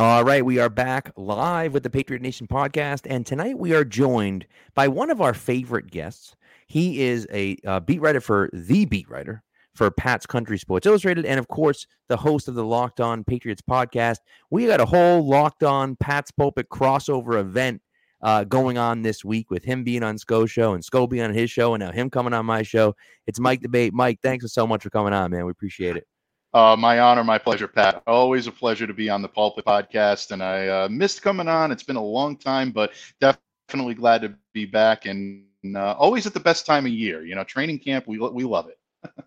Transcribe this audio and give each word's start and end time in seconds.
All 0.00 0.24
right, 0.24 0.42
we 0.42 0.58
are 0.58 0.70
back 0.70 1.12
live 1.14 1.74
with 1.74 1.82
the 1.82 1.90
Patriot 1.90 2.22
Nation 2.22 2.46
podcast, 2.46 3.02
and 3.04 3.26
tonight 3.26 3.58
we 3.58 3.74
are 3.74 3.84
joined 3.84 4.46
by 4.74 4.88
one 4.88 5.10
of 5.10 5.20
our 5.20 5.34
favorite 5.34 5.90
guests. 5.90 6.34
He 6.66 7.02
is 7.02 7.26
a 7.30 7.58
uh, 7.66 7.80
beat 7.80 8.00
writer 8.00 8.22
for 8.22 8.48
the 8.54 8.86
beat 8.86 9.10
writer 9.10 9.42
for 9.74 9.90
Pat's 9.90 10.24
Country 10.24 10.56
Sports 10.56 10.86
Illustrated, 10.86 11.26
and 11.26 11.38
of 11.38 11.48
course, 11.48 11.86
the 12.08 12.16
host 12.16 12.48
of 12.48 12.54
the 12.54 12.64
Locked 12.64 12.98
On 12.98 13.24
Patriots 13.24 13.60
podcast. 13.60 14.20
We 14.50 14.66
got 14.66 14.80
a 14.80 14.86
whole 14.86 15.28
Locked 15.28 15.64
On 15.64 15.96
Pat's 15.96 16.30
Pulpit 16.30 16.70
crossover 16.70 17.38
event 17.38 17.82
uh, 18.22 18.44
going 18.44 18.78
on 18.78 19.02
this 19.02 19.22
week 19.22 19.50
with 19.50 19.64
him 19.64 19.84
being 19.84 20.02
on 20.02 20.16
Sco 20.16 20.46
show 20.46 20.72
and 20.72 20.82
Sco 20.82 21.06
being 21.06 21.24
on 21.24 21.34
his 21.34 21.50
show, 21.50 21.74
and 21.74 21.82
now 21.82 21.92
him 21.92 22.08
coming 22.08 22.32
on 22.32 22.46
my 22.46 22.62
show. 22.62 22.96
It's 23.26 23.38
Mike 23.38 23.60
D'Abate. 23.60 23.92
Mike, 23.92 24.20
thanks 24.22 24.50
so 24.50 24.66
much 24.66 24.82
for 24.82 24.88
coming 24.88 25.12
on, 25.12 25.30
man. 25.30 25.44
We 25.44 25.50
appreciate 25.50 25.98
it. 25.98 26.06
Uh, 26.52 26.74
my 26.76 26.98
honor, 26.98 27.22
my 27.22 27.38
pleasure, 27.38 27.68
Pat. 27.68 28.02
Always 28.06 28.48
a 28.48 28.52
pleasure 28.52 28.86
to 28.86 28.94
be 28.94 29.08
on 29.08 29.22
the 29.22 29.28
Pulpit 29.28 29.64
podcast, 29.64 30.32
and 30.32 30.42
I 30.42 30.66
uh, 30.66 30.88
missed 30.88 31.22
coming 31.22 31.46
on. 31.46 31.70
It's 31.70 31.84
been 31.84 31.96
a 31.96 32.04
long 32.04 32.36
time, 32.36 32.72
but 32.72 32.92
definitely 33.20 33.94
glad 33.94 34.22
to 34.22 34.34
be 34.52 34.66
back, 34.66 35.06
and 35.06 35.44
uh, 35.76 35.92
always 35.92 36.26
at 36.26 36.34
the 36.34 36.40
best 36.40 36.66
time 36.66 36.86
of 36.86 36.92
year. 36.92 37.24
You 37.24 37.36
know, 37.36 37.44
training 37.44 37.78
camp, 37.78 38.08
we 38.08 38.18
we 38.18 38.42
love 38.42 38.68
it. 38.68 38.78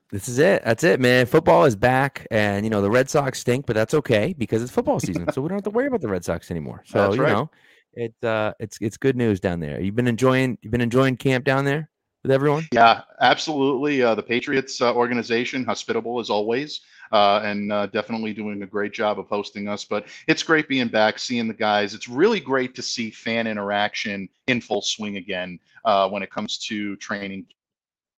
this 0.11 0.27
is 0.27 0.37
it. 0.37 0.63
That's 0.65 0.83
it, 0.83 0.99
man. 0.99 1.25
Football 1.25 1.63
is 1.63 1.77
back, 1.77 2.27
and 2.29 2.65
you 2.65 2.69
know 2.69 2.81
the 2.81 2.91
Red 2.91 3.09
Sox 3.09 3.39
stink, 3.39 3.65
but 3.65 3.73
that's 3.73 3.93
okay 3.93 4.35
because 4.37 4.61
it's 4.61 4.71
football 4.71 4.99
season, 4.99 5.31
so 5.31 5.41
we 5.41 5.47
don't 5.47 5.57
have 5.57 5.63
to 5.63 5.69
worry 5.69 5.87
about 5.87 6.01
the 6.01 6.09
Red 6.09 6.25
Sox 6.25 6.51
anymore. 6.51 6.83
So 6.93 6.97
that's 6.97 7.15
you 7.15 7.23
right. 7.23 7.31
know, 7.31 7.49
it 7.93 8.13
uh, 8.21 8.53
it's 8.59 8.77
it's 8.81 8.97
good 8.97 9.15
news 9.15 9.39
down 9.39 9.61
there. 9.61 9.79
You've 9.79 9.95
been 9.95 10.07
enjoying 10.07 10.57
you've 10.61 10.71
been 10.71 10.81
enjoying 10.81 11.15
camp 11.15 11.45
down 11.45 11.63
there 11.63 11.89
with 12.21 12.33
everyone. 12.33 12.67
Yeah, 12.73 13.03
absolutely. 13.21 14.03
Uh, 14.03 14.13
the 14.13 14.23
Patriots 14.23 14.81
uh, 14.81 14.93
organization, 14.93 15.63
hospitable 15.63 16.19
as 16.19 16.29
always 16.29 16.81
uh, 17.13 17.41
and 17.43 17.71
uh, 17.71 17.85
definitely 17.85 18.33
doing 18.33 18.63
a 18.63 18.67
great 18.67 18.91
job 18.91 19.19
of 19.19 19.27
hosting 19.27 19.67
us. 19.69 19.85
But 19.85 20.07
it's 20.27 20.43
great 20.43 20.67
being 20.67 20.87
back, 20.87 21.19
seeing 21.19 21.47
the 21.47 21.53
guys. 21.53 21.93
It's 21.93 22.09
really 22.09 22.39
great 22.39 22.73
to 22.75 22.81
see 22.81 23.11
fan 23.11 23.45
interaction 23.45 24.27
in 24.47 24.59
full 24.59 24.81
swing 24.81 25.17
again 25.17 25.59
uh, 25.85 26.09
when 26.09 26.23
it 26.23 26.31
comes 26.31 26.57
to 26.67 26.95
training 26.97 27.45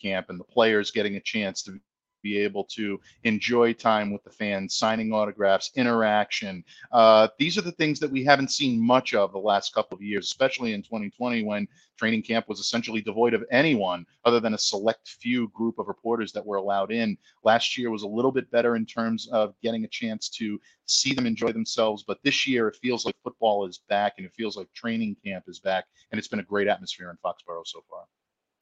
camp 0.02 0.30
and 0.30 0.39
the 0.39 0.45
players 0.45 0.92
getting 0.92 1.17
a 1.17 1.20
chance 1.20 1.61
to 1.64 1.78
be 2.26 2.40
able 2.40 2.64
to 2.64 3.00
enjoy 3.23 3.72
time 3.72 4.12
with 4.12 4.23
the 4.23 4.31
fans, 4.31 4.76
signing 4.76 5.14
autographs, 5.14 5.70
interaction. 5.76 6.64
Uh, 6.92 7.28
these 7.38 7.56
are 7.56 7.62
the 7.62 7.72
things 7.73 8.00
that 8.00 8.09
we 8.09 8.23
haven't 8.23 8.52
seen 8.52 8.84
much 8.84 9.14
of 9.14 9.32
the 9.32 9.38
last 9.38 9.76
couple 9.76 9.95
of 9.95 10.02
years, 10.02 10.26
especially 10.26 10.73
in 10.73 10.82
2020 10.82 11.44
when 11.44 11.67
training 11.98 12.23
camp 12.23 12.50
was 12.50 12.59
essentially 12.59 13.00
devoid 13.00 13.36
of 13.36 13.45
anyone 13.52 14.06
other 14.26 14.40
than 14.40 14.56
a 14.56 14.58
select 14.58 15.08
few 15.22 15.50
group 15.50 15.78
of 15.78 15.88
reporters 15.88 16.32
that 16.32 16.45
were 16.45 16.58
allowed 16.58 16.92
in. 16.92 17.16
Last 17.44 17.78
year 17.78 17.92
was 17.92 18.02
a 18.02 18.08
little 18.08 18.32
bit 18.32 18.50
better 18.50 18.76
in 18.76 18.88
terms 18.88 19.30
of 19.32 19.54
getting 19.62 19.86
a 19.86 19.88
chance 19.88 20.28
to 20.30 20.60
see 20.88 21.14
them 21.14 21.28
enjoy 21.28 21.52
themselves, 21.52 22.04
but 22.04 22.17
this 22.23 22.48
year 22.48 22.67
it 22.67 22.78
feels 22.82 23.06
like 23.06 23.16
football 23.23 23.67
is 23.67 23.82
back 23.88 24.14
and 24.17 24.26
it 24.26 24.34
feels 24.34 24.58
like 24.58 24.67
training 24.73 25.16
camp 25.23 25.45
is 25.48 25.60
back, 25.60 25.86
and 26.12 26.17
it's 26.17 26.28
been 26.28 26.39
a 26.39 26.44
great 26.44 26.67
atmosphere 26.67 27.12
in 27.12 27.17
Foxborough 27.17 27.66
so 27.66 27.84
far. 27.88 28.06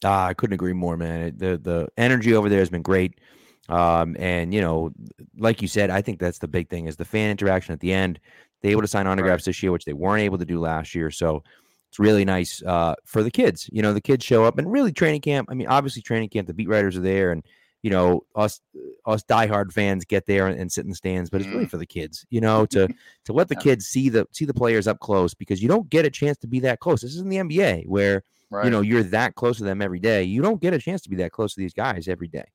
Ah, 0.04 0.28
I 0.28 0.34
couldn't 0.34 0.54
agree 0.54 0.74
more, 0.74 0.98
man. 0.98 1.34
The 1.38 1.58
the 1.58 1.88
energy 1.98 2.34
over 2.34 2.50
there 2.50 2.60
has 2.60 2.70
been 2.70 2.82
great. 2.82 3.20
Um, 3.70 4.16
and 4.20 4.54
you 4.54 4.62
know, 4.62 4.92
like 5.38 5.62
you 5.62 5.68
said, 5.68 5.90
I 5.90 6.02
think 6.02 6.20
that's 6.20 6.40
the 6.40 6.48
big 6.48 6.70
thing 6.70 6.88
is 6.88 6.96
the 6.96 7.06
fan 7.06 7.32
interaction 7.32 7.74
at 7.74 7.80
the 7.80 7.94
end. 7.94 8.20
They 8.62 8.70
able 8.70 8.82
to 8.82 8.88
sign 8.88 9.08
autographs 9.08 9.42
right. 9.42 9.46
this 9.46 9.64
year, 9.64 9.72
which 9.72 9.86
they 9.86 9.94
weren't 9.94 10.24
able 10.24 10.38
to 10.38 10.46
do 10.46 10.60
last 10.60 10.96
year. 10.96 11.12
So 11.12 11.44
it's 11.90 12.00
really 12.00 12.26
nice 12.26 12.64
uh, 12.64 12.96
for 13.06 13.22
the 13.22 13.32
kids. 13.32 13.70
You 13.72 13.82
know, 13.82 13.94
the 13.94 14.02
kids 14.02 14.26
show 14.26 14.46
up 14.46 14.58
and 14.58 14.72
really 14.72 14.92
training 14.92 15.22
camp. 15.22 15.50
I 15.52 15.54
mean, 15.54 15.68
obviously 15.68 16.02
training 16.02 16.30
camp, 16.30 16.48
the 16.48 16.54
beat 16.54 16.70
writers 16.70 16.98
are 16.98 17.02
there, 17.02 17.32
and 17.32 17.44
you 17.84 17.90
know, 17.90 18.26
us 18.36 18.62
us 19.06 19.24
diehard 19.24 19.72
fans 19.72 20.06
get 20.06 20.26
there 20.26 20.48
and, 20.48 20.60
and 20.60 20.72
sit 20.72 20.86
in 20.86 20.90
the 20.90 20.96
stands. 20.96 21.30
But 21.30 21.42
it's 21.42 21.50
really 21.50 21.66
mm-hmm. 21.66 21.70
for 21.70 21.78
the 21.78 21.86
kids. 21.86 22.26
You 22.30 22.42
know, 22.42 22.66
to 22.68 22.88
to 23.26 23.34
let 23.34 23.50
the 23.50 23.56
kids 23.56 23.86
see 23.86 24.10
the 24.10 24.26
see 24.32 24.46
the 24.46 24.54
players 24.54 24.88
up 24.88 25.00
close 25.00 25.34
because 25.34 25.62
you 25.62 25.68
don't 25.68 25.90
get 25.90 26.06
a 26.06 26.10
chance 26.10 26.38
to 26.40 26.48
be 26.48 26.60
that 26.62 26.80
close. 26.80 27.02
This 27.02 27.14
is 27.14 27.22
in 27.22 27.30
the 27.30 27.38
NBA 27.38 27.88
where 27.88 28.24
right. 28.50 28.66
you 28.66 28.72
know 28.72 28.82
you're 28.82 29.04
that 29.04 29.36
close 29.36 29.58
to 29.58 29.64
them 29.64 29.82
every 29.82 30.00
day. 30.00 30.24
You 30.24 30.42
don't 30.42 30.62
get 30.62 30.74
a 30.74 30.80
chance 30.80 31.02
to 31.02 31.10
be 31.10 31.18
that 31.18 31.32
close 31.32 31.54
to 31.54 31.60
these 31.60 31.74
guys 31.74 32.08
every 32.08 32.28
day. 32.28 32.46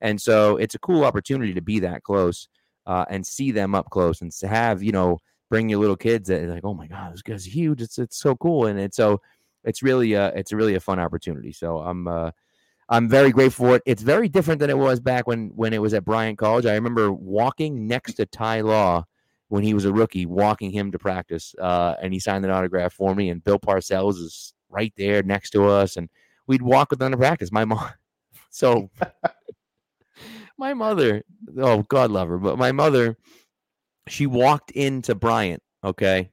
And 0.00 0.20
so 0.20 0.56
it's 0.56 0.74
a 0.74 0.78
cool 0.80 1.04
opportunity 1.04 1.54
to 1.54 1.60
be 1.60 1.80
that 1.80 2.02
close 2.02 2.48
uh, 2.86 3.04
and 3.08 3.26
see 3.26 3.50
them 3.50 3.74
up 3.74 3.90
close 3.90 4.20
and 4.20 4.30
to 4.32 4.48
have, 4.48 4.82
you 4.82 4.92
know, 4.92 5.18
bring 5.48 5.68
your 5.68 5.80
little 5.80 5.96
kids 5.96 6.28
that 6.28 6.48
like, 6.48 6.64
oh 6.64 6.74
my 6.74 6.86
God, 6.86 7.12
this 7.12 7.22
guy's 7.22 7.44
huge. 7.44 7.80
It's 7.80 7.98
it's 7.98 8.18
so 8.18 8.36
cool. 8.36 8.66
And 8.66 8.78
it's 8.78 8.96
so 8.96 9.20
it's 9.64 9.82
really 9.82 10.16
uh 10.16 10.32
it's 10.34 10.52
really 10.52 10.74
a 10.74 10.80
fun 10.80 10.98
opportunity. 10.98 11.52
So 11.52 11.78
I'm 11.78 12.08
uh 12.08 12.30
I'm 12.88 13.08
very 13.08 13.32
grateful 13.32 13.66
for 13.66 13.76
it. 13.76 13.82
It's 13.84 14.02
very 14.02 14.28
different 14.28 14.60
than 14.60 14.70
it 14.70 14.78
was 14.78 15.00
back 15.00 15.26
when 15.26 15.50
when 15.54 15.72
it 15.72 15.82
was 15.82 15.94
at 15.94 16.04
Bryant 16.04 16.38
College. 16.38 16.66
I 16.66 16.74
remember 16.74 17.12
walking 17.12 17.86
next 17.86 18.14
to 18.14 18.26
Ty 18.26 18.60
Law 18.60 19.04
when 19.48 19.62
he 19.62 19.74
was 19.74 19.84
a 19.84 19.92
rookie, 19.92 20.26
walking 20.26 20.70
him 20.70 20.90
to 20.92 20.98
practice, 20.98 21.54
uh, 21.60 21.94
and 22.02 22.12
he 22.12 22.20
signed 22.20 22.44
an 22.44 22.50
autograph 22.50 22.92
for 22.92 23.14
me. 23.14 23.30
And 23.30 23.42
Bill 23.42 23.58
Parcells 23.58 24.16
is 24.16 24.54
right 24.68 24.92
there 24.96 25.22
next 25.22 25.50
to 25.50 25.66
us, 25.66 25.96
and 25.96 26.08
we'd 26.46 26.62
walk 26.62 26.90
with 26.90 26.98
them 26.98 27.12
to 27.12 27.16
practice. 27.16 27.52
My 27.52 27.64
mom, 27.64 27.90
so 28.50 28.90
my 30.58 30.74
mother, 30.74 31.22
oh 31.58 31.82
God 31.82 32.10
love 32.10 32.28
her, 32.28 32.38
but 32.38 32.58
my 32.58 32.72
mother, 32.72 33.16
she 34.08 34.26
walked 34.26 34.70
into 34.72 35.14
Bryant, 35.14 35.62
okay, 35.84 36.30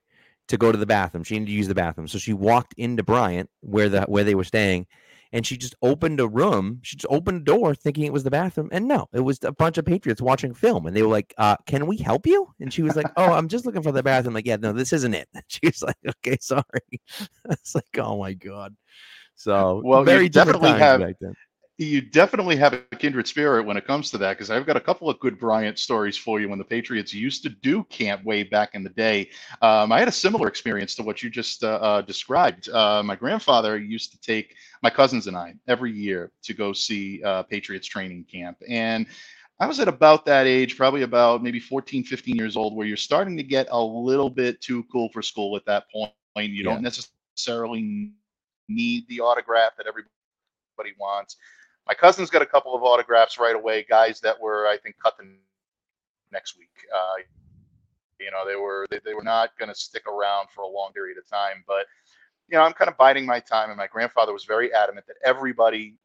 to 0.48 0.58
go 0.58 0.72
to 0.72 0.78
the 0.78 0.86
bathroom. 0.86 1.24
She 1.24 1.36
needed 1.36 1.48
to 1.48 1.52
use 1.52 1.68
the 1.68 1.76
bathroom, 1.76 2.08
so 2.08 2.18
she 2.18 2.34
walked 2.34 2.74
into 2.78 3.04
Bryant 3.04 3.50
where 3.62 3.90
the 3.90 4.04
where 4.04 4.24
they 4.24 4.36
were 4.36 4.44
staying, 4.44 4.88
and 5.32 5.46
she 5.46 5.58
just 5.58 5.76
opened 5.82 6.20
a 6.20 6.28
room. 6.28 6.80
She 6.84 6.96
just 6.96 7.12
opened 7.12 7.42
a 7.42 7.44
door, 7.44 7.76
thinking 7.76 8.06
it 8.06 8.14
was 8.14 8.24
the 8.24 8.32
bathroom, 8.32 8.70
and 8.72 8.88
no, 8.88 9.08
it 9.14 9.22
was 9.22 9.40
a 9.44 9.52
bunch 9.52 9.78
of 9.78 9.86
patriots 9.86 10.22
watching 10.22 10.54
film, 10.54 10.86
and 10.86 10.96
they 10.96 11.02
were 11.02 11.10
like, 11.10 11.34
uh, 11.38 11.58
"Can 11.66 11.88
we 11.88 11.98
help 11.98 12.28
you?" 12.28 12.48
And 12.60 12.74
she 12.74 12.84
was 12.84 12.96
like, 12.96 13.08
"Oh, 13.18 13.34
I'm 13.34 13.48
just 13.48 13.66
looking 13.66 13.84
for 13.84 13.92
the 13.92 14.04
bathroom." 14.04 14.34
Like, 14.34 14.48
yeah, 14.48 14.58
no, 14.58 14.74
this 14.74 14.94
isn't 14.94 15.14
it. 15.14 15.28
she 15.48 15.62
was 15.64 15.82
like, 15.82 15.98
"Okay, 16.08 16.38
sorry." 16.40 16.64
it's 17.50 17.76
like, 17.76 17.98
oh 17.98 18.18
my 18.18 18.34
god. 18.34 18.76
So 19.36 19.82
well, 19.84 20.04
very 20.04 20.30
definitely 20.30 20.72
have 20.72 21.02
back 21.02 21.16
then 21.20 21.34
you 21.84 22.02
definitely 22.02 22.56
have 22.56 22.74
a 22.74 22.80
kindred 22.96 23.28
spirit 23.28 23.66
when 23.66 23.78
it 23.78 23.86
comes 23.86 24.10
to 24.12 24.18
that 24.20 24.38
because 24.38 24.50
I've 24.50 24.66
got 24.66 24.78
a 24.78 24.82
couple 24.82 25.10
of 25.10 25.20
good 25.20 25.40
Bryant 25.40 25.80
stories 25.80 26.18
for 26.18 26.40
you 26.40 26.50
when 26.50 26.60
the 26.60 26.66
Patriots 26.66 27.14
used 27.14 27.44
to 27.44 27.50
do 27.50 27.84
camp 27.86 28.24
way 28.24 28.44
back 28.44 28.76
in 28.76 28.84
the 28.84 28.90
day. 28.90 29.30
Um, 29.62 29.92
I 29.92 30.00
had 30.00 30.08
a 30.08 30.12
similar 30.12 30.48
experience 30.48 30.96
to 30.96 31.04
what 31.04 31.24
you 31.24 31.30
just 31.30 31.64
uh, 31.64 31.80
uh, 31.82 32.02
described. 32.02 32.70
Uh, 32.70 33.04
my 33.04 33.16
grandfather 33.16 33.78
used 33.78 34.12
to 34.12 34.20
take 34.22 34.56
my 34.82 34.90
cousins 34.90 35.28
and 35.28 35.38
I 35.38 35.56
every 35.68 35.92
year 35.92 36.32
to 36.44 36.54
go 36.54 36.74
see 36.74 37.24
uh, 37.24 37.44
Patriots 37.44 37.88
training 37.88 38.26
camp. 38.32 38.58
And 38.68 39.08
I 39.60 39.68
was 39.68 39.80
at 39.80 39.88
about 39.88 40.26
that 40.26 40.48
age, 40.48 40.76
probably 40.78 41.04
about 41.04 41.44
maybe 41.44 41.60
14, 41.60 42.04
15 42.04 42.36
years 42.36 42.58
old, 42.58 42.76
where 42.76 42.88
you're 42.88 42.98
starting 42.98 43.38
to 43.38 43.44
get 43.44 43.68
a 43.72 43.82
little 43.82 44.30
bit 44.30 44.60
too 44.62 44.84
cool 44.92 45.10
for 45.10 45.22
school 45.22 45.56
at 45.56 45.66
that 45.66 45.86
point. 45.92 46.12
You 46.36 46.44
yeah. 46.44 46.64
don't 46.64 46.82
necessarily 46.82 48.12
need 48.68 49.08
the 49.08 49.22
autograph 49.22 49.78
that 49.78 49.88
everybody 49.88 50.96
wants 51.00 51.38
my 51.88 51.94
cousin's 51.94 52.30
got 52.30 52.42
a 52.42 52.46
couple 52.46 52.76
of 52.76 52.84
autographs 52.84 53.38
right 53.38 53.56
away, 53.56 53.86
guys 53.88 54.20
that 54.22 54.40
were, 54.40 54.68
I 54.68 54.78
think, 54.78 54.96
cut 55.02 55.18
the 55.18 55.26
next 56.32 56.58
week. 56.58 56.70
Uh, 56.94 57.24
you 58.20 58.32
know, 58.32 58.48
they 58.48 58.56
were 58.56 58.88
they, 58.90 59.00
they 59.04 59.14
were 59.14 59.24
not 59.24 59.58
going 59.58 59.70
to 59.70 59.76
stick 59.76 60.08
around 60.08 60.48
for 60.54 60.62
a 60.62 60.68
long 60.68 60.92
period 60.94 61.18
of 61.18 61.28
time. 61.28 61.64
But 61.68 61.86
you 62.48 62.58
know, 62.58 62.64
I'm 62.64 62.74
kind 62.74 62.90
of 62.90 62.98
biding 62.98 63.26
my 63.26 63.40
time, 63.40 63.70
and 63.70 63.78
my 63.78 63.88
grandfather 63.88 64.34
was 64.34 64.46
very 64.46 64.74
adamant 64.74 65.08
that 65.08 65.18
everybody, 65.26 65.96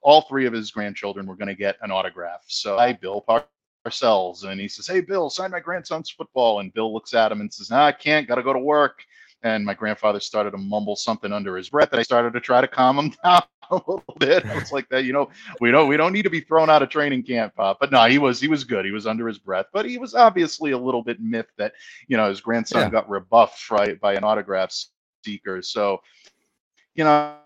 all 0.00 0.22
three 0.22 0.46
of 0.46 0.52
his 0.52 0.70
grandchildren, 0.70 1.26
were 1.26 1.36
going 1.36 1.48
to 1.48 1.54
get 1.54 1.76
an 1.82 1.90
autograph. 1.90 2.44
So 2.46 2.78
I, 2.78 2.92
Bill 2.92 3.24
Parcells, 3.86 4.44
and 4.44 4.60
he 4.60 4.68
says, 4.68 4.86
"Hey, 4.86 5.00
Bill, 5.00 5.28
sign 5.28 5.50
my 5.50 5.60
grandson's 5.60 6.10
football." 6.10 6.60
And 6.60 6.72
Bill 6.72 6.92
looks 6.92 7.12
at 7.14 7.30
him 7.30 7.40
and 7.40 7.52
says, 7.52 7.70
"No, 7.70 7.76
nah, 7.76 7.86
I 7.86 7.92
can't. 7.92 8.26
Got 8.26 8.36
to 8.36 8.42
go 8.42 8.52
to 8.52 8.58
work." 8.58 9.04
And 9.42 9.64
my 9.64 9.74
grandfather 9.74 10.18
started 10.18 10.52
to 10.52 10.58
mumble 10.58 10.96
something 10.96 11.32
under 11.32 11.56
his 11.56 11.68
breath. 11.68 11.90
And 11.92 12.00
I 12.00 12.02
started 12.02 12.32
to 12.32 12.40
try 12.40 12.62
to 12.62 12.68
calm 12.68 12.98
him 12.98 13.14
down 13.24 13.42
a 13.70 13.74
little 13.74 14.04
bit. 14.18 14.46
I 14.46 14.54
was 14.54 14.72
like 14.72 14.88
that, 14.90 15.04
you 15.04 15.12
know, 15.12 15.30
we 15.60 15.70
don't 15.70 15.88
we 15.88 15.96
don't 15.96 16.12
need 16.12 16.22
to 16.22 16.30
be 16.30 16.40
thrown 16.40 16.70
out 16.70 16.82
of 16.82 16.88
training 16.88 17.22
camp, 17.22 17.54
Pop. 17.54 17.78
But 17.80 17.92
no, 17.92 18.04
he 18.04 18.18
was 18.18 18.40
he 18.40 18.48
was 18.48 18.64
good. 18.64 18.84
He 18.84 18.90
was 18.90 19.06
under 19.06 19.26
his 19.26 19.38
breath, 19.38 19.66
but 19.72 19.86
he 19.86 19.98
was 19.98 20.14
obviously 20.14 20.72
a 20.72 20.78
little 20.78 21.02
bit 21.02 21.20
miffed 21.20 21.56
that 21.58 21.72
you 22.08 22.16
know 22.16 22.28
his 22.28 22.40
grandson 22.40 22.82
yeah. 22.82 22.90
got 22.90 23.08
rebuffed 23.08 23.68
by 23.68 23.94
by 23.94 24.14
an 24.14 24.24
autograph 24.24 24.72
seeker. 25.24 25.62
So, 25.62 26.00
you 26.94 27.04
know, 27.04 27.36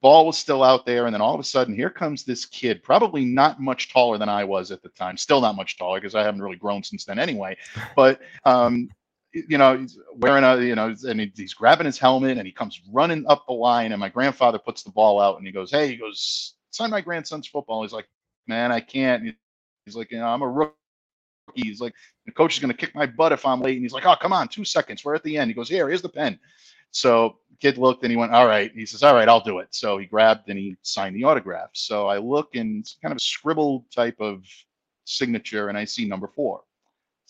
ball 0.00 0.26
was 0.26 0.38
still 0.38 0.62
out 0.62 0.86
there, 0.86 1.06
and 1.06 1.14
then 1.14 1.20
all 1.20 1.34
of 1.34 1.40
a 1.40 1.44
sudden, 1.44 1.74
here 1.74 1.90
comes 1.90 2.24
this 2.24 2.44
kid, 2.46 2.82
probably 2.82 3.24
not 3.24 3.60
much 3.60 3.92
taller 3.92 4.18
than 4.18 4.28
I 4.28 4.44
was 4.44 4.70
at 4.70 4.82
the 4.82 4.88
time, 4.90 5.16
still 5.16 5.40
not 5.40 5.56
much 5.56 5.78
taller 5.78 6.00
because 6.00 6.14
I 6.14 6.22
haven't 6.22 6.42
really 6.42 6.56
grown 6.56 6.82
since 6.82 7.04
then 7.04 7.18
anyway. 7.18 7.56
But 7.96 8.20
um, 8.44 8.88
you 9.32 9.58
know, 9.58 9.78
he's 9.78 9.98
wearing 10.16 10.44
a, 10.44 10.60
you 10.60 10.74
know, 10.74 10.94
and 11.06 11.30
he's 11.34 11.54
grabbing 11.54 11.86
his 11.86 11.98
helmet 11.98 12.38
and 12.38 12.46
he 12.46 12.52
comes 12.52 12.80
running 12.92 13.24
up 13.28 13.46
the 13.46 13.52
line. 13.52 13.92
And 13.92 14.00
my 14.00 14.08
grandfather 14.08 14.58
puts 14.58 14.82
the 14.82 14.90
ball 14.90 15.20
out 15.20 15.38
and 15.38 15.46
he 15.46 15.52
goes, 15.52 15.70
Hey, 15.70 15.88
he 15.88 15.96
goes, 15.96 16.54
sign 16.70 16.90
my 16.90 17.00
grandson's 17.00 17.46
football. 17.46 17.82
He's 17.82 17.92
like, 17.92 18.08
Man, 18.46 18.72
I 18.72 18.80
can't. 18.80 19.34
He's 19.84 19.96
like, 19.96 20.10
you 20.10 20.18
know, 20.18 20.26
I'm 20.26 20.42
a 20.42 20.48
rookie. 20.48 20.74
He's 21.54 21.80
like, 21.80 21.94
the 22.26 22.32
coach 22.32 22.54
is 22.54 22.60
going 22.60 22.72
to 22.72 22.76
kick 22.76 22.94
my 22.94 23.06
butt 23.06 23.32
if 23.32 23.46
I'm 23.46 23.60
late. 23.60 23.74
And 23.74 23.84
he's 23.84 23.92
like, 23.92 24.06
Oh, 24.06 24.16
come 24.20 24.32
on, 24.32 24.48
two 24.48 24.64
seconds. 24.64 25.04
We're 25.04 25.14
at 25.14 25.22
the 25.22 25.36
end. 25.36 25.50
He 25.50 25.54
goes, 25.54 25.68
Here, 25.68 25.88
here's 25.88 26.02
the 26.02 26.08
pen. 26.08 26.38
So 26.90 27.38
kid 27.60 27.78
looked 27.78 28.02
and 28.02 28.10
he 28.10 28.16
went, 28.16 28.32
All 28.32 28.46
right. 28.46 28.72
He 28.74 28.84
says, 28.84 29.04
All 29.04 29.14
right, 29.14 29.28
I'll 29.28 29.40
do 29.40 29.60
it. 29.60 29.68
So 29.70 29.98
he 29.98 30.06
grabbed 30.06 30.48
and 30.48 30.58
he 30.58 30.76
signed 30.82 31.14
the 31.14 31.24
autograph. 31.24 31.70
So 31.72 32.08
I 32.08 32.18
look 32.18 32.56
and 32.56 32.80
it's 32.80 32.98
kind 33.00 33.12
of 33.12 33.18
a 33.18 33.20
scribble 33.20 33.86
type 33.94 34.16
of 34.18 34.44
signature 35.04 35.68
and 35.68 35.78
I 35.78 35.84
see 35.84 36.04
number 36.04 36.26
four. 36.26 36.62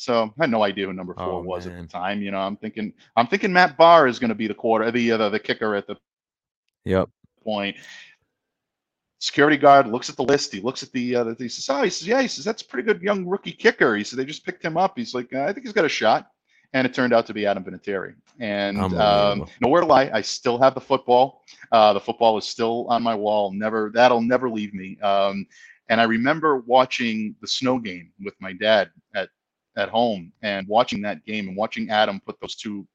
So 0.00 0.32
I 0.38 0.44
had 0.44 0.50
no 0.50 0.62
idea 0.62 0.87
who 0.87 0.94
number 0.94 1.12
four 1.12 1.25
oh, 1.26 1.43
was 1.43 1.67
man. 1.67 1.76
at 1.76 1.82
the 1.82 1.88
time. 1.88 2.23
You 2.23 2.31
know, 2.31 2.38
I'm 2.38 2.56
thinking 2.56 2.94
I'm 3.17 3.26
thinking 3.26 3.52
Matt 3.52 3.76
Bahr 3.76 4.06
is 4.06 4.19
going 4.19 4.31
to 4.31 4.35
be 4.35 4.47
the 4.47 4.55
quarter, 4.55 4.91
the, 4.91 5.12
uh, 5.12 5.17
the 5.19 5.29
the 5.29 5.38
kicker 5.38 5.75
at 5.75 5.87
the 5.87 5.97
yep 6.87 7.11
point. 7.44 7.76
Security 9.19 9.58
guard 9.58 9.87
looks 9.88 10.08
at 10.08 10.17
the 10.17 10.23
list. 10.23 10.55
He 10.55 10.62
looks 10.62 10.82
at 10.82 10.91
the. 10.93 11.17
Uh, 11.17 11.35
he 11.37 11.49
says, 11.49 11.69
"Oh, 11.69 11.82
he 11.82 11.91
says, 11.91 12.08
yeah." 12.08 12.23
He 12.23 12.29
says, 12.29 12.47
"That's 12.47 12.62
a 12.62 12.64
pretty 12.64 12.87
good 12.87 13.02
young 13.02 13.26
rookie 13.26 13.52
kicker." 13.52 13.94
He 13.94 14.02
said, 14.02 14.19
"They 14.19 14.25
just 14.25 14.47
picked 14.47 14.64
him 14.64 14.79
up." 14.79 14.97
He's 14.97 15.14
like, 15.14 15.35
uh, 15.35 15.43
"I 15.43 15.52
think 15.52 15.67
he's 15.67 15.75
got 15.75 15.85
a 15.85 15.91
shot." 15.91 16.31
And 16.73 16.87
it 16.87 16.94
turned 16.94 17.12
out 17.12 17.26
to 17.26 17.35
be 17.35 17.44
Adam 17.44 17.62
Vinatieri. 17.62 18.14
And 18.38 18.79
um, 18.94 19.47
nowhere 19.61 19.82
to 19.82 19.87
lie, 19.87 20.11
I 20.14 20.23
still 20.23 20.56
have 20.62 20.73
the 20.73 20.81
football. 20.81 21.43
Uh, 21.73 21.93
the 21.93 22.00
football 22.00 22.38
is 22.38 22.47
still 22.47 22.87
on 22.88 23.02
my 23.02 23.14
wall. 23.14 23.52
Never 23.52 23.91
that'll 23.93 24.23
never 24.23 24.49
leave 24.49 24.73
me. 24.73 24.99
Um, 25.00 25.47
and 25.91 26.00
I 26.00 26.05
remember 26.05 26.61
watching 26.61 27.35
the 27.43 27.49
snow 27.49 27.79
game 27.79 28.12
with 28.23 28.35
my 28.41 28.55
dad 28.55 28.91
at 29.76 29.88
home 29.88 30.32
and 30.43 30.67
watching 30.69 31.00
that 31.02 31.25
game 31.25 31.49
and 31.49 31.56
watching 31.56 31.90
Adam 31.90 32.20
put 32.25 32.40
those 32.40 32.56
two 32.56 32.87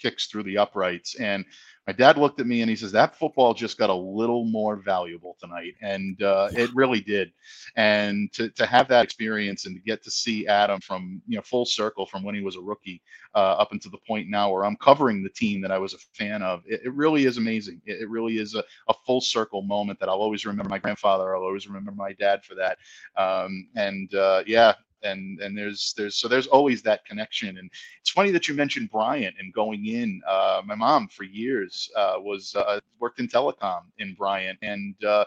kicks 0.00 0.26
through 0.26 0.44
the 0.44 0.58
uprights. 0.58 1.14
And 1.16 1.44
my 1.86 1.92
dad 1.92 2.18
looked 2.18 2.40
at 2.40 2.46
me 2.46 2.60
and 2.60 2.70
he 2.70 2.76
says, 2.76 2.92
That 2.92 3.16
football 3.16 3.54
just 3.54 3.78
got 3.78 3.90
a 3.90 3.94
little 3.94 4.44
more 4.44 4.76
valuable 4.76 5.36
tonight. 5.40 5.74
And 5.82 6.22
uh, 6.22 6.48
it 6.52 6.70
really 6.74 7.00
did. 7.00 7.32
And 7.76 8.32
to, 8.34 8.48
to 8.50 8.66
have 8.66 8.86
that 8.88 9.04
experience 9.04 9.66
and 9.66 9.74
to 9.74 9.82
get 9.82 10.02
to 10.04 10.10
see 10.10 10.46
Adam 10.46 10.80
from, 10.80 11.20
you 11.26 11.36
know, 11.36 11.42
full 11.42 11.64
circle 11.64 12.06
from 12.06 12.22
when 12.22 12.34
he 12.34 12.42
was 12.42 12.56
a 12.56 12.60
rookie 12.60 13.02
uh, 13.34 13.54
up 13.54 13.72
until 13.72 13.90
the 13.90 13.98
point 14.06 14.28
now 14.28 14.52
where 14.52 14.64
I'm 14.64 14.76
covering 14.76 15.22
the 15.22 15.30
team 15.30 15.60
that 15.62 15.72
I 15.72 15.78
was 15.78 15.94
a 15.94 15.98
fan 16.12 16.42
of, 16.42 16.62
it, 16.66 16.82
it 16.84 16.94
really 16.94 17.24
is 17.24 17.38
amazing. 17.38 17.80
It, 17.86 18.02
it 18.02 18.10
really 18.10 18.38
is 18.38 18.54
a, 18.54 18.62
a, 18.88 18.94
full 19.06 19.20
circle 19.20 19.62
moment 19.62 19.98
that 19.98 20.08
I'll 20.08 20.16
always 20.16 20.44
remember 20.44 20.68
my 20.68 20.78
grandfather. 20.78 21.34
I'll 21.34 21.42
always 21.42 21.66
remember 21.66 21.90
my 21.90 22.12
dad 22.12 22.44
for 22.44 22.54
that. 22.54 22.78
Um, 23.16 23.68
and 23.74 24.14
uh, 24.14 24.42
yeah, 24.46 24.74
and 25.02 25.40
and 25.40 25.56
there's 25.56 25.94
there's 25.96 26.16
so 26.16 26.28
there's 26.28 26.46
always 26.46 26.82
that 26.82 27.04
connection. 27.04 27.58
And 27.58 27.70
it's 28.00 28.10
funny 28.10 28.30
that 28.32 28.48
you 28.48 28.54
mentioned 28.54 28.90
bryant 28.90 29.36
and 29.38 29.52
going 29.52 29.86
in 29.86 30.20
uh, 30.28 30.62
my 30.64 30.74
mom 30.74 31.08
for 31.08 31.24
years 31.24 31.90
uh, 31.96 32.16
was 32.18 32.54
uh, 32.54 32.80
worked 32.98 33.20
in 33.20 33.28
telecom 33.28 33.82
in 33.98 34.14
bryant. 34.14 34.58
And 34.62 34.94
uh, 35.04 35.24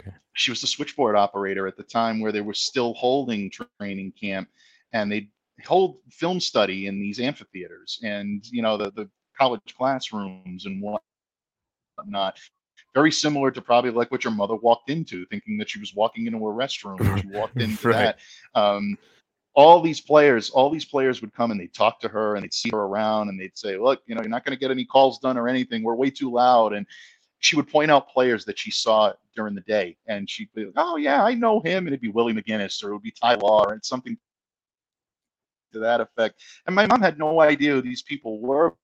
okay. 0.00 0.12
she 0.34 0.50
was 0.50 0.60
the 0.60 0.66
switchboard 0.66 1.16
operator 1.16 1.66
at 1.66 1.76
the 1.76 1.82
time 1.82 2.20
where 2.20 2.32
they 2.32 2.40
were 2.40 2.54
still 2.54 2.94
holding 2.94 3.50
training 3.78 4.12
camp. 4.20 4.48
And 4.92 5.12
they 5.12 5.28
hold 5.66 5.98
film 6.10 6.40
study 6.40 6.86
in 6.86 7.00
these 7.00 7.18
amphitheaters 7.18 7.98
and 8.04 8.44
you 8.50 8.62
know 8.62 8.76
the, 8.76 8.90
the 8.92 9.08
college 9.36 9.74
classrooms 9.76 10.66
and 10.66 10.82
whatnot 10.82 12.38
very 12.98 13.12
similar 13.12 13.52
to 13.52 13.62
probably 13.62 13.92
like 13.92 14.10
what 14.10 14.24
your 14.24 14.32
mother 14.32 14.56
walked 14.56 14.90
into, 14.90 15.24
thinking 15.26 15.56
that 15.56 15.70
she 15.70 15.78
was 15.78 15.94
walking 15.94 16.26
into 16.26 16.38
a 16.38 16.52
restroom. 16.52 16.98
When 16.98 17.20
she 17.20 17.28
walked 17.38 17.60
into 17.60 17.88
right. 17.88 18.16
that. 18.54 18.60
Um, 18.60 18.98
all 19.54 19.80
these 19.80 20.00
players, 20.00 20.50
all 20.50 20.68
these 20.68 20.84
players 20.84 21.20
would 21.20 21.32
come 21.32 21.52
and 21.52 21.60
they'd 21.60 21.72
talk 21.72 22.00
to 22.00 22.08
her 22.08 22.34
and 22.34 22.42
they'd 22.42 22.52
see 22.52 22.70
her 22.70 22.80
around 22.80 23.28
and 23.28 23.38
they'd 23.38 23.56
say, 23.56 23.76
"Look, 23.76 24.02
you 24.06 24.16
know, 24.16 24.20
you're 24.20 24.30
not 24.30 24.44
going 24.44 24.56
to 24.56 24.60
get 24.60 24.72
any 24.72 24.84
calls 24.84 25.20
done 25.20 25.38
or 25.38 25.46
anything. 25.48 25.84
We're 25.84 25.94
way 25.94 26.10
too 26.10 26.32
loud." 26.32 26.72
And 26.72 26.86
she 27.38 27.54
would 27.54 27.68
point 27.68 27.88
out 27.88 28.08
players 28.08 28.44
that 28.46 28.58
she 28.58 28.72
saw 28.72 29.12
during 29.36 29.54
the 29.54 29.60
day, 29.62 29.96
and 30.08 30.28
she'd 30.28 30.48
be 30.52 30.64
like, 30.64 30.74
"Oh 30.76 30.96
yeah, 30.96 31.22
I 31.22 31.34
know 31.34 31.60
him," 31.60 31.86
and 31.86 31.88
it'd 31.88 32.00
be 32.00 32.08
Willie 32.08 32.34
McGinest 32.34 32.82
or 32.82 32.90
it 32.90 32.94
would 32.94 33.02
be 33.02 33.12
Ty 33.12 33.34
Law 33.36 33.64
or 33.64 33.78
something 33.82 34.18
to 35.72 35.78
that 35.78 36.00
effect. 36.00 36.40
And 36.66 36.74
my 36.74 36.86
mom 36.86 37.00
had 37.00 37.16
no 37.16 37.40
idea 37.40 37.74
who 37.74 37.82
these 37.82 38.02
people 38.02 38.40
were, 38.40 38.74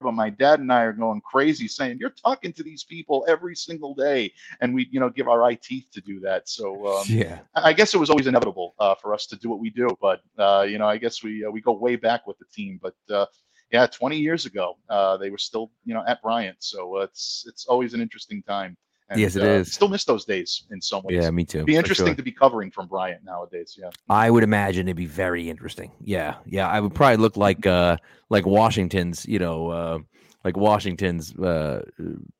but 0.00 0.12
my 0.12 0.30
dad 0.30 0.60
and 0.60 0.72
I 0.72 0.82
are 0.82 0.92
going 0.92 1.20
crazy 1.20 1.68
saying, 1.68 1.98
You're 2.00 2.10
talking 2.10 2.52
to 2.54 2.62
these 2.62 2.84
people 2.84 3.24
every 3.28 3.56
single 3.56 3.94
day. 3.94 4.32
And 4.60 4.74
we, 4.74 4.88
you 4.90 5.00
know, 5.00 5.10
give 5.10 5.28
our 5.28 5.42
eye 5.42 5.58
teeth 5.60 5.88
to 5.92 6.00
do 6.00 6.20
that. 6.20 6.48
So, 6.48 6.86
um, 6.86 7.04
yeah, 7.08 7.40
I 7.54 7.72
guess 7.72 7.94
it 7.94 7.98
was 7.98 8.10
always 8.10 8.26
inevitable 8.26 8.74
uh, 8.78 8.94
for 8.94 9.14
us 9.14 9.26
to 9.26 9.36
do 9.36 9.48
what 9.48 9.58
we 9.58 9.70
do. 9.70 9.88
But, 10.00 10.20
uh, 10.38 10.66
you 10.68 10.78
know, 10.78 10.86
I 10.86 10.98
guess 10.98 11.22
we, 11.22 11.44
uh, 11.44 11.50
we 11.50 11.60
go 11.60 11.72
way 11.72 11.96
back 11.96 12.26
with 12.26 12.38
the 12.38 12.46
team. 12.52 12.80
But, 12.82 12.94
uh, 13.14 13.26
yeah, 13.72 13.86
20 13.86 14.16
years 14.16 14.46
ago, 14.46 14.76
uh, 14.88 15.16
they 15.16 15.30
were 15.30 15.38
still, 15.38 15.72
you 15.84 15.94
know, 15.94 16.04
at 16.06 16.22
Bryant. 16.22 16.58
So 16.60 16.98
it's, 16.98 17.44
it's 17.48 17.66
always 17.66 17.94
an 17.94 18.00
interesting 18.00 18.42
time. 18.42 18.76
And, 19.08 19.20
yes, 19.20 19.36
it 19.36 19.42
uh, 19.42 19.46
is. 19.46 19.72
Still 19.72 19.88
miss 19.88 20.04
those 20.04 20.24
days 20.24 20.64
in 20.70 20.80
some 20.80 21.02
ways. 21.04 21.22
Yeah, 21.22 21.30
me 21.30 21.44
too. 21.44 21.58
It'd 21.58 21.66
be 21.66 21.76
interesting 21.76 22.08
sure. 22.08 22.14
to 22.16 22.22
be 22.22 22.32
covering 22.32 22.72
from 22.72 22.88
Bryant 22.88 23.22
nowadays. 23.24 23.76
Yeah, 23.80 23.90
I 24.08 24.30
would 24.30 24.42
imagine 24.42 24.88
it'd 24.88 24.96
be 24.96 25.06
very 25.06 25.48
interesting. 25.48 25.92
Yeah, 26.00 26.36
yeah, 26.44 26.68
I 26.68 26.80
would 26.80 26.94
probably 26.94 27.18
look 27.18 27.36
like 27.36 27.66
uh 27.66 27.98
like 28.30 28.46
Washington's, 28.46 29.24
you 29.26 29.38
know, 29.38 29.68
uh 29.68 29.98
like 30.46 30.56
Washington's 30.56 31.36
uh, 31.36 31.82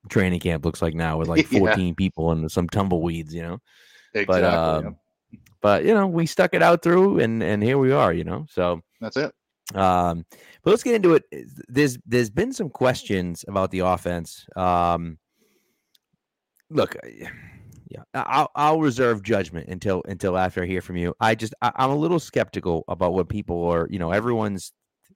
training 0.09 0.39
camp 0.39 0.65
looks 0.65 0.81
like 0.81 0.95
now 0.95 1.19
with 1.19 1.27
like 1.27 1.47
14 1.49 1.89
yeah. 1.89 1.95
people 1.97 2.31
and 2.31 2.51
some 2.51 2.69
tumbleweeds, 2.69 3.35
you 3.35 3.43
know. 3.43 3.59
Exactly. 4.15 4.43
But 4.43 4.45
um, 4.45 4.97
but 5.61 5.85
you 5.85 5.93
know, 5.93 6.07
we 6.07 6.25
stuck 6.25 6.55
it 6.55 6.63
out 6.63 6.83
through 6.83 7.19
and 7.19 7.43
and 7.43 7.63
here 7.63 7.79
we 7.79 7.91
are, 7.91 8.13
you 8.13 8.23
know. 8.23 8.47
So 8.49 8.81
that's 9.01 9.17
it. 9.17 9.35
Um, 9.75 10.25
but 10.63 10.71
let's 10.71 10.85
get 10.85 10.95
into 10.95 11.15
it. 11.15 11.25
There's 11.69 11.99
there's 12.07 12.31
been 12.31 12.53
some 12.53 12.71
questions 12.71 13.45
about 13.49 13.73
the 13.73 13.81
offense. 13.81 14.47
Um, 14.55 15.19
look, 16.71 16.97
uh, 16.97 17.09
yeah, 17.89 18.03
I'll 18.15 18.51
I'll 18.55 18.81
reserve 18.81 19.23
judgment 19.23 19.69
until 19.69 20.03
until 20.07 20.37
after 20.37 20.63
I 20.63 20.67
hear 20.67 20.81
from 20.81 20.97
you. 20.97 21.15
I 21.21 21.35
just 21.35 21.55
I, 21.63 21.73
I'm 21.77 21.91
a 21.91 21.97
little 21.97 22.19
skeptical 22.19 22.85
about 22.89 23.15
what 23.15 23.29
people 23.29 23.65
are. 23.69 23.87
You 23.91 23.99
know, 23.99 24.11
everyone's 24.11 24.73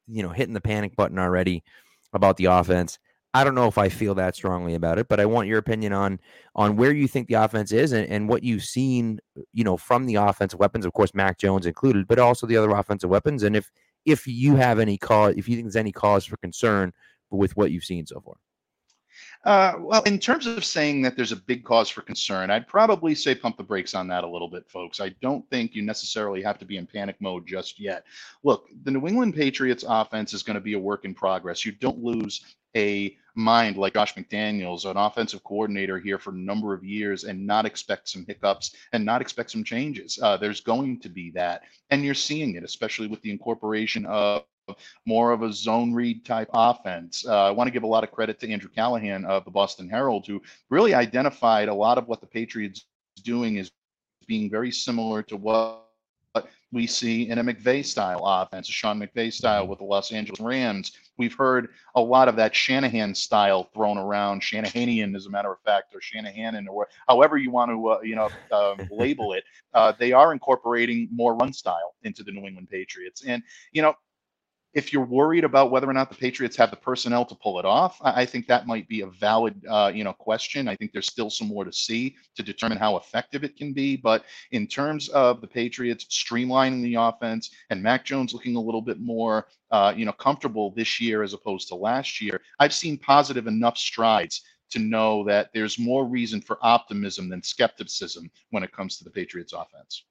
you 0.07 0.23
know 0.23 0.31
hitting 0.31 0.55
the 0.55 0.61
panic 0.61 0.97
button 0.97 1.19
already 1.19 1.65
about 2.13 2.37
the 2.37 2.47
offense. 2.47 2.99
I 3.33 3.45
don't 3.45 3.55
know 3.55 3.69
if 3.69 3.79
I 3.79 3.89
feel 3.89 4.17
that 4.17 4.35
strongly 4.35 4.75
about 4.75 4.99
it, 4.99 5.09
but 5.09 5.21
I 5.21 5.27
want 5.27 5.47
your 5.47 5.59
opinion 5.59 5.93
on 5.93 6.21
on 6.55 6.77
where 6.77 6.93
you 6.93 7.07
think 7.07 7.29
the 7.29 7.35
offense 7.35 7.73
is 7.73 7.93
and, 7.93 8.09
and 8.09 8.29
what 8.29 8.43
you've 8.43 8.65
seen, 8.65 9.21
you 9.53 9.63
know, 9.63 9.77
from 9.77 10.07
the 10.07 10.17
offensive 10.17 10.59
weapons, 10.59 10.85
of 10.85 10.93
course, 10.93 11.15
Mac 11.15 11.39
Jones 11.39 11.67
included, 11.67 12.09
but 12.09 12.19
also 12.19 12.47
the 12.47 12.57
other 12.57 12.71
offensive 12.71 13.11
weapons. 13.11 13.43
And 13.43 13.55
if 13.57 13.71
if 14.05 14.27
you 14.27 14.57
have 14.57 14.79
any 14.79 14.99
cause, 14.99 15.35
if 15.37 15.49
you 15.49 15.57
think 15.57 15.67
there's 15.67 15.77
any 15.77 15.93
cause 15.93 16.25
for 16.25 16.37
concern 16.39 16.93
with 17.31 17.57
what 17.57 17.71
you've 17.71 17.85
seen 17.85 18.07
so 18.07 18.21
far. 18.21 18.35
Uh, 19.45 19.73
well, 19.79 20.03
in 20.03 20.19
terms 20.19 20.47
of 20.47 20.65
saying 20.65 21.01
that 21.01 21.17
there's 21.17 21.33
a 21.33 21.37
big 21.37 21.65
cause 21.65 21.89
for 21.89 22.03
concern, 22.03 22.51
I'd 22.51 22.69
probably 22.69 23.15
say 23.15 23.35
pump 23.35 23.57
the 23.57 23.63
brakes 23.63 23.95
on 23.95 24.07
that 24.09 24.23
a 24.23 24.29
little 24.29 24.49
bit, 24.49 24.69
folks. 24.69 25.01
I 25.01 25.15
don't 25.23 25.49
think 25.49 25.75
you 25.75 25.81
necessarily 25.81 26.43
have 26.43 26.59
to 26.59 26.67
be 26.67 26.77
in 26.77 26.87
panic 26.87 27.17
mode 27.21 27.47
just 27.47 27.81
yet. 27.81 28.05
Look, 28.43 28.69
the 28.83 28.91
New 28.91 29.07
England 29.07 29.35
Patriots 29.35 29.85
offense 29.89 30.35
is 30.35 30.43
going 30.43 30.57
to 30.57 30.61
be 30.61 30.75
a 30.75 30.79
work 30.79 31.07
in 31.07 31.15
progress. 31.15 31.65
You 31.65 31.73
don't 31.73 32.05
lose 32.05 32.45
a 32.77 33.17
mind 33.35 33.79
like 33.79 33.95
Josh 33.95 34.15
McDaniels, 34.15 34.89
an 34.89 34.99
offensive 34.99 35.43
coordinator 35.43 35.99
here 35.99 36.19
for 36.19 36.31
a 36.31 36.37
number 36.37 36.75
of 36.75 36.85
years, 36.85 37.25
and 37.25 37.47
not 37.47 37.65
expect 37.65 38.11
some 38.11 38.27
hiccups 38.27 38.75
and 38.93 39.05
not 39.05 39.23
expect 39.23 39.51
some 39.51 39.65
changes. 39.65 40.19
Uh, 40.23 40.37
there's 40.37 40.61
going 40.61 41.01
to 41.01 41.09
be 41.09 41.31
that. 41.31 41.63
And 41.89 42.05
you're 42.05 42.15
seeing 42.15 42.57
it, 42.57 42.65
especially 42.65 43.07
with 43.07 43.23
the 43.23 43.31
incorporation 43.31 44.05
of 44.05 44.45
more 45.07 45.33
of 45.33 45.43
a 45.43 45.53
zone 45.53 45.93
read 45.93 46.25
type 46.25 46.49
offense. 46.53 47.27
Uh, 47.27 47.45
I 47.45 47.51
want 47.51 47.69
to 47.69 47.73
give 47.73 47.83
a 47.83 47.87
lot 47.87 48.05
of 48.05 48.11
credit 48.11 48.39
to 48.41 48.51
Andrew 48.51 48.71
Callahan 48.71 49.25
of 49.25 49.45
the 49.45 49.51
Boston 49.51 49.89
Herald, 49.89 50.27
who 50.27 50.41
really 50.69 50.95
identified 50.95 51.69
a 51.69 51.75
lot 51.75 51.99
of 51.99 52.09
what 52.09 52.21
the 52.21 52.27
Patriots 52.27 52.85
doing 53.23 53.57
is 53.57 53.71
being 54.27 54.51
very 54.51 54.71
similar 54.71 55.23
to 55.25 55.37
what 55.37 55.87
we 56.73 56.87
see 56.87 57.29
in 57.29 57.39
a 57.39 57.45
McVay 57.45 57.85
style 57.85 58.23
offense, 58.25 58.69
a 58.69 58.73
Sean 58.73 59.01
McVay 59.01 59.33
style 59.33 59.67
with 59.67 59.79
the 59.79 59.85
Los 59.85 60.13
Angeles 60.13 60.41
Rams. 60.41 60.93
We've 61.17 61.35
heard 61.35 61.71
a 61.97 62.01
lot 62.01 62.29
of 62.29 62.37
that 62.37 62.55
Shanahan 62.55 63.15
style 63.15 63.65
thrown 63.75 63.99
around, 63.99 64.41
Shanahanian, 64.41 65.17
as 65.17 65.27
a 65.27 65.31
matter 65.31 65.51
of 65.51 65.59
fact, 65.61 65.95
or 65.95 66.01
Shanahan, 66.01 66.69
or 66.69 66.89
however 67.09 67.37
you 67.37 67.51
want 67.51 67.71
to, 67.71 67.89
uh, 67.89 68.01
you 68.03 68.15
know, 68.15 68.31
uh, 68.53 68.77
label 68.91 69.33
it. 69.33 69.45
Uh, 69.75 69.93
they 69.99 70.13
are 70.13 70.33
incorporating 70.33 71.09
more 71.11 71.35
run 71.35 71.53
style 71.53 71.95
into 72.05 72.23
the 72.23 72.31
New 72.31 72.47
England 72.47 72.69
Patriots, 72.71 73.25
and 73.27 73.43
you 73.73 73.83
know, 73.83 73.95
if 74.73 74.93
you're 74.93 75.05
worried 75.05 75.43
about 75.43 75.71
whether 75.71 75.89
or 75.89 75.93
not 75.93 76.11
the 76.11 76.17
Patriots 76.17 76.57
have 76.57 76.71
the 76.71 76.77
personnel 76.77 77.25
to 77.25 77.35
pull 77.35 77.59
it 77.59 77.65
off, 77.65 77.99
I 78.03 78.25
think 78.25 78.47
that 78.47 78.67
might 78.67 78.89
be 78.89 79.01
a 79.01 79.07
valid, 79.07 79.61
uh, 79.69 79.91
you 79.93 80.05
know, 80.05 80.13
question. 80.13 80.69
I 80.69 80.77
think 80.77 80.93
there's 80.93 81.09
still 81.09 81.31
some 81.31 81.49
more 81.49 81.65
to 81.65 81.73
see 81.73 82.17
to 82.37 82.43
determine 82.43 82.79
how 82.79 82.97
effective 82.97 83.43
it 83.43 83.57
can 83.57 83.73
be. 83.73 83.97
But 83.97 84.25
in 84.53 84.69
terms 84.69 85.09
of 85.09 85.41
the 85.41 85.49
Patriots 85.49 86.05
streamlining 86.05 86.83
the 86.83 86.95
offense 86.95 87.51
and 87.71 87.83
Mac 87.83 88.05
Jones 88.05 88.33
looking 88.33 88.55
a 88.55 88.61
little 88.61 88.83
bit 88.83 89.01
more, 89.01 89.49
uh, 89.73 89.93
you 89.97 90.05
know, 90.05 90.13
comfortable 90.13 90.73
this 90.77 91.01
year 91.01 91.23
as 91.25 91.35
opposed 91.35 91.67
to 91.69 91.75
last 91.75 92.21
year, 92.21 92.41
I've 92.61 92.75
seen 92.75 92.97
positive 92.97 93.49
enough 93.49 93.77
strides 93.77 94.43
to 94.71 94.79
know 94.79 95.25
that 95.25 95.51
there's 95.53 95.81
more 95.81 96.07
reason 96.07 96.41
for 96.41 96.59
optimism 96.63 97.29
than 97.29 97.43
skepticism 97.43 98.31
when 98.51 98.63
it 98.63 98.73
comes 98.73 98.99
to 98.99 99.05
the 99.05 99.11
Patriots 99.11 99.53
offense. 99.53 100.05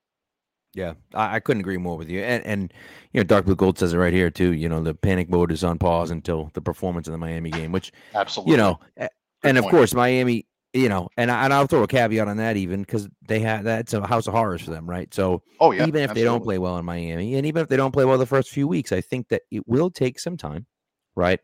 Yeah, 0.73 0.93
I, 1.13 1.35
I, 1.35 1.39
couldn't 1.39 1.61
agree 1.61 1.77
more 1.77 1.97
with 1.97 2.09
you. 2.09 2.21
And 2.21 2.45
and 2.45 2.73
you 3.11 3.19
know, 3.19 3.23
Dark 3.23 3.45
Blue 3.45 3.55
Gold 3.55 3.79
says 3.79 3.93
it 3.93 3.97
right 3.97 4.13
here 4.13 4.29
too. 4.29 4.53
You 4.53 4.69
know, 4.69 4.83
the 4.83 4.93
panic 4.93 5.29
mode 5.29 5.51
is 5.51 5.63
on 5.63 5.79
pause 5.79 6.11
until 6.11 6.51
the 6.53 6.61
performance 6.61 7.07
of 7.07 7.11
the 7.11 7.17
Miami 7.17 7.49
game, 7.49 7.71
which 7.71 7.91
absolutely, 8.13 8.51
you 8.53 8.57
know, 8.57 8.79
Good 8.97 9.09
and 9.43 9.55
point. 9.55 9.57
of 9.57 9.71
course 9.71 9.93
Miami. 9.93 10.45
You 10.71 10.87
know, 10.87 11.09
and 11.17 11.31
I, 11.31 11.45
and 11.45 11.53
I'll 11.53 11.65
throw 11.65 11.81
a 11.81 11.87
caveat 11.87 12.27
on 12.27 12.37
that 12.37 12.55
even 12.55 12.81
because 12.81 13.09
they 13.27 13.39
have 13.39 13.63
that's 13.63 13.91
a 13.95 14.05
house 14.05 14.27
of 14.27 14.35
horrors 14.35 14.61
for 14.61 14.69
them, 14.69 14.87
right? 14.87 15.11
So, 15.11 15.41
oh 15.59 15.71
yeah, 15.71 15.87
even 15.87 16.03
if 16.03 16.11
absolutely. 16.11 16.21
they 16.21 16.25
don't 16.25 16.43
play 16.43 16.57
well 16.59 16.77
in 16.77 16.85
Miami, 16.85 17.33
and 17.33 17.47
even 17.47 17.63
if 17.63 17.69
they 17.69 17.77
don't 17.77 17.91
play 17.91 18.05
well 18.05 18.19
the 18.19 18.27
first 18.27 18.51
few 18.51 18.67
weeks, 18.67 18.91
I 18.91 19.01
think 19.01 19.29
that 19.29 19.41
it 19.49 19.67
will 19.67 19.89
take 19.89 20.19
some 20.19 20.37
time, 20.37 20.67
right? 21.15 21.39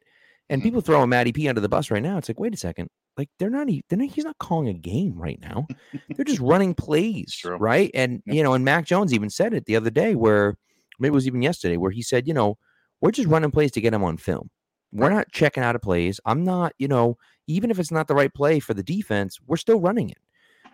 And 0.51 0.61
mm-hmm. 0.61 0.67
people 0.67 0.81
throwing 0.81 1.09
Matty 1.09 1.31
P 1.31 1.49
under 1.49 1.59
the 1.59 1.67
bus 1.67 1.89
right 1.89 2.03
now. 2.03 2.19
It's 2.19 2.29
like, 2.29 2.39
wait 2.39 2.53
a 2.53 2.57
second, 2.57 2.91
like 3.17 3.29
they're 3.39 3.49
not 3.49 3.69
even 3.69 3.83
they're 3.89 3.99
not, 3.99 4.09
he's 4.09 4.25
not 4.25 4.37
calling 4.39 4.67
a 4.67 4.73
game 4.73 5.15
right 5.15 5.39
now. 5.41 5.67
they're 6.15 6.25
just 6.25 6.39
running 6.41 6.73
plays, 6.73 7.41
right? 7.45 7.91
And 7.93 8.21
you 8.25 8.43
know, 8.43 8.53
and 8.53 8.65
Mac 8.65 8.85
Jones 8.85 9.13
even 9.13 9.29
said 9.29 9.53
it 9.53 9.65
the 9.65 9.75
other 9.75 9.89
day 9.89 10.15
where 10.15 10.57
maybe 10.99 11.11
it 11.11 11.15
was 11.15 11.27
even 11.27 11.41
yesterday, 11.41 11.77
where 11.77 11.91
he 11.91 12.01
said, 12.01 12.27
you 12.27 12.33
know, 12.33 12.57
we're 13.01 13.11
just 13.11 13.27
running 13.27 13.51
plays 13.51 13.71
to 13.71 13.81
get 13.81 13.93
him 13.93 14.03
on 14.03 14.17
film. 14.17 14.49
We're 14.91 15.09
not 15.09 15.31
checking 15.31 15.63
out 15.63 15.75
of 15.75 15.81
plays. 15.81 16.19
I'm 16.25 16.43
not, 16.43 16.73
you 16.77 16.87
know, 16.87 17.17
even 17.47 17.69
if 17.69 17.79
it's 17.79 17.91
not 17.91 18.07
the 18.07 18.15
right 18.15 18.33
play 18.33 18.59
for 18.59 18.73
the 18.73 18.83
defense, 18.83 19.39
we're 19.45 19.57
still 19.57 19.79
running 19.79 20.09
it. 20.09 20.17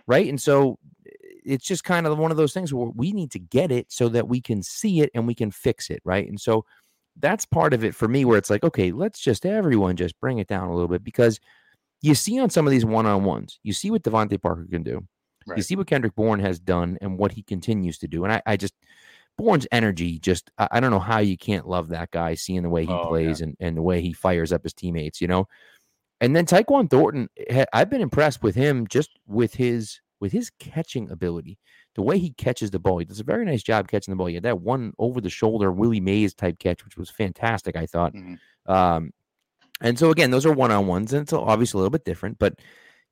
Right. 0.07 0.27
And 0.27 0.39
so 0.39 0.77
it's 1.43 1.65
just 1.65 1.83
kind 1.83 2.05
of 2.05 2.17
one 2.17 2.31
of 2.31 2.37
those 2.37 2.53
things 2.53 2.73
where 2.73 2.89
we 2.95 3.11
need 3.13 3.31
to 3.31 3.39
get 3.39 3.71
it 3.71 3.91
so 3.91 4.09
that 4.09 4.27
we 4.27 4.41
can 4.41 4.61
see 4.61 5.01
it 5.01 5.09
and 5.15 5.25
we 5.25 5.33
can 5.33 5.51
fix 5.51 5.89
it. 5.89 6.01
Right. 6.05 6.27
And 6.27 6.39
so 6.39 6.65
that's 7.19 7.45
part 7.45 7.73
of 7.73 7.83
it 7.83 7.95
for 7.95 8.07
me 8.07 8.25
where 8.25 8.37
it's 8.37 8.49
like, 8.49 8.63
okay, 8.63 8.91
let's 8.91 9.19
just 9.19 9.45
everyone 9.45 9.95
just 9.95 10.19
bring 10.19 10.37
it 10.37 10.47
down 10.47 10.69
a 10.69 10.73
little 10.73 10.87
bit 10.87 11.03
because 11.03 11.39
you 12.01 12.15
see 12.15 12.39
on 12.39 12.49
some 12.49 12.65
of 12.65 12.71
these 12.71 12.85
one 12.85 13.05
on 13.05 13.23
ones, 13.23 13.59
you 13.63 13.73
see 13.73 13.91
what 13.91 14.03
DeVante 14.03 14.41
Parker 14.41 14.67
can 14.69 14.83
do. 14.83 15.05
Right. 15.47 15.57
You 15.57 15.63
see 15.63 15.75
what 15.75 15.87
Kendrick 15.87 16.15
Bourne 16.15 16.39
has 16.39 16.59
done 16.59 16.97
and 17.01 17.17
what 17.17 17.31
he 17.31 17.43
continues 17.43 17.97
to 17.99 18.07
do. 18.07 18.23
And 18.23 18.33
I, 18.33 18.41
I 18.45 18.57
just, 18.57 18.73
Bourne's 19.37 19.67
energy, 19.71 20.19
just, 20.19 20.51
I, 20.57 20.67
I, 20.71 20.79
don't 20.79 20.91
know 20.91 20.99
how 20.99 21.19
you 21.19 21.37
can't 21.37 21.67
love 21.67 21.89
that 21.89 22.11
guy, 22.11 22.35
seeing 22.35 22.61
the 22.61 22.69
way 22.69 22.85
he 22.85 22.91
oh, 22.91 23.07
plays 23.07 23.39
yeah. 23.39 23.47
and, 23.47 23.57
and 23.59 23.77
the 23.77 23.81
way 23.81 24.01
he 24.01 24.13
fires 24.13 24.51
up 24.51 24.63
his 24.63 24.73
teammates, 24.73 25.19
you 25.19 25.27
know? 25.27 25.47
And 26.19 26.35
then 26.35 26.45
Tyquan 26.45 26.89
Thornton, 26.89 27.29
I've 27.73 27.89
been 27.89 28.01
impressed 28.01 28.43
with 28.43 28.53
him 28.53 28.85
just 28.87 29.09
with 29.27 29.55
his 29.55 29.99
with 30.19 30.31
his 30.31 30.51
catching 30.59 31.09
ability, 31.09 31.57
the 31.95 32.03
way 32.03 32.19
he 32.19 32.29
catches 32.29 32.69
the 32.69 32.77
ball. 32.77 32.99
He 32.99 33.05
does 33.05 33.19
a 33.19 33.23
very 33.23 33.43
nice 33.43 33.63
job 33.63 33.87
catching 33.87 34.11
the 34.11 34.15
ball. 34.15 34.27
He 34.27 34.35
had 34.35 34.43
that 34.43 34.61
one 34.61 34.93
over 34.99 35.19
the 35.19 35.31
shoulder 35.31 35.71
Willie 35.71 35.99
Mays 35.99 36.35
type 36.35 36.59
catch, 36.59 36.85
which 36.85 36.95
was 36.95 37.09
fantastic. 37.09 37.75
I 37.75 37.87
thought. 37.87 38.13
Mm-hmm. 38.13 38.71
Um, 38.71 39.11
and 39.81 39.97
so 39.97 40.11
again, 40.11 40.31
those 40.31 40.45
are 40.45 40.53
one 40.53 40.71
on 40.71 40.87
ones, 40.87 41.13
and 41.13 41.23
it's 41.23 41.33
obviously 41.33 41.77
a 41.77 41.81
little 41.81 41.91
bit 41.91 42.05
different, 42.05 42.39
but 42.39 42.59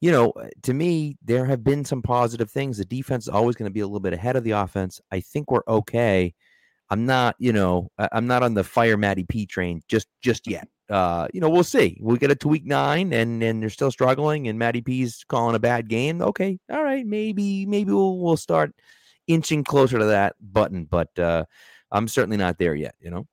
you 0.02 0.12
know, 0.12 0.34
to 0.64 0.74
me, 0.74 1.18
there 1.24 1.46
have 1.46 1.64
been 1.64 1.84
some 1.84 2.02
positive 2.02 2.50
things. 2.50 2.78
The 2.78 2.86
defense 2.86 3.26
is 3.26 3.30
always 3.30 3.56
going 3.56 3.70
to 3.70 3.74
be 3.74 3.82
a 3.82 3.86
little 3.86 4.00
bit 4.00 4.14
ahead 4.14 4.38
of 4.38 4.44
the 4.46 4.52
offense. 4.52 5.02
I 5.12 5.20
think 5.20 5.52
we're 5.52 5.64
okay. 5.68 6.34
I'm 6.90 7.06
not, 7.06 7.36
you 7.38 7.54
know, 7.54 7.92
I'm 7.98 8.26
not 8.26 8.42
on 8.42 8.54
the 8.54 8.64
fire 8.64 8.98
Matty 8.98 9.24
P 9.24 9.46
train 9.46 9.82
just 9.88 10.08
just 10.22 10.48
yet. 10.48 10.68
Uh, 10.90 11.28
you 11.34 11.40
know, 11.40 11.50
we'll 11.50 11.64
see. 11.64 12.00
We 12.02 12.18
get 12.18 12.32
it 12.32 12.40
to 12.42 12.48
week 12.48 12.66
nine, 12.66 13.14
and 13.14 13.44
and 13.44 13.62
they're 13.62 13.70
still 13.70 13.92
struggling, 13.92 14.48
and 14.48 14.58
Matty 14.58 14.82
P's 14.82 15.24
calling 15.28 15.56
a 15.56 15.60
bad 15.60 15.88
game. 15.88 16.22
Okay, 16.22 16.60
all 16.72 16.84
right, 16.84 17.06
maybe 17.06 17.66
maybe 17.66 17.92
we'll 17.92 18.18
we'll 18.18 18.38
start 18.38 18.74
inching 19.28 19.64
closer 19.64 20.00
to 20.00 20.06
that 20.06 20.36
button, 20.42 20.86
but 20.86 21.18
uh, 21.20 21.46
I'm 21.92 22.08
certainly 22.08 22.38
not 22.38 22.58
there 22.58 22.74
yet. 22.74 22.96
You 23.02 23.12
know. 23.12 23.28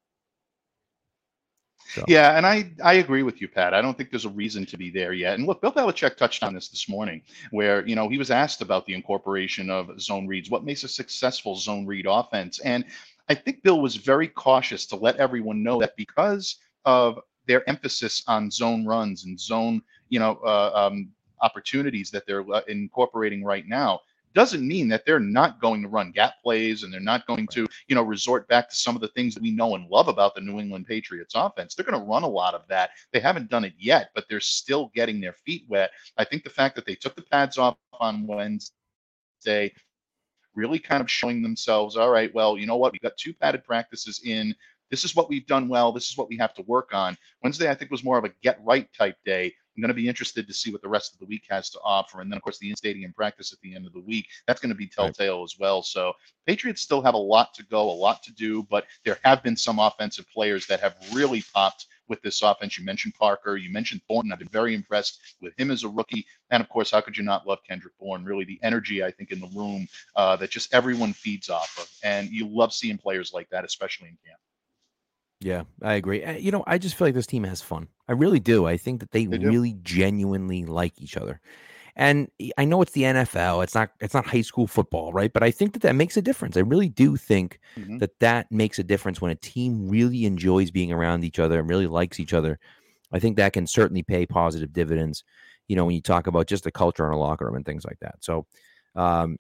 So. 1.95 2.05
Yeah, 2.09 2.37
and 2.37 2.47
I, 2.47 2.73
I 2.83 2.95
agree 2.95 3.23
with 3.23 3.41
you, 3.41 3.49
Pat. 3.49 3.73
I 3.73 3.81
don't 3.81 3.97
think 3.97 4.11
there's 4.11 4.25
a 4.25 4.31
reason 4.31 4.67
to 4.67 4.77
be 4.77 4.91
there 4.91 5.13
yet. 5.13 5.39
And 5.39 5.47
look, 5.47 5.61
Bill 5.61 5.73
Belichick 5.73 6.17
touched 6.17 6.43
on 6.43 6.55
this 6.55 6.69
this 6.69 6.89
morning, 6.89 7.23
where 7.51 7.87
you 7.87 7.95
know 7.95 8.09
he 8.09 8.19
was 8.19 8.31
asked 8.31 8.63
about 8.63 8.87
the 8.87 8.95
incorporation 8.95 9.71
of 9.71 10.01
zone 10.01 10.27
reads, 10.27 10.51
what 10.51 10.65
makes 10.65 10.85
a 10.85 10.89
successful 10.89 11.57
zone 11.57 11.87
read 11.87 12.07
offense, 12.09 12.59
and 12.61 12.85
I 13.29 13.35
think 13.35 13.63
Bill 13.63 13.81
was 13.81 13.97
very 13.97 14.29
cautious 14.29 14.87
to 14.87 14.97
let 14.97 15.17
everyone 15.17 15.63
know 15.63 15.81
that 15.81 15.97
because 15.97 16.57
of 16.85 17.19
their 17.47 17.69
emphasis 17.69 18.23
on 18.27 18.51
zone 18.51 18.85
runs 18.85 19.25
and 19.25 19.39
zone, 19.39 19.83
you 20.09 20.19
know, 20.19 20.39
uh, 20.45 20.71
um, 20.75 21.11
opportunities 21.43 22.11
that 22.11 22.27
they're 22.27 22.49
uh, 22.53 22.63
incorporating 22.69 23.45
right 23.45 23.67
now, 23.67 24.01
doesn't 24.37 24.69
mean 24.69 24.87
that 24.87 25.07
they're 25.07 25.19
not 25.19 25.63
going 25.63 25.81
to 25.83 25.89
run 25.89 26.13
gap 26.13 26.35
plays 26.43 26.83
and 26.83 26.93
they're 26.93 27.01
not 27.01 27.27
going 27.27 27.49
to, 27.49 27.67
you 27.89 27.97
know, 27.97 28.03
resort 28.03 28.47
back 28.49 28.69
to 28.69 28.77
some 28.77 28.95
of 28.95 29.01
the 29.01 29.09
things 29.09 29.33
that 29.35 29.43
we 29.43 29.51
know 29.51 29.75
and 29.75 29.89
love 29.89 30.09
about 30.09 30.35
the 30.35 30.43
New 30.43 30.61
England 30.61 30.87
Patriots 30.87 31.33
offense. 31.35 31.75
They're 31.75 31.87
going 31.87 31.99
to 31.99 32.07
run 32.07 32.23
a 32.23 32.29
lot 32.29 32.53
of 32.53 32.61
that. 32.69 32.91
They 33.15 33.19
haven't 33.19 33.49
done 33.49 33.65
it 33.65 33.73
yet, 33.79 34.11
but 34.15 34.27
they're 34.29 34.41
still 34.41 34.93
getting 34.95 35.23
their 35.23 35.33
feet 35.33 35.65
wet. 35.69 35.91
I 36.19 36.25
think 36.25 36.45
the 36.45 36.51
fact 36.51 36.77
that 36.77 36.85
they 36.85 36.95
took 36.95 37.17
the 37.17 37.23
pads 37.23 37.57
off 37.57 37.79
on 37.99 38.27
Wednesday, 38.27 39.73
really 40.55 40.79
kind 40.79 41.01
of 41.01 41.11
showing 41.11 41.43
themselves, 41.43 41.97
all 41.97 42.11
right, 42.11 42.33
well, 42.35 42.59
you 42.59 42.67
know 42.67 42.77
what? 42.77 42.93
We 42.93 42.99
got 42.99 43.17
two 43.17 43.33
padded 43.33 43.65
practices 43.65 44.21
in. 44.23 44.55
This 44.91 45.03
is 45.03 45.17
what 45.17 45.31
we've 45.31 45.47
done 45.47 45.67
well. 45.67 45.93
This 45.93 46.11
is 46.11 46.19
what 46.19 46.29
we 46.29 46.37
have 46.37 46.53
to 46.55 46.63
work 46.63 46.91
on. 46.93 47.17
Wednesday, 47.43 47.71
I 47.71 47.75
think, 47.75 47.91
was 47.91 48.05
more 48.05 48.19
of 48.19 48.25
a 48.25 48.33
get 48.43 48.61
right 48.65 48.89
type 48.97 49.17
day. 49.25 49.55
I'm 49.77 49.83
going 49.83 49.89
to 49.89 49.95
be 49.95 50.09
interested 50.09 50.47
to 50.47 50.55
see 50.55 50.73
what 50.73 50.83
the 50.83 50.89
rest 50.89 51.13
of 51.13 51.19
the 51.19 51.27
week 51.27 51.45
has 51.51 51.71
to 51.71 51.81
offer. 51.85 52.21
And 52.21 52.31
then, 52.31 52.37
of 52.37 52.43
course, 52.43 52.59
the 52.59 52.71
in 52.71 52.77
stadium 52.77 53.13
practice 53.13 53.53
at 53.53 53.61
the 53.61 53.75
end 53.75 53.87
of 53.87 53.93
the 53.93 54.01
week. 54.01 54.27
That's 54.47 54.61
going 54.61 54.71
to 54.71 54.77
be 54.77 54.87
telltale 54.87 55.39
right. 55.39 55.45
as 55.45 55.57
well. 55.59 55.83
So, 55.83 56.13
Patriots 56.47 56.81
still 56.81 57.03
have 57.03 57.15
a 57.15 57.19
lot 57.19 57.53
to 57.55 57.65
go, 57.65 57.91
a 57.91 57.91
lot 57.91 58.23
to 58.23 58.33
do, 58.33 58.63
but 58.65 58.87
there 59.05 59.19
have 59.25 59.43
been 59.43 59.57
some 59.57 59.79
offensive 59.79 60.27
players 60.33 60.67
that 60.69 60.81
have 60.81 60.95
really 61.13 61.43
popped 61.53 61.87
with 62.09 62.23
this 62.23 62.41
offense. 62.43 62.79
You 62.79 62.85
mentioned 62.85 63.15
Parker, 63.15 63.57
you 63.57 63.71
mentioned 63.73 64.01
Thornton. 64.07 64.33
I've 64.33 64.39
been 64.39 64.49
very 64.49 64.75
impressed 64.75 65.21
with 65.41 65.59
him 65.59 65.71
as 65.71 65.83
a 65.83 65.89
rookie. 65.89 66.25
And 66.51 66.63
of 66.63 66.69
course, 66.69 66.93
how 66.93 67.01
could 67.01 67.17
you 67.17 67.25
not 67.25 67.47
love 67.47 67.59
Kendrick 67.69 67.95
Bourne? 67.99 68.25
Really, 68.25 68.45
the 68.45 68.61
energy 68.63 69.03
I 69.03 69.11
think 69.11 69.33
in 69.33 69.41
the 69.41 69.51
room 69.55 69.89
uh, 70.15 70.37
that 70.37 70.51
just 70.51 70.73
everyone 70.73 71.13
feeds 71.13 71.51
off 71.51 71.77
of, 71.79 71.91
and 72.05 72.29
you 72.31 72.49
love 72.49 72.73
seeing 72.73 72.99
players 72.99 73.33
like 73.33 73.49
that, 73.51 73.65
especially 73.65 74.09
in 74.09 74.19
camp. 74.25 74.39
Yeah, 75.41 75.65
I 75.83 75.95
agree. 75.95 76.23
Eh, 76.23 76.39
you 76.39 76.51
know, 76.51 76.65
I 76.67 76.79
just 76.79 76.95
feel 76.95 77.09
like 77.09 77.15
this 77.15 77.27
team 77.27 77.45
has 77.45 77.61
fun. 77.61 77.89
I 78.09 78.13
really 78.13 78.41
do. 78.41 78.67
I 78.67 78.77
think 78.77 79.01
that 79.01 79.11
they, 79.11 79.27
they 79.27 79.39
really 79.39 79.77
genuinely 79.83 80.65
like 80.65 80.95
each 80.99 81.17
other. 81.17 81.41
And 81.95 82.31
I 82.59 82.67
know 82.67 82.83
it's 82.83 82.93
the 82.93 83.03
NFL. 83.03 83.63
It's 83.65 83.75
not 83.75 83.91
it's 84.01 84.13
not 84.13 84.27
high 84.27 84.43
school 84.43 84.67
football, 84.67 85.15
right? 85.15 85.33
But 85.33 85.43
I 85.43 85.51
think 85.51 85.73
that 85.73 85.83
that 85.83 85.95
makes 85.95 86.19
a 86.19 86.23
difference. 86.23 86.57
I 86.57 86.61
really 86.61 86.91
do 86.91 87.17
think 87.17 87.59
mm-hmm. 87.77 87.99
that 87.99 88.19
that 88.21 88.53
makes 88.53 88.79
a 88.79 88.85
difference 88.85 89.23
when 89.23 89.31
a 89.31 89.37
team 89.37 89.89
really 89.89 90.27
enjoys 90.27 90.71
being 90.71 90.93
around 90.93 91.25
each 91.25 91.39
other 91.39 91.59
and 91.59 91.69
really 91.69 91.87
likes 91.87 92.21
each 92.21 92.35
other. 92.35 92.59
I 93.13 93.19
think 93.19 93.37
that 93.37 93.55
can 93.55 93.67
certainly 93.67 94.03
pay 94.03 94.27
positive 94.27 94.75
dividends. 94.75 95.25
You 95.69 95.77
know, 95.77 95.87
when 95.87 95.95
you 95.95 96.03
talk 96.03 96.27
about 96.27 96.47
just 96.47 96.65
the 96.65 96.71
culture 96.71 97.07
in 97.07 97.13
a 97.13 97.19
locker 97.19 97.47
room 97.47 97.57
and 97.57 97.65
things 97.65 97.87
like 97.87 97.99
that. 98.01 98.17
So, 98.21 98.47
um, 98.95 99.39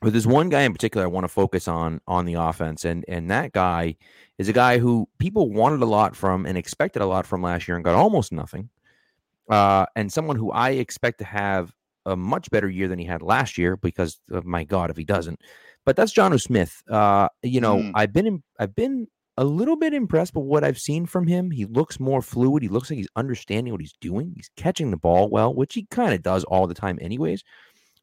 but 0.00 0.12
there's 0.12 0.26
one 0.26 0.48
guy 0.48 0.62
in 0.62 0.72
particular 0.72 1.04
I 1.04 1.08
want 1.08 1.24
to 1.24 1.28
focus 1.28 1.68
on 1.68 2.00
on 2.06 2.24
the 2.24 2.34
offense, 2.34 2.84
and 2.84 3.04
and 3.08 3.30
that 3.30 3.52
guy 3.52 3.96
is 4.38 4.48
a 4.48 4.52
guy 4.52 4.78
who 4.78 5.08
people 5.18 5.50
wanted 5.50 5.82
a 5.82 5.86
lot 5.86 6.14
from 6.14 6.46
and 6.46 6.56
expected 6.56 7.02
a 7.02 7.06
lot 7.06 7.26
from 7.26 7.42
last 7.42 7.66
year 7.66 7.76
and 7.76 7.84
got 7.84 7.94
almost 7.94 8.32
nothing. 8.32 8.70
Uh, 9.48 9.86
and 9.96 10.12
someone 10.12 10.36
who 10.36 10.50
I 10.50 10.70
expect 10.70 11.18
to 11.18 11.24
have 11.24 11.72
a 12.06 12.16
much 12.16 12.50
better 12.50 12.68
year 12.68 12.88
than 12.88 12.98
he 12.98 13.04
had 13.04 13.22
last 13.22 13.58
year 13.58 13.76
because 13.76 14.20
of 14.30 14.44
my 14.44 14.64
God, 14.64 14.90
if 14.90 14.96
he 14.96 15.04
doesn't. 15.04 15.40
But 15.84 15.96
that's 15.96 16.12
Jonnu 16.12 16.40
Smith. 16.40 16.82
Uh, 16.88 17.28
you 17.42 17.60
know, 17.60 17.76
mm. 17.76 17.92
I've 17.94 18.12
been 18.12 18.26
in, 18.26 18.42
I've 18.58 18.74
been 18.74 19.08
a 19.38 19.44
little 19.44 19.76
bit 19.76 19.94
impressed 19.94 20.34
with 20.34 20.44
what 20.44 20.64
I've 20.64 20.78
seen 20.78 21.06
from 21.06 21.26
him. 21.26 21.50
He 21.50 21.64
looks 21.64 22.00
more 22.00 22.20
fluid. 22.20 22.62
He 22.62 22.68
looks 22.68 22.90
like 22.90 22.98
he's 22.98 23.08
understanding 23.16 23.72
what 23.72 23.80
he's 23.80 23.94
doing. 24.00 24.32
He's 24.34 24.50
catching 24.56 24.90
the 24.90 24.96
ball 24.96 25.28
well, 25.28 25.54
which 25.54 25.74
he 25.74 25.86
kind 25.90 26.12
of 26.12 26.22
does 26.22 26.44
all 26.44 26.66
the 26.66 26.74
time, 26.74 26.98
anyways. 27.00 27.42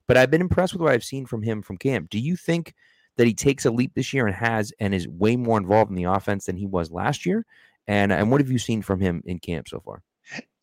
But 0.08 0.18
I've 0.18 0.32
been 0.32 0.42
impressed 0.42 0.74
with 0.74 0.82
what 0.82 0.92
I've 0.92 1.04
seen 1.04 1.26
from 1.26 1.42
him 1.42 1.62
from 1.62 1.78
camp. 1.78 2.10
Do 2.10 2.20
you 2.20 2.36
think 2.36 2.74
that 3.18 3.28
he 3.28 3.34
takes 3.34 3.66
a 3.66 3.72
leap 3.72 3.94
this 3.96 4.14
year 4.14 4.28
and 4.28 4.36
has 4.36 4.74
and 4.80 4.94
is 4.94 5.08
way 5.08 5.36
more 5.36 5.58
involved 5.58 5.90
in 5.90 5.96
the 5.96 6.04
offense 6.04 6.46
than 6.46 6.58
he 6.58 6.66
was 6.66 6.92
last 6.92 7.26
year? 7.26 7.46
And 7.88 8.12
and 8.12 8.32
what 8.32 8.42
have 8.42 8.52
you 8.52 8.60
seen 8.60 8.82
from 8.82 9.00
him 9.00 9.22
in 9.26 9.40
camp 9.40 9.68
so 9.68 9.80
far? 9.80 10.02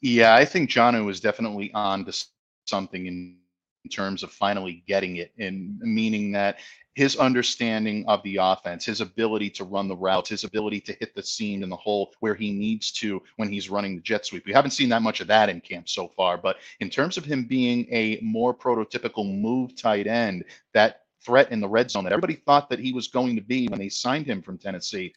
Yeah, 0.00 0.34
I 0.34 0.44
think 0.44 0.70
Jonnu 0.70 1.08
is 1.10 1.20
definitely 1.20 1.72
on 1.72 2.04
to 2.04 2.26
something 2.64 3.06
in, 3.06 3.36
in 3.84 3.90
terms 3.90 4.22
of 4.22 4.32
finally 4.32 4.82
getting 4.86 5.16
it, 5.16 5.32
and 5.38 5.78
meaning 5.78 6.32
that 6.32 6.58
his 6.94 7.16
understanding 7.16 8.04
of 8.06 8.22
the 8.22 8.36
offense, 8.36 8.84
his 8.84 9.00
ability 9.00 9.48
to 9.48 9.64
run 9.64 9.88
the 9.88 9.96
routes, 9.96 10.28
his 10.28 10.44
ability 10.44 10.80
to 10.80 10.92
hit 11.00 11.14
the 11.14 11.22
seam 11.22 11.62
in 11.62 11.70
the 11.70 11.76
hole 11.76 12.12
where 12.20 12.34
he 12.34 12.52
needs 12.52 12.92
to 12.92 13.22
when 13.36 13.50
he's 13.50 13.70
running 13.70 13.96
the 13.96 14.02
jet 14.02 14.26
sweep. 14.26 14.44
We 14.44 14.52
haven't 14.52 14.72
seen 14.72 14.90
that 14.90 15.02
much 15.02 15.20
of 15.20 15.26
that 15.28 15.48
in 15.48 15.60
camp 15.60 15.88
so 15.88 16.08
far, 16.08 16.36
but 16.36 16.58
in 16.80 16.90
terms 16.90 17.16
of 17.16 17.24
him 17.24 17.44
being 17.44 17.86
a 17.90 18.18
more 18.22 18.54
prototypical 18.54 19.40
move 19.40 19.74
tight 19.74 20.06
end, 20.06 20.44
that 20.74 21.02
threat 21.24 21.50
in 21.50 21.60
the 21.60 21.68
red 21.68 21.90
zone 21.90 22.04
that 22.04 22.12
everybody 22.12 22.34
thought 22.34 22.68
that 22.68 22.78
he 22.78 22.92
was 22.92 23.08
going 23.08 23.36
to 23.36 23.42
be 23.42 23.68
when 23.68 23.78
they 23.78 23.88
signed 23.88 24.26
him 24.26 24.42
from 24.42 24.58
Tennessee. 24.58 25.14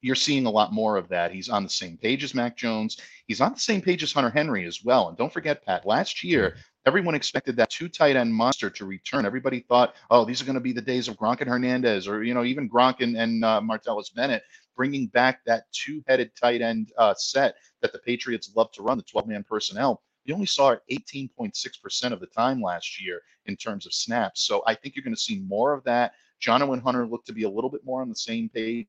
You're 0.00 0.14
seeing 0.14 0.46
a 0.46 0.50
lot 0.50 0.72
more 0.72 0.96
of 0.96 1.08
that. 1.08 1.32
He's 1.32 1.48
on 1.48 1.64
the 1.64 1.68
same 1.68 1.96
page 1.96 2.22
as 2.22 2.34
Mac 2.34 2.56
Jones. 2.56 2.98
He's 3.26 3.40
on 3.40 3.54
the 3.54 3.58
same 3.58 3.80
page 3.80 4.04
as 4.04 4.12
Hunter 4.12 4.30
Henry 4.30 4.64
as 4.64 4.84
well. 4.84 5.08
And 5.08 5.18
don't 5.18 5.32
forget, 5.32 5.64
Pat, 5.64 5.84
last 5.84 6.22
year, 6.22 6.56
everyone 6.88 7.14
expected 7.14 7.54
that 7.54 7.68
two 7.68 7.86
tight 7.86 8.16
end 8.16 8.34
monster 8.34 8.70
to 8.70 8.86
return. 8.86 9.26
Everybody 9.26 9.60
thought, 9.60 9.94
oh, 10.10 10.24
these 10.24 10.40
are 10.40 10.46
going 10.46 10.54
to 10.54 10.60
be 10.60 10.72
the 10.72 10.80
days 10.80 11.06
of 11.06 11.18
Gronk 11.18 11.42
and 11.42 11.50
Hernandez, 11.50 12.08
or, 12.08 12.24
you 12.24 12.32
know, 12.32 12.44
even 12.44 12.68
Gronk 12.68 13.00
and, 13.00 13.14
and 13.14 13.44
uh, 13.44 13.60
Martellus 13.60 14.12
Bennett 14.14 14.42
bringing 14.74 15.06
back 15.08 15.44
that 15.44 15.64
two 15.70 16.02
headed 16.06 16.30
tight 16.34 16.62
end 16.62 16.90
uh, 16.96 17.12
set 17.12 17.56
that 17.82 17.92
the 17.92 17.98
Patriots 17.98 18.50
love 18.56 18.72
to 18.72 18.82
run, 18.82 18.96
the 18.96 19.04
12 19.04 19.28
man 19.28 19.44
personnel. 19.46 20.02
You 20.24 20.32
only 20.32 20.46
saw 20.46 20.70
it 20.70 20.80
18.6% 20.90 22.12
of 22.12 22.20
the 22.20 22.26
time 22.26 22.62
last 22.62 22.98
year 23.02 23.20
in 23.44 23.54
terms 23.54 23.84
of 23.84 23.92
snaps. 23.92 24.46
So 24.46 24.62
I 24.66 24.74
think 24.74 24.96
you're 24.96 25.04
going 25.04 25.14
to 25.14 25.20
see 25.20 25.40
more 25.40 25.74
of 25.74 25.84
that. 25.84 26.12
And 26.46 26.82
Hunter 26.82 27.06
look 27.06 27.26
to 27.26 27.34
be 27.34 27.42
a 27.42 27.50
little 27.50 27.70
bit 27.70 27.84
more 27.84 28.00
on 28.00 28.08
the 28.08 28.16
same 28.16 28.48
page 28.48 28.86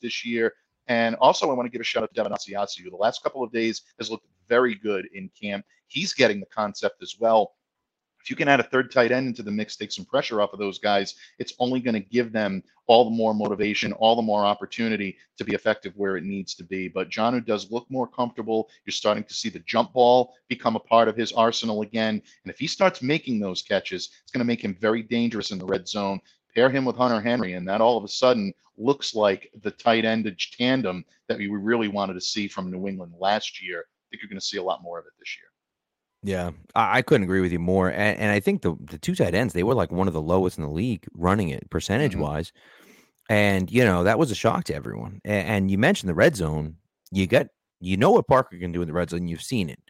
this 0.00 0.24
year. 0.24 0.54
And 0.88 1.14
also, 1.16 1.50
I 1.50 1.54
want 1.54 1.66
to 1.66 1.70
give 1.70 1.80
a 1.80 1.84
shout 1.84 2.02
out 2.02 2.10
to 2.10 2.14
Devin 2.14 2.32
Asiasi, 2.32 2.82
who 2.82 2.90
the 2.90 2.96
last 2.96 3.22
couple 3.22 3.42
of 3.42 3.52
days 3.52 3.82
has 3.98 4.10
looked 4.10 4.26
very 4.48 4.74
good 4.74 5.08
in 5.14 5.30
camp. 5.40 5.64
He's 5.86 6.12
getting 6.12 6.40
the 6.40 6.46
concept 6.46 7.02
as 7.02 7.16
well 7.18 7.54
if 8.22 8.30
you 8.30 8.36
can 8.36 8.48
add 8.48 8.60
a 8.60 8.64
third 8.64 8.92
tight 8.92 9.10
end 9.10 9.26
into 9.26 9.42
the 9.42 9.50
mix, 9.50 9.76
take 9.76 9.90
some 9.90 10.04
pressure 10.04 10.40
off 10.40 10.52
of 10.52 10.60
those 10.60 10.78
guys, 10.78 11.16
it's 11.40 11.54
only 11.58 11.80
going 11.80 11.94
to 11.94 12.08
give 12.08 12.32
them 12.32 12.62
all 12.86 13.04
the 13.04 13.16
more 13.16 13.34
motivation, 13.34 13.92
all 13.94 14.14
the 14.14 14.22
more 14.22 14.44
opportunity 14.44 15.16
to 15.38 15.44
be 15.44 15.54
effective 15.54 15.92
where 15.96 16.16
it 16.16 16.22
needs 16.22 16.54
to 16.54 16.64
be. 16.64 16.86
But 16.86 17.10
Jonnu 17.10 17.44
does 17.44 17.70
look 17.72 17.90
more 17.90 18.06
comfortable. 18.06 18.68
You're 18.84 18.92
starting 18.92 19.24
to 19.24 19.34
see 19.34 19.48
the 19.48 19.58
jump 19.60 19.92
ball 19.92 20.34
become 20.48 20.76
a 20.76 20.80
part 20.80 21.08
of 21.08 21.16
his 21.16 21.32
arsenal 21.32 21.82
again. 21.82 22.22
And 22.44 22.52
if 22.52 22.60
he 22.60 22.68
starts 22.68 23.02
making 23.02 23.40
those 23.40 23.60
catches, 23.60 24.10
it's 24.22 24.30
going 24.30 24.40
to 24.40 24.44
make 24.44 24.62
him 24.62 24.76
very 24.80 25.02
dangerous 25.02 25.50
in 25.50 25.58
the 25.58 25.66
red 25.66 25.88
zone. 25.88 26.20
Pair 26.54 26.70
him 26.70 26.84
with 26.84 26.96
Hunter 26.96 27.20
Henry, 27.20 27.54
and 27.54 27.66
that 27.68 27.80
all 27.80 27.96
of 27.96 28.04
a 28.04 28.08
sudden 28.08 28.52
looks 28.76 29.14
like 29.14 29.50
the 29.62 29.70
tight 29.70 30.04
ended 30.04 30.40
tandem 30.56 31.04
that 31.28 31.38
we 31.38 31.48
really 31.48 31.88
wanted 31.88 32.14
to 32.14 32.20
see 32.20 32.48
from 32.48 32.70
New 32.70 32.86
England 32.86 33.12
last 33.18 33.62
year. 33.62 33.80
I 33.80 34.04
think 34.10 34.22
you're 34.22 34.28
going 34.28 34.40
to 34.40 34.46
see 34.46 34.58
a 34.58 34.62
lot 34.62 34.82
more 34.82 34.98
of 34.98 35.06
it 35.06 35.12
this 35.18 35.36
year. 35.38 35.46
Yeah, 36.24 36.52
I, 36.74 36.98
I 36.98 37.02
couldn't 37.02 37.24
agree 37.24 37.40
with 37.40 37.52
you 37.52 37.58
more. 37.58 37.88
And, 37.90 38.18
and, 38.18 38.30
I 38.30 38.38
think 38.38 38.62
the 38.62 38.76
the 38.84 38.98
two 38.98 39.14
tight 39.14 39.34
ends 39.34 39.52
they 39.52 39.64
were 39.64 39.74
like 39.74 39.90
one 39.90 40.06
of 40.06 40.14
the 40.14 40.22
lowest 40.22 40.56
in 40.56 40.64
the 40.64 40.70
league 40.70 41.04
running 41.14 41.48
it 41.48 41.68
percentage 41.68 42.12
mm-hmm. 42.12 42.22
wise. 42.22 42.52
And 43.28 43.70
you 43.70 43.84
know 43.84 44.04
that 44.04 44.18
was 44.18 44.30
a 44.30 44.36
shock 44.36 44.64
to 44.64 44.74
everyone. 44.74 45.20
And, 45.24 45.48
and 45.48 45.70
you 45.70 45.78
mentioned 45.78 46.08
the 46.08 46.14
red 46.14 46.36
zone. 46.36 46.76
You 47.10 47.26
get 47.26 47.48
you 47.80 47.96
know 47.96 48.12
what 48.12 48.28
Parker 48.28 48.56
can 48.58 48.72
do 48.72 48.82
in 48.82 48.88
the 48.88 48.94
red 48.94 49.10
zone. 49.10 49.26
You've 49.26 49.42
seen 49.42 49.68
it. 49.68 49.80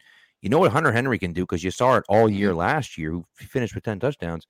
You 0.41 0.49
know 0.49 0.59
what 0.59 0.71
Hunter 0.71 0.91
Henry 0.91 1.19
can 1.19 1.33
do 1.33 1.43
because 1.43 1.63
you 1.63 1.71
saw 1.71 1.97
it 1.97 2.03
all 2.09 2.29
year 2.29 2.49
mm-hmm. 2.49 2.59
last 2.59 2.97
year. 2.97 3.11
Who 3.11 3.25
finished 3.35 3.75
with 3.75 3.83
ten 3.83 3.99
touchdowns. 3.99 4.47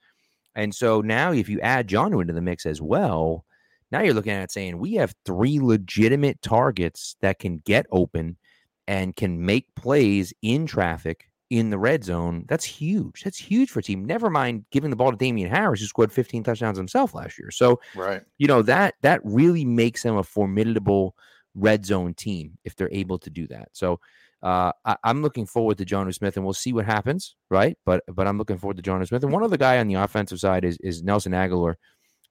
And 0.56 0.74
so 0.74 1.02
now, 1.02 1.32
if 1.32 1.50
you 1.50 1.60
add 1.62 1.88
Jonnu 1.88 2.22
into 2.22 2.34
the 2.34 2.42
mix 2.42 2.66
as 2.66 2.82
well, 2.82 3.46
now 3.92 4.02
you're 4.02 4.14
looking 4.14 4.34
at 4.34 4.52
saying 4.52 4.78
we 4.78 4.94
have 4.96 5.16
three 5.26 5.60
legitimate 5.60 6.42
targets 6.42 7.16
that 7.22 7.40
can 7.40 7.60
get 7.60 7.86
open 7.92 8.38
and 8.88 9.16
can 9.16 9.46
make 9.46 9.74
plays 9.76 10.34
in 10.42 10.66
traffic 10.66 11.30
in 11.50 11.70
the 11.70 11.78
red 11.78 12.04
zone. 12.04 12.46
That's 12.48 12.66
huge. 12.66 13.22
That's 13.24 13.38
huge 13.38 13.70
for 13.70 13.80
a 13.80 13.84
team. 13.84 14.06
Never 14.06 14.30
mind 14.30 14.66
giving 14.72 14.90
the 14.90 14.96
ball 14.96 15.12
to 15.12 15.18
Damien 15.18 15.50
Harris, 15.50 15.80
who 15.80 15.86
scored 15.86 16.12
15 16.12 16.44
touchdowns 16.44 16.78
himself 16.78 17.14
last 17.14 17.38
year. 17.38 17.52
So, 17.52 17.80
right, 17.96 18.24
you 18.40 18.48
know 18.48 18.64
that 18.64 18.96
that 19.02 19.22
really 19.24 19.64
makes 19.64 20.02
them 20.02 20.18
a 20.18 20.24
formidable 20.24 21.16
red 21.54 21.86
zone 21.86 22.16
team 22.16 22.58
if 22.64 22.76
they're 22.76 22.90
able 22.92 23.20
to 23.20 23.30
do 23.30 23.46
that. 23.48 23.70
So, 23.74 24.00
uh, 24.44 24.74
I, 24.84 24.98
am 25.06 25.22
looking 25.22 25.46
forward 25.46 25.78
to 25.78 25.86
Jonnu 25.86 26.14
Smith, 26.14 26.36
and 26.36 26.46
we'll 26.46 26.54
see 26.54 26.74
what 26.74 26.86
happens, 26.86 27.38
right? 27.50 27.78
But 27.86 28.04
but 28.14 28.28
I'm 28.28 28.38
looking 28.38 28.58
forward 28.58 28.76
to 28.76 28.84
Jonnu 28.84 29.08
Smith. 29.08 29.24
And 29.24 29.32
one 29.32 29.42
other 29.42 29.56
guy 29.56 29.80
on 29.80 29.88
the 29.88 29.96
offensive 29.96 30.40
side 30.40 30.66
is 30.66 30.78
is 30.82 31.02
Nelson 31.02 31.32
Agholor, 31.32 31.76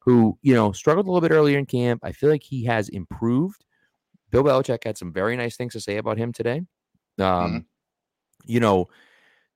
who 0.00 0.38
you 0.42 0.54
know 0.54 0.72
struggled 0.72 1.06
a 1.06 1.10
little 1.10 1.26
bit 1.26 1.34
earlier 1.34 1.58
in 1.58 1.64
camp. 1.64 2.02
I 2.04 2.12
feel 2.12 2.28
like 2.28 2.42
he 2.42 2.64
has 2.66 2.90
improved. 2.90 3.64
Bill 4.30 4.44
Belichick 4.44 4.84
had 4.84 4.98
some 4.98 5.10
very 5.10 5.36
nice 5.36 5.56
things 5.56 5.72
to 5.72 5.80
say 5.80 5.96
about 5.96 6.18
him 6.18 6.32
today. 6.32 6.58
Um, 7.18 7.26
mm-hmm. 7.26 7.58
You 8.44 8.60
know, 8.60 8.88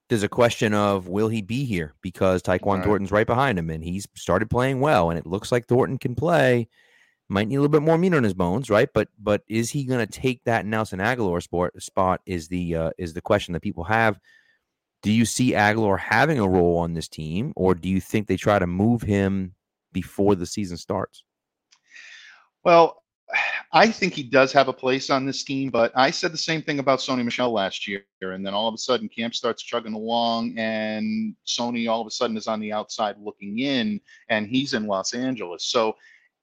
there's 0.09 0.23
a 0.23 0.29
question 0.29 0.73
of 0.73 1.07
will 1.07 1.27
he 1.27 1.43
be 1.43 1.63
here 1.63 1.93
because 2.01 2.41
Tyquan 2.41 2.77
right. 2.77 2.83
Thornton's 2.83 3.11
right 3.11 3.27
behind 3.27 3.59
him, 3.59 3.69
and 3.69 3.83
he's 3.83 4.07
started 4.15 4.49
playing 4.49 4.79
well, 4.79 5.11
and 5.11 5.19
it 5.19 5.27
looks 5.27 5.51
like 5.51 5.67
Thornton 5.67 5.99
can 5.99 6.15
play 6.15 6.69
might 7.29 7.47
need 7.47 7.55
a 7.55 7.61
little 7.61 7.71
bit 7.71 7.85
more 7.85 7.97
meat 7.97 8.13
on 8.13 8.23
his 8.23 8.33
bones, 8.33 8.69
right? 8.69 8.89
But 8.93 9.09
but 9.19 9.43
is 9.47 9.69
he 9.69 9.83
going 9.83 10.05
to 10.05 10.19
take 10.19 10.43
that 10.45 10.65
Nelson 10.65 10.99
Agholor 10.99 11.41
sport 11.41 11.81
spot? 11.81 12.21
Is 12.25 12.47
the 12.47 12.75
uh, 12.75 12.91
is 12.97 13.13
the 13.13 13.21
question 13.21 13.53
that 13.53 13.61
people 13.61 13.83
have. 13.85 14.19
Do 15.03 15.11
you 15.11 15.25
see 15.25 15.51
Agholor 15.51 15.99
having 15.99 16.39
a 16.39 16.47
role 16.47 16.77
on 16.77 16.93
this 16.93 17.07
team, 17.07 17.53
or 17.55 17.75
do 17.75 17.87
you 17.87 18.01
think 18.01 18.27
they 18.27 18.37
try 18.37 18.59
to 18.59 18.67
move 18.67 19.01
him 19.01 19.53
before 19.93 20.35
the 20.35 20.45
season 20.45 20.77
starts? 20.77 21.23
Well, 22.63 23.03
I 23.71 23.91
think 23.91 24.13
he 24.13 24.23
does 24.23 24.53
have 24.53 24.69
a 24.69 24.73
place 24.73 25.09
on 25.09 25.25
this 25.25 25.43
team, 25.43 25.69
but 25.69 25.91
I 25.95 26.11
said 26.11 26.31
the 26.31 26.37
same 26.37 26.61
thing 26.61 26.79
about 26.79 26.99
Sony 26.99 27.23
Michel 27.23 27.51
last 27.51 27.87
year. 27.87 28.05
And 28.21 28.45
then 28.45 28.53
all 28.53 28.67
of 28.67 28.73
a 28.73 28.77
sudden, 28.77 29.09
camp 29.09 29.35
starts 29.35 29.61
chugging 29.61 29.93
along, 29.93 30.57
and 30.57 31.35
Sony 31.45 31.89
all 31.89 32.01
of 32.01 32.07
a 32.07 32.11
sudden 32.11 32.37
is 32.37 32.47
on 32.47 32.59
the 32.59 32.71
outside 32.71 33.17
looking 33.19 33.59
in, 33.59 33.99
and 34.29 34.47
he's 34.47 34.73
in 34.73 34.87
Los 34.87 35.13
Angeles. 35.13 35.65
So 35.65 35.95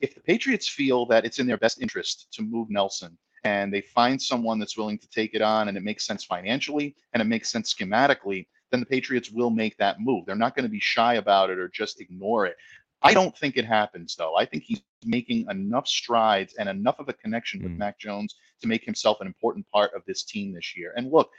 if 0.04 0.14
the 0.14 0.20
Patriots 0.20 0.68
feel 0.68 1.06
that 1.06 1.25
it's 1.25 1.38
in 1.38 1.46
their 1.46 1.56
best 1.56 1.80
interest 1.80 2.28
to 2.32 2.42
move 2.42 2.68
Nelson 2.68 3.16
and 3.44 3.73
they 3.73 3.80
find 3.80 4.20
someone 4.20 4.58
that's 4.58 4.76
willing 4.76 4.99
to 4.99 5.08
take 5.08 5.34
it 5.34 5.40
on 5.40 5.68
and 5.68 5.78
it 5.78 5.82
makes 5.82 6.06
sense 6.06 6.25
financially 6.25 6.94
and 7.14 7.23
it 7.23 7.25
makes 7.25 7.50
sense 7.50 7.75
schematically, 7.75 8.46
then 8.70 8.80
the 8.80 8.87
Patriots 8.87 9.30
will 9.30 9.49
make 9.49 9.76
that 9.78 10.00
move. 10.00 10.26
They're 10.26 10.37
not 10.37 10.54
going 10.54 10.64
to 10.64 10.70
be 10.70 10.80
shy 10.80 11.14
about 11.14 11.49
it 11.49 11.58
or 11.58 11.68
just 11.68 12.02
ignore 12.02 12.44
it. 12.44 12.56
I 13.00 13.14
don't 13.14 13.37
think 13.37 13.56
it 13.56 13.64
happens 13.64 14.14
though. 14.14 14.37
I 14.37 14.44
think 14.44 14.62
he's 14.64 14.82
making 15.04 15.46
enough 15.50 15.88
strides 15.88 16.54
and 16.58 16.68
enough 16.68 16.99
of 16.99 17.08
a 17.08 17.14
connection 17.14 17.62
with 17.62 17.73
mm. 17.73 17.78
Mac 17.78 17.99
Jones 17.99 18.37
to 18.61 18.68
make 18.68 18.84
himself 18.84 19.23
an 19.23 19.26
important 19.26 19.66
part 19.73 19.92
of 19.94 20.02
this 20.06 20.23
team 20.23 20.52
this 20.52 20.76
year. 20.76 20.92
And 20.96 21.11
look, 21.11 21.30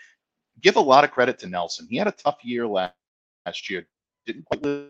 give 0.61 0.75
a 0.75 0.81
lot 0.81 1.03
of 1.03 1.11
credit 1.11 1.37
to 1.39 1.47
Nelson. 1.47 1.87
He 1.89 1.97
had 1.97 2.07
a 2.07 2.11
tough 2.11 2.37
year 2.43 2.67
last, 2.67 2.93
last 3.45 3.69
year. 3.69 3.87
Didn't 4.25 4.45
quite 4.45 4.63
live 4.63 4.89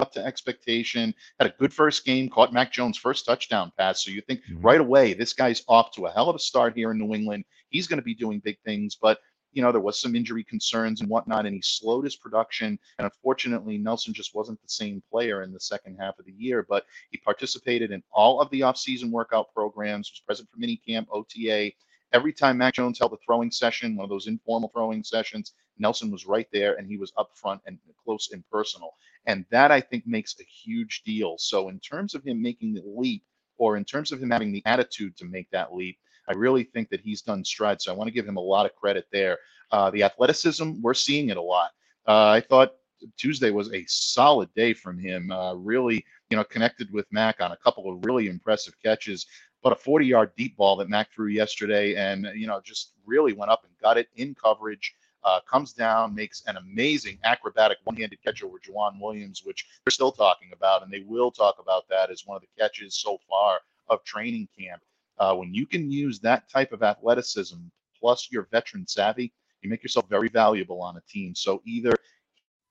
up 0.00 0.12
to 0.12 0.24
expectation. 0.24 1.14
Had 1.38 1.50
a 1.50 1.54
good 1.58 1.72
first 1.72 2.04
game, 2.04 2.28
caught 2.28 2.52
Mac 2.52 2.72
Jones' 2.72 2.98
first 2.98 3.26
touchdown 3.26 3.72
pass. 3.78 4.04
So 4.04 4.10
you 4.10 4.20
think 4.22 4.40
mm-hmm. 4.40 4.62
right 4.62 4.80
away, 4.80 5.14
this 5.14 5.32
guy's 5.32 5.62
off 5.68 5.92
to 5.92 6.06
a 6.06 6.10
hell 6.10 6.28
of 6.28 6.36
a 6.36 6.40
start 6.40 6.76
here 6.76 6.90
in 6.90 6.98
New 6.98 7.14
England. 7.14 7.44
He's 7.68 7.86
going 7.86 7.98
to 7.98 8.04
be 8.04 8.14
doing 8.14 8.40
big 8.40 8.58
things, 8.64 8.96
but 9.00 9.18
you 9.54 9.62
know, 9.62 9.70
there 9.70 9.80
was 9.80 10.00
some 10.00 10.16
injury 10.16 10.42
concerns 10.42 11.00
and 11.00 11.08
whatnot, 11.08 11.46
and 11.46 11.54
he 11.54 11.62
slowed 11.62 12.04
his 12.04 12.16
production. 12.16 12.78
And 12.98 13.04
unfortunately, 13.06 13.78
Nelson 13.78 14.12
just 14.12 14.34
wasn't 14.34 14.60
the 14.60 14.68
same 14.68 15.02
player 15.10 15.42
in 15.42 15.52
the 15.52 15.60
second 15.60 15.96
half 15.98 16.18
of 16.18 16.26
the 16.26 16.32
year, 16.32 16.66
but 16.68 16.84
he 17.10 17.18
participated 17.18 17.92
in 17.92 18.02
all 18.12 18.40
of 18.40 18.50
the 18.50 18.60
offseason 18.60 19.10
workout 19.10 19.54
programs, 19.54 20.10
was 20.10 20.22
present 20.26 20.48
for 20.50 20.58
minicamp, 20.58 21.06
OTA. 21.12 21.72
Every 22.12 22.32
time 22.32 22.58
Mac 22.58 22.74
Jones 22.74 22.98
held 22.98 23.12
a 23.12 23.16
throwing 23.24 23.50
session, 23.50 23.96
one 23.96 24.04
of 24.04 24.10
those 24.10 24.26
informal 24.26 24.70
throwing 24.74 25.04
sessions, 25.04 25.52
Nelson 25.78 26.10
was 26.10 26.26
right 26.26 26.46
there 26.52 26.74
and 26.74 26.86
he 26.86 26.96
was 26.96 27.12
up 27.16 27.30
front 27.34 27.60
and 27.66 27.78
close 28.04 28.30
and 28.32 28.44
personal. 28.50 28.90
And 29.26 29.44
that 29.50 29.70
I 29.70 29.80
think 29.80 30.06
makes 30.06 30.36
a 30.40 30.44
huge 30.44 31.02
deal. 31.04 31.36
So, 31.38 31.68
in 31.68 31.80
terms 31.80 32.14
of 32.14 32.24
him 32.24 32.42
making 32.42 32.74
the 32.74 32.82
leap, 32.84 33.24
or 33.56 33.76
in 33.76 33.84
terms 33.84 34.12
of 34.12 34.22
him 34.22 34.30
having 34.30 34.52
the 34.52 34.62
attitude 34.66 35.16
to 35.18 35.24
make 35.24 35.50
that 35.50 35.74
leap, 35.74 35.98
I 36.28 36.32
really 36.32 36.64
think 36.64 36.90
that 36.90 37.00
he's 37.00 37.22
done 37.22 37.44
strides. 37.44 37.84
So, 37.84 37.92
I 37.92 37.96
want 37.96 38.08
to 38.08 38.14
give 38.14 38.26
him 38.26 38.36
a 38.36 38.40
lot 38.40 38.66
of 38.66 38.74
credit 38.74 39.06
there. 39.12 39.38
Uh, 39.70 39.90
the 39.90 40.02
athleticism, 40.02 40.80
we're 40.82 40.94
seeing 40.94 41.30
it 41.30 41.36
a 41.36 41.42
lot. 41.42 41.70
Uh, 42.06 42.28
I 42.28 42.40
thought 42.40 42.74
Tuesday 43.16 43.50
was 43.50 43.72
a 43.72 43.84
solid 43.86 44.52
day 44.54 44.74
from 44.74 44.98
him. 44.98 45.30
Uh, 45.30 45.54
really, 45.54 46.04
you 46.30 46.36
know, 46.36 46.44
connected 46.44 46.92
with 46.92 47.06
Mac 47.10 47.40
on 47.40 47.52
a 47.52 47.56
couple 47.56 47.90
of 47.90 48.04
really 48.04 48.28
impressive 48.28 48.74
catches. 48.82 49.26
But 49.62 49.72
a 49.72 49.76
40 49.76 50.06
yard 50.06 50.32
deep 50.36 50.56
ball 50.56 50.76
that 50.76 50.90
Mac 50.90 51.10
threw 51.12 51.28
yesterday 51.28 51.94
and, 51.94 52.28
you 52.34 52.46
know, 52.46 52.60
just 52.62 52.92
really 53.06 53.32
went 53.32 53.50
up 53.50 53.64
and 53.64 53.72
got 53.80 53.96
it 53.96 54.08
in 54.16 54.34
coverage 54.34 54.94
uh, 55.24 55.40
comes 55.48 55.72
down, 55.72 56.14
makes 56.14 56.42
an 56.46 56.56
amazing 56.56 57.18
acrobatic 57.24 57.78
one-handed 57.84 58.18
catch 58.22 58.42
over 58.42 58.58
Joejuan 58.58 59.00
Williams, 59.00 59.42
which 59.44 59.66
they're 59.84 59.90
still 59.90 60.12
talking 60.12 60.50
about, 60.52 60.82
and 60.82 60.92
they 60.92 61.04
will 61.06 61.30
talk 61.30 61.56
about 61.58 61.88
that 61.88 62.10
as 62.10 62.26
one 62.26 62.36
of 62.36 62.42
the 62.42 62.62
catches 62.62 62.94
so 62.96 63.18
far 63.28 63.60
of 63.88 64.04
training 64.04 64.48
camp. 64.58 64.82
Uh, 65.18 65.34
when 65.34 65.54
you 65.54 65.66
can 65.66 65.90
use 65.90 66.18
that 66.20 66.50
type 66.50 66.72
of 66.72 66.82
athleticism 66.82 67.56
plus 67.98 68.28
your 68.30 68.48
veteran 68.50 68.86
savvy, 68.86 69.32
you 69.62 69.70
make 69.70 69.82
yourself 69.82 70.06
very 70.08 70.28
valuable 70.28 70.82
on 70.82 70.96
a 70.96 71.02
team. 71.08 71.34
So 71.34 71.62
either 71.64 71.94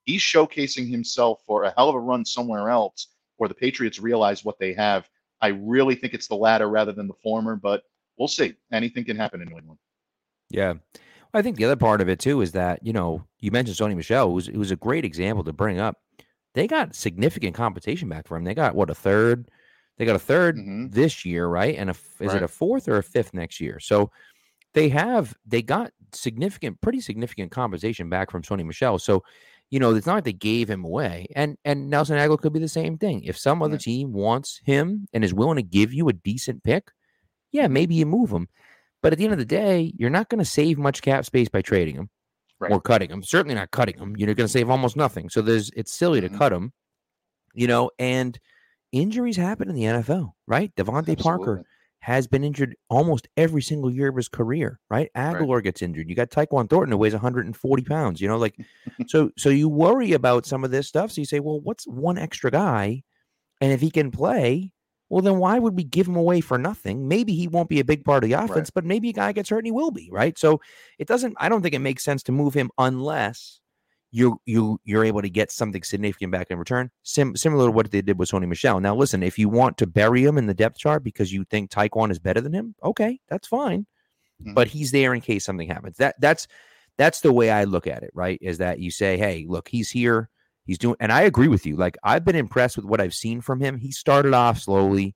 he's 0.04 0.20
showcasing 0.20 0.88
himself 0.88 1.40
for 1.46 1.64
a 1.64 1.74
hell 1.76 1.88
of 1.88 1.94
a 1.94 2.00
run 2.00 2.24
somewhere 2.24 2.68
else, 2.68 3.08
or 3.38 3.48
the 3.48 3.54
Patriots 3.54 3.98
realize 3.98 4.44
what 4.44 4.58
they 4.58 4.74
have. 4.74 5.08
I 5.40 5.48
really 5.48 5.96
think 5.96 6.14
it's 6.14 6.28
the 6.28 6.36
latter 6.36 6.68
rather 6.68 6.92
than 6.92 7.08
the 7.08 7.14
former, 7.14 7.56
but 7.56 7.82
we'll 8.16 8.28
see. 8.28 8.54
Anything 8.72 9.04
can 9.04 9.16
happen 9.16 9.42
in 9.42 9.48
New 9.48 9.58
England. 9.58 9.80
Yeah. 10.50 10.74
I 11.34 11.42
think 11.42 11.56
the 11.56 11.64
other 11.64 11.76
part 11.76 12.00
of 12.00 12.08
it 12.08 12.20
too 12.20 12.40
is 12.40 12.52
that 12.52 12.78
you 12.82 12.92
know 12.92 13.24
you 13.40 13.50
mentioned 13.50 13.76
Sony 13.76 13.96
Michel, 13.96 14.28
who 14.28 14.34
was, 14.34 14.46
who 14.46 14.58
was 14.58 14.70
a 14.70 14.76
great 14.76 15.04
example 15.04 15.44
to 15.44 15.52
bring 15.52 15.80
up. 15.80 15.98
They 16.54 16.68
got 16.68 16.94
significant 16.94 17.54
compensation 17.54 18.08
back 18.08 18.28
for 18.28 18.36
him. 18.36 18.44
They 18.44 18.54
got 18.54 18.74
what 18.74 18.90
a 18.90 18.94
third. 18.94 19.50
They 19.96 20.04
got 20.04 20.16
a 20.16 20.18
3rd 20.18 20.54
mm-hmm. 20.54 20.88
this 20.88 21.24
year, 21.24 21.46
right? 21.46 21.76
And 21.76 21.88
a, 21.88 21.92
is 21.92 22.28
right. 22.28 22.38
it 22.38 22.42
a 22.42 22.48
fourth 22.48 22.88
or 22.88 22.96
a 22.96 23.02
fifth 23.02 23.32
next 23.32 23.60
year? 23.60 23.78
So 23.78 24.10
they 24.72 24.88
have 24.88 25.34
they 25.46 25.62
got 25.62 25.92
significant, 26.12 26.80
pretty 26.80 27.00
significant 27.00 27.52
compensation 27.52 28.08
back 28.08 28.30
from 28.30 28.42
Sony 28.42 28.64
Michel. 28.64 28.98
So 28.98 29.22
you 29.70 29.80
know 29.80 29.94
it's 29.94 30.06
not 30.06 30.14
like 30.14 30.24
they 30.24 30.32
gave 30.32 30.68
him 30.68 30.84
away. 30.84 31.26
And 31.34 31.56
and 31.64 31.90
Nelson 31.90 32.18
Agholor 32.18 32.40
could 32.40 32.52
be 32.52 32.60
the 32.60 32.68
same 32.68 32.98
thing. 32.98 33.24
If 33.24 33.38
some 33.38 33.62
other 33.62 33.78
team 33.78 34.12
wants 34.12 34.60
him 34.64 35.06
and 35.12 35.24
is 35.24 35.34
willing 35.34 35.56
to 35.56 35.62
give 35.62 35.92
you 35.92 36.08
a 36.08 36.12
decent 36.12 36.62
pick, 36.62 36.90
yeah, 37.52 37.66
maybe 37.66 37.94
you 37.94 38.06
move 38.06 38.30
him. 38.30 38.48
But 39.04 39.12
at 39.12 39.18
the 39.18 39.24
end 39.24 39.34
of 39.34 39.38
the 39.38 39.44
day, 39.44 39.92
you're 39.98 40.08
not 40.08 40.30
going 40.30 40.38
to 40.38 40.46
save 40.46 40.78
much 40.78 41.02
cap 41.02 41.26
space 41.26 41.50
by 41.50 41.60
trading 41.60 41.94
him 41.94 42.08
right. 42.58 42.72
or 42.72 42.80
cutting 42.80 43.10
him. 43.10 43.22
Certainly 43.22 43.54
not 43.54 43.70
cutting 43.70 43.98
him. 43.98 44.16
You're 44.16 44.32
going 44.32 44.46
to 44.46 44.48
save 44.48 44.70
almost 44.70 44.96
nothing. 44.96 45.28
So 45.28 45.42
there's 45.42 45.70
it's 45.76 45.92
silly 45.92 46.22
mm-hmm. 46.22 46.32
to 46.32 46.38
cut 46.38 46.54
him, 46.54 46.72
you 47.52 47.66
know. 47.66 47.90
And 47.98 48.40
injuries 48.92 49.36
happen 49.36 49.68
in 49.68 49.74
the 49.74 49.82
NFL, 49.82 50.32
right? 50.46 50.74
DeVante 50.76 51.20
Parker 51.20 51.66
has 51.98 52.26
been 52.26 52.44
injured 52.44 52.76
almost 52.88 53.28
every 53.36 53.60
single 53.60 53.90
year 53.90 54.08
of 54.08 54.16
his 54.16 54.28
career, 54.28 54.80
right? 54.88 55.10
Agholor 55.14 55.56
right. 55.56 55.64
gets 55.64 55.82
injured. 55.82 56.08
You 56.08 56.14
got 56.14 56.30
Tyquan 56.30 56.70
Thornton 56.70 56.92
who 56.92 56.96
weighs 56.96 57.12
140 57.12 57.82
pounds. 57.84 58.22
You 58.22 58.28
know, 58.28 58.38
like 58.38 58.56
so. 59.06 59.30
So 59.36 59.50
you 59.50 59.68
worry 59.68 60.12
about 60.12 60.46
some 60.46 60.64
of 60.64 60.70
this 60.70 60.88
stuff. 60.88 61.12
So 61.12 61.20
you 61.20 61.26
say, 61.26 61.40
well, 61.40 61.60
what's 61.60 61.86
one 61.86 62.16
extra 62.16 62.50
guy? 62.50 63.02
And 63.60 63.70
if 63.70 63.82
he 63.82 63.90
can 63.90 64.10
play, 64.10 64.72
well, 65.08 65.22
then 65.22 65.38
why 65.38 65.58
would 65.58 65.76
we 65.76 65.84
give 65.84 66.08
him 66.08 66.16
away 66.16 66.40
for 66.40 66.58
nothing? 66.58 67.06
Maybe 67.08 67.34
he 67.34 67.46
won't 67.46 67.68
be 67.68 67.80
a 67.80 67.84
big 67.84 68.04
part 68.04 68.24
of 68.24 68.30
the 68.30 68.34
offense, 68.34 68.56
right. 68.68 68.74
but 68.74 68.84
maybe 68.84 69.10
a 69.10 69.12
guy 69.12 69.32
gets 69.32 69.50
hurt 69.50 69.58
and 69.58 69.66
he 69.66 69.72
will 69.72 69.90
be, 69.90 70.08
right? 70.10 70.38
So 70.38 70.60
it 70.98 71.06
doesn't, 71.06 71.36
I 71.38 71.48
don't 71.48 71.62
think 71.62 71.74
it 71.74 71.80
makes 71.80 72.02
sense 72.02 72.22
to 72.24 72.32
move 72.32 72.54
him 72.54 72.70
unless 72.78 73.60
you 74.14 74.40
you 74.46 74.78
you're 74.84 75.04
able 75.04 75.22
to 75.22 75.28
get 75.28 75.50
something 75.50 75.82
significant 75.82 76.30
back 76.30 76.46
in 76.48 76.56
return. 76.56 76.88
Sim, 77.02 77.34
similar 77.34 77.66
to 77.66 77.72
what 77.72 77.90
they 77.90 78.00
did 78.00 78.16
with 78.16 78.30
Sony 78.30 78.46
Michel. 78.46 78.78
Now, 78.78 78.94
listen, 78.94 79.24
if 79.24 79.40
you 79.40 79.48
want 79.48 79.76
to 79.78 79.88
bury 79.88 80.24
him 80.24 80.38
in 80.38 80.46
the 80.46 80.54
depth 80.54 80.78
chart 80.78 81.02
because 81.02 81.32
you 81.32 81.44
think 81.44 81.70
Tyquan 81.70 82.12
is 82.12 82.20
better 82.20 82.40
than 82.40 82.52
him, 82.52 82.76
okay, 82.84 83.18
that's 83.28 83.48
fine. 83.48 83.86
Mm-hmm. 84.40 84.54
But 84.54 84.68
he's 84.68 84.92
there 84.92 85.14
in 85.14 85.20
case 85.20 85.44
something 85.44 85.66
happens. 85.66 85.96
That 85.96 86.14
that's 86.20 86.46
that's 86.96 87.22
the 87.22 87.32
way 87.32 87.50
I 87.50 87.64
look 87.64 87.88
at 87.88 88.04
it, 88.04 88.12
right? 88.14 88.38
Is 88.40 88.58
that 88.58 88.78
you 88.78 88.92
say, 88.92 89.16
hey, 89.16 89.46
look, 89.48 89.66
he's 89.66 89.90
here 89.90 90.30
He's 90.64 90.78
doing, 90.78 90.96
and 91.00 91.12
I 91.12 91.22
agree 91.22 91.48
with 91.48 91.66
you. 91.66 91.76
Like 91.76 91.96
I've 92.02 92.24
been 92.24 92.36
impressed 92.36 92.76
with 92.76 92.86
what 92.86 93.00
I've 93.00 93.14
seen 93.14 93.40
from 93.40 93.60
him. 93.60 93.78
He 93.78 93.92
started 93.92 94.34
off 94.34 94.58
slowly. 94.58 95.14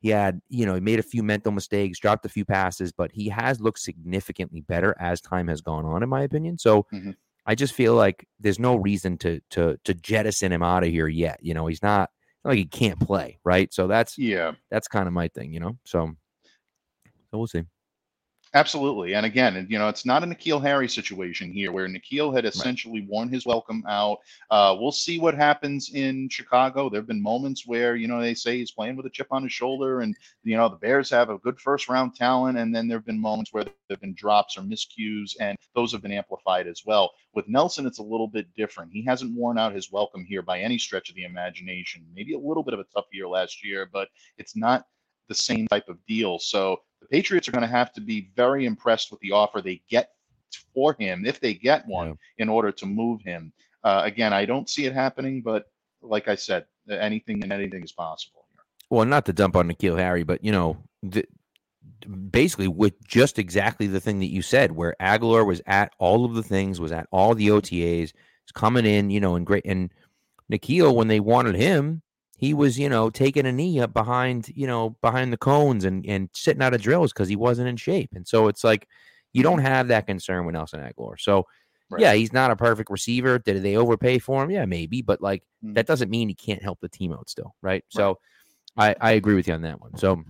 He 0.00 0.08
had, 0.08 0.40
you 0.48 0.64
know, 0.64 0.74
he 0.74 0.80
made 0.80 0.98
a 0.98 1.02
few 1.04 1.22
mental 1.22 1.52
mistakes, 1.52 1.98
dropped 1.98 2.24
a 2.24 2.30
few 2.30 2.44
passes, 2.44 2.90
but 2.90 3.12
he 3.12 3.28
has 3.28 3.60
looked 3.60 3.80
significantly 3.80 4.62
better 4.62 4.96
as 4.98 5.20
time 5.20 5.48
has 5.48 5.60
gone 5.60 5.84
on, 5.84 6.02
in 6.02 6.08
my 6.08 6.22
opinion. 6.22 6.58
So 6.58 6.86
mm-hmm. 6.92 7.10
I 7.46 7.54
just 7.54 7.74
feel 7.74 7.94
like 7.94 8.26
there's 8.40 8.58
no 8.58 8.76
reason 8.76 9.18
to 9.18 9.40
to 9.50 9.78
to 9.84 9.94
jettison 9.94 10.52
him 10.52 10.62
out 10.62 10.84
of 10.84 10.90
here 10.90 11.08
yet. 11.08 11.38
You 11.42 11.54
know, 11.54 11.66
he's 11.66 11.82
not 11.82 12.10
like 12.44 12.56
he 12.56 12.64
can't 12.64 12.98
play, 12.98 13.38
right? 13.44 13.72
So 13.72 13.86
that's 13.86 14.18
yeah, 14.18 14.52
that's 14.70 14.88
kind 14.88 15.06
of 15.06 15.12
my 15.12 15.28
thing, 15.28 15.52
you 15.52 15.60
know. 15.60 15.78
So 15.84 16.12
so 17.30 17.38
we'll 17.38 17.46
see. 17.46 17.62
Absolutely. 18.52 19.14
And 19.14 19.24
again, 19.24 19.64
you 19.70 19.78
know, 19.78 19.88
it's 19.88 20.04
not 20.04 20.24
a 20.24 20.26
N'Keal 20.26 20.60
Harry 20.60 20.88
situation 20.88 21.52
here 21.52 21.70
where 21.70 21.86
N'Keal 21.86 22.34
had 22.34 22.44
essentially 22.44 22.98
right. 22.98 23.08
worn 23.08 23.28
his 23.28 23.46
welcome 23.46 23.84
out. 23.88 24.18
Uh, 24.50 24.76
we'll 24.76 24.90
see 24.90 25.20
what 25.20 25.36
happens 25.36 25.92
in 25.94 26.28
Chicago. 26.28 26.90
There 26.90 27.00
have 27.00 27.06
been 27.06 27.22
moments 27.22 27.64
where, 27.64 27.94
you 27.94 28.08
know, 28.08 28.20
they 28.20 28.34
say 28.34 28.58
he's 28.58 28.72
playing 28.72 28.96
with 28.96 29.06
a 29.06 29.10
chip 29.10 29.28
on 29.30 29.44
his 29.44 29.52
shoulder 29.52 30.00
and, 30.00 30.16
you 30.42 30.56
know, 30.56 30.68
the 30.68 30.74
Bears 30.74 31.08
have 31.10 31.30
a 31.30 31.38
good 31.38 31.60
first 31.60 31.88
round 31.88 32.16
talent. 32.16 32.58
And 32.58 32.74
then 32.74 32.88
there 32.88 32.98
have 32.98 33.06
been 33.06 33.20
moments 33.20 33.52
where 33.52 33.62
there 33.62 33.72
have 33.88 34.00
been 34.00 34.14
drops 34.14 34.58
or 34.58 34.62
miscues, 34.62 35.36
and 35.38 35.56
those 35.76 35.92
have 35.92 36.02
been 36.02 36.10
amplified 36.10 36.66
as 36.66 36.82
well. 36.84 37.12
With 37.34 37.48
Nelson, 37.48 37.86
it's 37.86 37.98
a 37.98 38.02
little 38.02 38.26
bit 38.26 38.52
different. 38.56 38.90
He 38.92 39.04
hasn't 39.04 39.32
worn 39.32 39.58
out 39.58 39.76
his 39.76 39.92
welcome 39.92 40.24
here 40.24 40.42
by 40.42 40.58
any 40.58 40.76
stretch 40.76 41.08
of 41.08 41.14
the 41.14 41.22
imagination. 41.22 42.04
Maybe 42.12 42.34
a 42.34 42.38
little 42.38 42.64
bit 42.64 42.74
of 42.74 42.80
a 42.80 42.86
tough 42.92 43.06
year 43.12 43.28
last 43.28 43.64
year, 43.64 43.88
but 43.92 44.08
it's 44.38 44.56
not 44.56 44.86
the 45.28 45.34
same 45.36 45.68
type 45.68 45.88
of 45.88 46.04
deal. 46.06 46.40
So 46.40 46.80
the 47.00 47.08
Patriots 47.08 47.48
are 47.48 47.52
going 47.52 47.62
to 47.62 47.68
have 47.68 47.92
to 47.94 48.00
be 48.00 48.30
very 48.36 48.66
impressed 48.66 49.10
with 49.10 49.20
the 49.20 49.32
offer 49.32 49.60
they 49.60 49.82
get 49.88 50.10
for 50.74 50.94
him, 50.98 51.24
if 51.26 51.40
they 51.40 51.54
get 51.54 51.86
one, 51.86 52.08
yeah. 52.08 52.14
in 52.38 52.48
order 52.48 52.72
to 52.72 52.86
move 52.86 53.22
him. 53.22 53.52
Uh, 53.84 54.02
again, 54.04 54.32
I 54.32 54.44
don't 54.44 54.68
see 54.68 54.86
it 54.86 54.92
happening, 54.92 55.42
but 55.42 55.70
like 56.02 56.28
I 56.28 56.34
said, 56.34 56.66
anything 56.88 57.42
and 57.42 57.52
anything 57.52 57.82
is 57.82 57.92
possible. 57.92 58.46
Here. 58.52 58.64
Well, 58.90 59.06
not 59.06 59.26
to 59.26 59.32
dump 59.32 59.56
on 59.56 59.68
N'Keal 59.68 59.98
Harry, 59.98 60.22
but 60.22 60.42
you 60.44 60.52
know, 60.52 60.76
the, 61.02 61.24
basically 62.30 62.68
with 62.68 63.02
just 63.06 63.38
exactly 63.38 63.86
the 63.86 64.00
thing 64.00 64.18
that 64.20 64.26
you 64.26 64.42
said, 64.42 64.72
where 64.72 64.94
Agholor 65.00 65.46
was 65.46 65.62
at 65.66 65.92
all 65.98 66.24
of 66.24 66.34
the 66.34 66.42
things, 66.42 66.80
was 66.80 66.92
at 66.92 67.06
all 67.10 67.34
the 67.34 67.48
OTAs, 67.48 68.04
is 68.04 68.12
coming 68.54 68.86
in, 68.86 69.10
you 69.10 69.20
know, 69.20 69.36
and 69.36 69.46
great. 69.46 69.64
And 69.64 69.92
N'Keal, 70.50 70.94
when 70.94 71.08
they 71.08 71.20
wanted 71.20 71.54
him, 71.54 72.02
he 72.40 72.54
was, 72.54 72.78
you 72.78 72.88
know, 72.88 73.10
taking 73.10 73.44
a 73.44 73.52
knee 73.52 73.80
up 73.80 73.92
behind, 73.92 74.50
you 74.54 74.66
know, 74.66 74.96
behind 75.02 75.30
the 75.30 75.36
cones 75.36 75.84
and 75.84 76.06
and 76.06 76.30
sitting 76.32 76.62
out 76.62 76.72
of 76.72 76.80
drills 76.80 77.12
because 77.12 77.28
he 77.28 77.36
wasn't 77.36 77.68
in 77.68 77.76
shape. 77.76 78.08
And 78.14 78.26
so 78.26 78.48
it's 78.48 78.64
like 78.64 78.88
you 79.34 79.42
don't 79.42 79.58
mm-hmm. 79.58 79.66
have 79.66 79.88
that 79.88 80.06
concern 80.06 80.46
with 80.46 80.54
Nelson 80.54 80.80
Agholor. 80.80 81.20
So 81.20 81.44
right. 81.90 82.00
yeah, 82.00 82.14
he's 82.14 82.32
not 82.32 82.50
a 82.50 82.56
perfect 82.56 82.88
receiver. 82.88 83.38
Did 83.38 83.62
they 83.62 83.76
overpay 83.76 84.20
for 84.20 84.42
him? 84.42 84.50
Yeah, 84.50 84.64
maybe, 84.64 85.02
but 85.02 85.20
like 85.20 85.42
mm. 85.62 85.74
that 85.74 85.86
doesn't 85.86 86.08
mean 86.08 86.28
he 86.28 86.34
can't 86.34 86.62
help 86.62 86.80
the 86.80 86.88
team 86.88 87.12
out 87.12 87.28
still, 87.28 87.54
right? 87.60 87.72
right? 87.72 87.84
So 87.90 88.18
I 88.74 88.96
I 88.98 89.10
agree 89.12 89.34
with 89.34 89.46
you 89.46 89.52
on 89.52 89.60
that 89.62 89.78
one. 89.78 89.98
So 89.98 90.24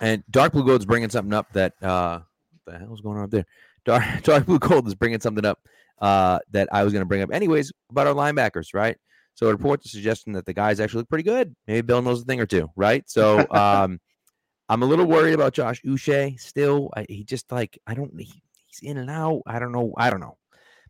and 0.00 0.22
Dark 0.30 0.52
Blue 0.52 0.64
Gold's 0.64 0.86
bringing 0.86 1.10
something 1.10 1.34
up 1.34 1.52
that 1.54 1.74
uh 1.82 2.20
what 2.62 2.74
the 2.74 2.78
hell's 2.78 3.00
going 3.00 3.18
on 3.18 3.24
up 3.24 3.30
there? 3.32 3.46
Dark 3.84 4.04
Dark 4.22 4.46
Blue 4.46 4.60
Gold 4.60 4.86
is 4.86 4.94
bringing 4.94 5.20
something 5.20 5.44
up 5.44 5.58
uh 6.00 6.38
that 6.52 6.68
I 6.70 6.84
was 6.84 6.92
going 6.92 7.02
to 7.02 7.08
bring 7.08 7.22
up 7.22 7.32
anyways 7.32 7.72
about 7.90 8.06
our 8.06 8.14
linebackers, 8.14 8.72
right? 8.72 8.96
So 9.40 9.50
reports 9.50 9.86
are 9.86 9.88
suggesting 9.88 10.34
that 10.34 10.44
the 10.44 10.52
guys 10.52 10.80
actually 10.80 10.98
look 10.98 11.08
pretty 11.08 11.24
good. 11.24 11.56
Maybe 11.66 11.80
Bill 11.80 12.02
knows 12.02 12.20
a 12.20 12.24
thing 12.26 12.42
or 12.42 12.46
two, 12.46 12.68
right? 12.76 13.02
So 13.08 13.38
um, 13.50 13.98
I'm 14.68 14.82
a 14.82 14.86
little 14.86 15.06
worried 15.06 15.32
about 15.32 15.54
Josh 15.54 15.80
Uche 15.80 16.38
still. 16.38 16.90
I, 16.94 17.06
he 17.08 17.24
just 17.24 17.50
like 17.50 17.78
I 17.86 17.94
don't 17.94 18.12
he, 18.20 18.42
he's 18.66 18.80
in 18.82 18.98
and 18.98 19.08
out. 19.08 19.40
I 19.46 19.58
don't 19.58 19.72
know. 19.72 19.94
I 19.96 20.10
don't 20.10 20.20
know. 20.20 20.36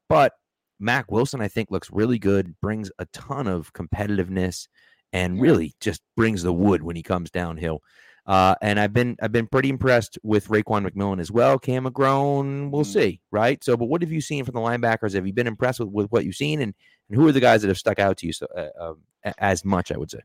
But 0.08 0.32
Mack 0.80 1.12
Wilson, 1.12 1.40
I 1.40 1.46
think, 1.46 1.70
looks 1.70 1.92
really 1.92 2.18
good. 2.18 2.56
Brings 2.60 2.90
a 2.98 3.06
ton 3.12 3.46
of 3.46 3.72
competitiveness 3.72 4.66
and 5.12 5.40
really 5.40 5.74
just 5.80 6.02
brings 6.16 6.42
the 6.42 6.52
wood 6.52 6.82
when 6.82 6.96
he 6.96 7.04
comes 7.04 7.30
downhill. 7.30 7.82
Uh, 8.30 8.54
and 8.62 8.78
I've 8.78 8.92
been 8.92 9.16
I've 9.20 9.32
been 9.32 9.48
pretty 9.48 9.70
impressed 9.70 10.16
with 10.22 10.46
Raekwon 10.46 10.88
McMillan 10.88 11.20
as 11.20 11.32
well. 11.32 11.58
Cam 11.58 11.84
McGrone, 11.84 12.70
we'll 12.70 12.84
mm. 12.84 12.92
see, 12.92 13.20
right? 13.32 13.62
So, 13.64 13.76
but 13.76 13.86
what 13.86 14.02
have 14.02 14.12
you 14.12 14.20
seen 14.20 14.44
from 14.44 14.54
the 14.54 14.60
linebackers? 14.60 15.14
Have 15.14 15.26
you 15.26 15.32
been 15.32 15.48
impressed 15.48 15.80
with, 15.80 15.88
with 15.88 16.12
what 16.12 16.24
you've 16.24 16.36
seen, 16.36 16.60
and 16.60 16.72
and 17.08 17.18
who 17.18 17.26
are 17.26 17.32
the 17.32 17.40
guys 17.40 17.60
that 17.62 17.68
have 17.68 17.76
stuck 17.76 17.98
out 17.98 18.18
to 18.18 18.28
you 18.28 18.32
so, 18.32 18.46
uh, 18.56 18.68
um, 18.78 18.98
as 19.38 19.64
much? 19.64 19.90
I 19.90 19.96
would 19.98 20.12
say. 20.12 20.20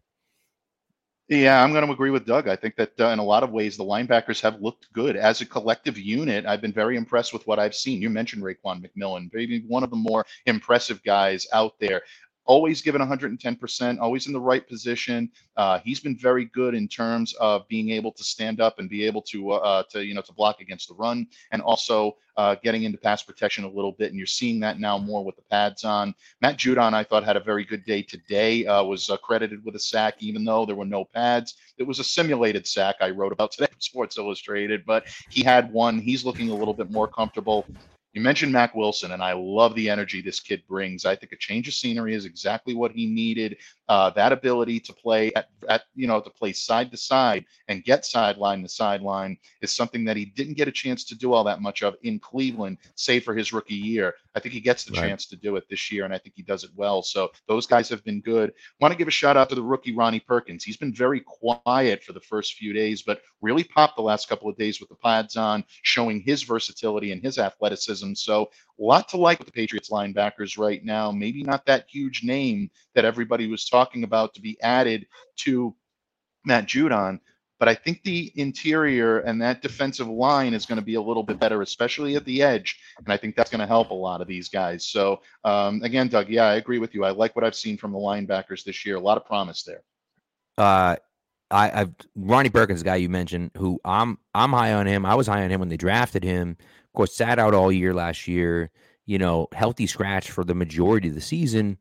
Yeah, 1.29 1.63
I'm 1.63 1.73
going 1.73 1.83
to 1.83 1.91
agree 1.91 2.11
with 2.11 2.27
Doug. 2.27 2.47
I 2.47 2.55
think 2.55 2.75
that 2.75 2.91
uh, 2.99 3.07
in 3.07 3.17
a 3.17 3.23
lot 3.23 3.41
of 3.41 3.49
ways, 3.49 3.75
the 3.75 3.83
linebackers 3.83 4.39
have 4.41 4.61
looked 4.61 4.93
good 4.93 5.15
as 5.15 5.41
a 5.41 5.45
collective 5.47 5.97
unit. 5.97 6.45
I've 6.45 6.61
been 6.61 6.71
very 6.71 6.97
impressed 6.97 7.33
with 7.33 7.47
what 7.47 7.57
I've 7.57 7.73
seen. 7.73 7.99
You 8.03 8.11
mentioned 8.11 8.43
Raekwon 8.43 8.85
McMillan, 8.85 9.31
maybe 9.33 9.63
one 9.67 9.83
of 9.83 9.89
the 9.89 9.95
more 9.95 10.23
impressive 10.45 11.01
guys 11.01 11.47
out 11.51 11.73
there 11.79 12.03
always 12.45 12.81
given 12.81 13.01
110%, 13.01 13.99
always 13.99 14.27
in 14.27 14.33
the 14.33 14.39
right 14.39 14.67
position. 14.67 15.29
Uh, 15.57 15.79
he's 15.83 15.99
been 15.99 16.17
very 16.17 16.45
good 16.45 16.73
in 16.73 16.87
terms 16.87 17.33
of 17.39 17.67
being 17.67 17.89
able 17.89 18.11
to 18.11 18.23
stand 18.23 18.61
up 18.61 18.79
and 18.79 18.89
be 18.89 19.05
able 19.05 19.21
to, 19.23 19.51
uh, 19.51 19.55
uh, 19.55 19.83
to 19.91 20.05
you 20.05 20.13
know, 20.13 20.21
to 20.21 20.33
block 20.33 20.61
against 20.61 20.87
the 20.87 20.93
run, 20.95 21.27
and 21.51 21.61
also 21.61 22.15
uh, 22.37 22.55
getting 22.63 22.83
into 22.83 22.97
pass 22.97 23.23
protection 23.23 23.63
a 23.63 23.69
little 23.69 23.93
bit. 23.93 24.09
And 24.09 24.17
you're 24.17 24.27
seeing 24.27 24.59
that 24.59 24.79
now 24.79 24.97
more 24.97 25.23
with 25.23 25.35
the 25.35 25.41
pads 25.43 25.83
on. 25.83 26.13
Matt 26.41 26.57
Judon, 26.57 26.93
I 26.93 27.03
thought, 27.03 27.23
had 27.23 27.37
a 27.37 27.41
very 27.41 27.63
good 27.63 27.85
day 27.85 28.01
today. 28.01 28.65
Uh, 28.65 28.83
was 28.83 29.09
uh, 29.09 29.17
credited 29.17 29.63
with 29.65 29.75
a 29.75 29.79
sack, 29.79 30.15
even 30.19 30.43
though 30.43 30.65
there 30.65 30.75
were 30.75 30.85
no 30.85 31.05
pads. 31.05 31.55
It 31.77 31.83
was 31.83 31.99
a 31.99 32.03
simulated 32.03 32.67
sack 32.67 32.95
I 33.01 33.09
wrote 33.09 33.31
about 33.31 33.51
today 33.51 33.67
in 33.71 33.79
Sports 33.79 34.17
Illustrated, 34.17 34.85
but 34.85 35.05
he 35.29 35.43
had 35.43 35.71
one. 35.71 35.99
He's 35.99 36.25
looking 36.25 36.49
a 36.49 36.55
little 36.55 36.73
bit 36.73 36.91
more 36.91 37.07
comfortable. 37.07 37.65
You 38.15 38.21
mentioned 38.21 38.53
Mack 38.53 38.73
Wilson, 38.73 39.11
and 39.11 39.21
I 39.21 39.33
love 39.33 39.75
the 39.75 39.89
energy 39.89 40.21
this 40.21 40.39
kid 40.39 40.63
brings. 40.69 41.05
I 41.05 41.17
think 41.17 41.33
a 41.33 41.35
change 41.35 41.67
of 41.67 41.73
scenery 41.73 42.15
is 42.15 42.23
exactly 42.23 42.73
what 42.73 42.93
he 42.93 43.07
needed. 43.07 43.57
Uh, 43.89 44.09
that 44.11 44.31
ability 44.31 44.79
to 44.79 44.93
play 44.93 45.33
at, 45.33 45.49
at, 45.67 45.83
you 45.95 46.07
know, 46.07 46.21
to 46.21 46.29
play 46.29 46.53
side 46.53 46.89
to 46.91 46.97
side 46.97 47.43
and 47.67 47.83
get 47.83 48.05
sideline 48.05 48.61
to 48.61 48.69
sideline 48.69 49.37
is 49.61 49.73
something 49.73 50.05
that 50.05 50.15
he 50.15 50.23
didn't 50.23 50.53
get 50.53 50.69
a 50.69 50.71
chance 50.71 51.03
to 51.03 51.13
do 51.13 51.33
all 51.33 51.43
that 51.43 51.61
much 51.61 51.83
of 51.83 51.95
in 52.03 52.17
Cleveland, 52.17 52.77
save 52.95 53.25
for 53.25 53.35
his 53.35 53.51
rookie 53.51 53.75
year. 53.75 54.15
I 54.33 54.39
think 54.39 54.53
he 54.53 54.61
gets 54.61 54.85
the 54.85 54.93
right. 54.93 55.09
chance 55.09 55.25
to 55.27 55.35
do 55.35 55.57
it 55.57 55.65
this 55.69 55.91
year, 55.91 56.05
and 56.05 56.13
I 56.13 56.17
think 56.17 56.35
he 56.37 56.41
does 56.41 56.63
it 56.63 56.71
well. 56.73 57.01
So 57.01 57.31
those 57.49 57.67
guys 57.67 57.89
have 57.89 58.03
been 58.05 58.21
good. 58.21 58.53
Want 58.79 58.93
to 58.93 58.97
give 58.97 59.09
a 59.09 59.11
shout 59.11 59.35
out 59.35 59.49
to 59.49 59.55
the 59.55 59.61
rookie 59.61 59.93
Ronnie 59.93 60.21
Perkins. 60.21 60.63
He's 60.63 60.77
been 60.77 60.93
very 60.93 61.19
quiet 61.19 62.01
for 62.01 62.13
the 62.13 62.21
first 62.21 62.53
few 62.53 62.71
days, 62.71 63.01
but 63.01 63.21
really 63.41 63.65
popped 63.65 63.97
the 63.97 64.01
last 64.01 64.29
couple 64.29 64.49
of 64.49 64.55
days 64.55 64.79
with 64.79 64.87
the 64.87 64.95
pads 64.95 65.35
on, 65.35 65.65
showing 65.81 66.21
his 66.21 66.43
versatility 66.43 67.11
and 67.11 67.21
his 67.21 67.37
athleticism 67.37 68.04
so 68.13 68.51
a 68.79 68.83
lot 68.83 69.07
to 69.09 69.17
like 69.17 69.39
with 69.39 69.47
the 69.47 69.53
Patriots 69.53 69.89
linebackers 69.89 70.57
right 70.57 70.83
now. 70.83 71.11
Maybe 71.11 71.43
not 71.43 71.65
that 71.65 71.85
huge 71.87 72.23
name 72.23 72.69
that 72.93 73.05
everybody 73.05 73.47
was 73.47 73.69
talking 73.69 74.03
about 74.03 74.33
to 74.33 74.41
be 74.41 74.61
added 74.61 75.07
to 75.37 75.73
Matt 76.45 76.67
Judon. 76.67 77.19
But 77.57 77.69
I 77.69 77.75
think 77.75 78.03
the 78.03 78.33
interior 78.35 79.19
and 79.19 79.41
that 79.41 79.61
defensive 79.61 80.09
line 80.09 80.53
is 80.53 80.65
going 80.65 80.79
to 80.79 80.85
be 80.85 80.95
a 80.95 81.01
little 81.01 81.23
bit 81.23 81.39
better, 81.39 81.61
especially 81.61 82.15
at 82.15 82.25
the 82.25 82.41
edge. 82.43 82.77
And 82.97 83.07
I 83.07 83.15
think 83.15 83.35
that's 83.35 83.49
going 83.49 83.61
to 83.61 83.65
help 83.65 83.91
a 83.91 83.93
lot 83.93 84.19
of 84.19 84.27
these 84.27 84.49
guys. 84.49 84.85
So, 84.85 85.21
um, 85.45 85.81
again, 85.81 86.09
Doug, 86.09 86.27
yeah, 86.27 86.43
I 86.43 86.55
agree 86.55 86.79
with 86.79 86.93
you. 86.93 87.05
I 87.05 87.11
like 87.11 87.33
what 87.33 87.45
I've 87.45 87.55
seen 87.55 87.77
from 87.77 87.93
the 87.93 87.97
linebackers 87.97 88.65
this 88.65 88.85
year. 88.85 88.97
A 88.97 88.99
lot 88.99 89.15
of 89.15 89.25
promise 89.25 89.63
there. 89.63 89.83
Uh, 90.57 90.97
I, 91.49 91.81
I've 91.81 91.93
Ronnie 92.15 92.49
Perkins, 92.49 92.83
guy 92.83 92.97
you 92.97 93.09
mentioned, 93.09 93.51
who 93.57 93.79
I'm 93.85 94.17
I'm 94.33 94.51
high 94.51 94.73
on 94.73 94.85
him. 94.85 95.05
I 95.05 95.15
was 95.15 95.27
high 95.27 95.43
on 95.43 95.49
him 95.49 95.59
when 95.59 95.69
they 95.69 95.77
drafted 95.77 96.23
him 96.23 96.57
course, 96.95 97.15
sat 97.15 97.39
out 97.39 97.53
all 97.53 97.71
year 97.71 97.93
last 97.93 98.27
year, 98.27 98.71
you 99.05 99.17
know, 99.17 99.47
healthy 99.53 99.87
scratch 99.87 100.31
for 100.31 100.43
the 100.43 100.55
majority 100.55 101.09
of 101.09 101.15
the 101.15 101.21
season 101.21 101.77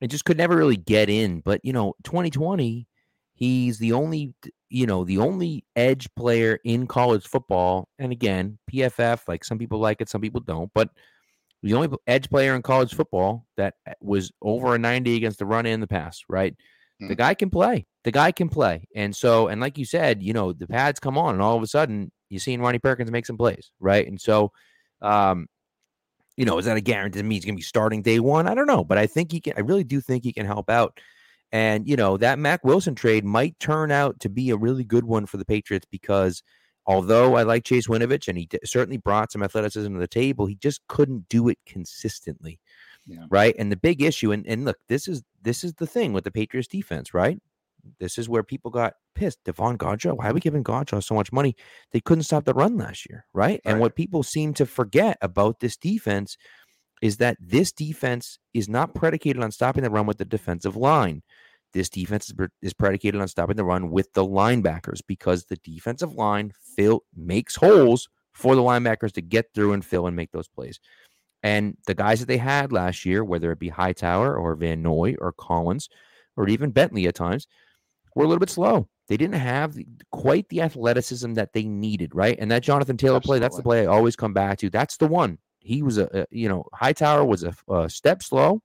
and 0.00 0.10
just 0.10 0.24
could 0.24 0.36
never 0.36 0.56
really 0.56 0.76
get 0.76 1.08
in. 1.08 1.40
But, 1.40 1.60
you 1.64 1.72
know, 1.72 1.94
2020, 2.04 2.86
he's 3.34 3.78
the 3.78 3.92
only, 3.92 4.34
you 4.68 4.86
know, 4.86 5.04
the 5.04 5.18
only 5.18 5.64
edge 5.76 6.08
player 6.16 6.58
in 6.64 6.86
college 6.86 7.26
football. 7.26 7.88
And 7.98 8.12
again, 8.12 8.58
PFF, 8.72 9.20
like 9.28 9.44
some 9.44 9.58
people 9.58 9.78
like 9.78 10.00
it, 10.00 10.08
some 10.08 10.20
people 10.20 10.40
don't, 10.40 10.70
but 10.74 10.90
the 11.62 11.74
only 11.74 11.96
edge 12.06 12.28
player 12.28 12.54
in 12.54 12.62
college 12.62 12.94
football 12.94 13.46
that 13.56 13.74
uh, 13.88 13.92
was 14.00 14.32
over 14.42 14.74
a 14.74 14.78
90 14.78 15.16
against 15.16 15.38
the 15.38 15.46
run 15.46 15.66
and 15.66 15.82
the 15.82 15.86
pass, 15.86 16.22
right? 16.28 16.54
The 17.00 17.08
hmm. 17.08 17.14
guy 17.14 17.34
can 17.34 17.50
play. 17.50 17.86
The 18.04 18.12
guy 18.12 18.32
can 18.32 18.48
play. 18.48 18.88
And 18.94 19.14
so, 19.14 19.48
and 19.48 19.60
like 19.60 19.78
you 19.78 19.84
said, 19.84 20.22
you 20.22 20.32
know, 20.32 20.52
the 20.52 20.66
pads 20.66 21.00
come 21.00 21.18
on 21.18 21.34
and 21.34 21.42
all 21.42 21.56
of 21.56 21.62
a 21.62 21.66
sudden 21.66 22.10
you 22.28 22.38
seen 22.38 22.60
Ronnie 22.60 22.78
Perkins 22.78 23.10
make 23.10 23.26
some 23.26 23.36
plays, 23.36 23.70
right? 23.80 24.06
And 24.06 24.20
so, 24.20 24.52
um, 25.02 25.46
you 26.36 26.44
know, 26.44 26.58
is 26.58 26.66
that 26.66 26.76
a 26.76 26.80
guarantee? 26.80 27.20
to 27.20 27.24
Me, 27.24 27.36
he's 27.36 27.44
going 27.44 27.54
to 27.54 27.58
be 27.58 27.62
starting 27.62 28.02
day 28.02 28.20
one. 28.20 28.46
I 28.46 28.54
don't 28.54 28.66
know, 28.66 28.84
but 28.84 28.98
I 28.98 29.06
think 29.06 29.32
he 29.32 29.40
can. 29.40 29.54
I 29.56 29.60
really 29.60 29.84
do 29.84 30.00
think 30.00 30.24
he 30.24 30.32
can 30.32 30.46
help 30.46 30.68
out. 30.68 31.00
And 31.52 31.88
you 31.88 31.96
know, 31.96 32.16
that 32.18 32.38
Mack 32.38 32.64
Wilson 32.64 32.94
trade 32.94 33.24
might 33.24 33.58
turn 33.60 33.90
out 33.90 34.18
to 34.20 34.28
be 34.28 34.50
a 34.50 34.56
really 34.56 34.84
good 34.84 35.04
one 35.04 35.26
for 35.26 35.36
the 35.36 35.44
Patriots 35.44 35.86
because 35.90 36.42
although 36.86 37.36
I 37.36 37.42
like 37.42 37.64
Chase 37.64 37.86
Winovich 37.86 38.28
and 38.28 38.36
he 38.36 38.46
d- 38.46 38.58
certainly 38.64 38.96
brought 38.96 39.32
some 39.32 39.42
athleticism 39.42 39.92
to 39.92 39.98
the 39.98 40.08
table, 40.08 40.46
he 40.46 40.56
just 40.56 40.86
couldn't 40.88 41.28
do 41.28 41.48
it 41.48 41.58
consistently. 41.66 42.58
Yeah. 43.06 43.26
Right. 43.30 43.54
And 43.58 43.70
the 43.70 43.76
big 43.76 44.02
issue, 44.02 44.32
and, 44.32 44.44
and 44.46 44.64
look, 44.64 44.78
this 44.88 45.06
is 45.06 45.22
this 45.42 45.62
is 45.62 45.74
the 45.74 45.86
thing 45.86 46.12
with 46.12 46.24
the 46.24 46.32
Patriots 46.32 46.68
defense, 46.68 47.14
right? 47.14 47.38
This 47.98 48.18
is 48.18 48.28
where 48.28 48.42
people 48.42 48.70
got 48.70 48.94
pissed. 49.14 49.42
Devon 49.44 49.78
Godchaux, 49.78 50.16
why 50.16 50.28
are 50.28 50.34
we 50.34 50.40
giving 50.40 50.64
Godchaux 50.64 51.02
so 51.02 51.14
much 51.14 51.32
money? 51.32 51.56
They 51.92 52.00
couldn't 52.00 52.24
stop 52.24 52.44
the 52.44 52.54
run 52.54 52.76
last 52.76 53.08
year, 53.08 53.26
right? 53.32 53.48
right? 53.50 53.60
And 53.64 53.80
what 53.80 53.96
people 53.96 54.22
seem 54.22 54.54
to 54.54 54.66
forget 54.66 55.18
about 55.20 55.60
this 55.60 55.76
defense 55.76 56.36
is 57.02 57.18
that 57.18 57.36
this 57.40 57.72
defense 57.72 58.38
is 58.54 58.68
not 58.68 58.94
predicated 58.94 59.42
on 59.42 59.50
stopping 59.50 59.84
the 59.84 59.90
run 59.90 60.06
with 60.06 60.18
the 60.18 60.24
defensive 60.24 60.76
line. 60.76 61.22
This 61.72 61.90
defense 61.90 62.30
is, 62.30 62.48
is 62.62 62.72
predicated 62.72 63.20
on 63.20 63.28
stopping 63.28 63.56
the 63.56 63.64
run 63.64 63.90
with 63.90 64.12
the 64.14 64.24
linebackers 64.24 65.00
because 65.06 65.44
the 65.44 65.56
defensive 65.56 66.14
line 66.14 66.52
fill 66.76 67.02
makes 67.14 67.56
holes 67.56 68.08
for 68.32 68.54
the 68.54 68.62
linebackers 68.62 69.12
to 69.12 69.22
get 69.22 69.46
through 69.54 69.72
and 69.72 69.84
fill 69.84 70.06
and 70.06 70.16
make 70.16 70.30
those 70.32 70.48
plays. 70.48 70.80
And 71.42 71.76
the 71.86 71.94
guys 71.94 72.20
that 72.20 72.26
they 72.26 72.38
had 72.38 72.72
last 72.72 73.04
year, 73.04 73.24
whether 73.24 73.52
it 73.52 73.58
be 73.58 73.68
Hightower 73.68 74.36
or 74.36 74.56
Van 74.56 74.82
Noy 74.82 75.14
or 75.20 75.32
Collins 75.32 75.88
or 76.36 76.48
even 76.48 76.70
Bentley 76.70 77.06
at 77.06 77.14
times, 77.14 77.46
were 78.16 78.24
a 78.24 78.28
little 78.28 78.40
bit 78.40 78.50
slow. 78.50 78.88
They 79.08 79.16
didn't 79.16 79.34
have 79.34 79.76
quite 80.10 80.48
the 80.48 80.62
athleticism 80.62 81.34
that 81.34 81.52
they 81.52 81.64
needed, 81.64 82.14
right? 82.14 82.36
And 82.40 82.50
that 82.50 82.62
Jonathan 82.62 82.96
Taylor 82.96 83.18
Absolutely. 83.18 83.40
play, 83.40 83.44
that's 83.44 83.56
the 83.56 83.62
play 83.62 83.82
I 83.82 83.86
always 83.86 84.16
come 84.16 84.32
back 84.32 84.58
to. 84.58 84.70
That's 84.70 84.96
the 84.96 85.06
one. 85.06 85.38
He 85.60 85.82
was 85.82 85.98
a, 85.98 86.08
a 86.12 86.26
you 86.30 86.48
know, 86.48 86.64
Hightower 86.74 87.24
was 87.24 87.44
a, 87.44 87.54
a, 87.68 87.88
step 87.90 88.22
slow, 88.22 88.62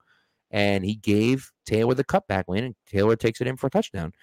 and 0.49 0.85
he 0.85 0.95
gave 0.95 1.51
Taylor 1.65 1.93
the 1.93 2.03
cutback 2.03 2.45
lane, 2.47 2.63
and 2.63 2.75
Taylor 2.87 3.15
takes 3.15 3.41
it 3.41 3.47
in 3.47 3.57
for 3.57 3.67
a 3.67 3.69
touchdown. 3.69 4.13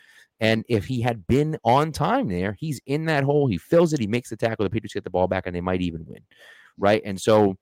And 0.40 0.64
if 0.68 0.86
he 0.86 1.02
had 1.02 1.26
been 1.26 1.58
on 1.62 1.92
time 1.92 2.28
there, 2.28 2.56
he's 2.58 2.80
in 2.86 3.04
that 3.06 3.24
hole. 3.24 3.46
He 3.46 3.58
fills 3.58 3.92
it. 3.92 4.00
He 4.00 4.06
makes 4.06 4.30
the 4.30 4.36
tackle. 4.36 4.64
The 4.64 4.70
Patriots 4.70 4.94
get 4.94 5.04
the 5.04 5.10
ball 5.10 5.28
back, 5.28 5.46
and 5.46 5.54
they 5.54 5.60
might 5.60 5.82
even 5.82 6.06
win, 6.06 6.22
right? 6.78 7.02
And 7.04 7.20
so 7.20 7.56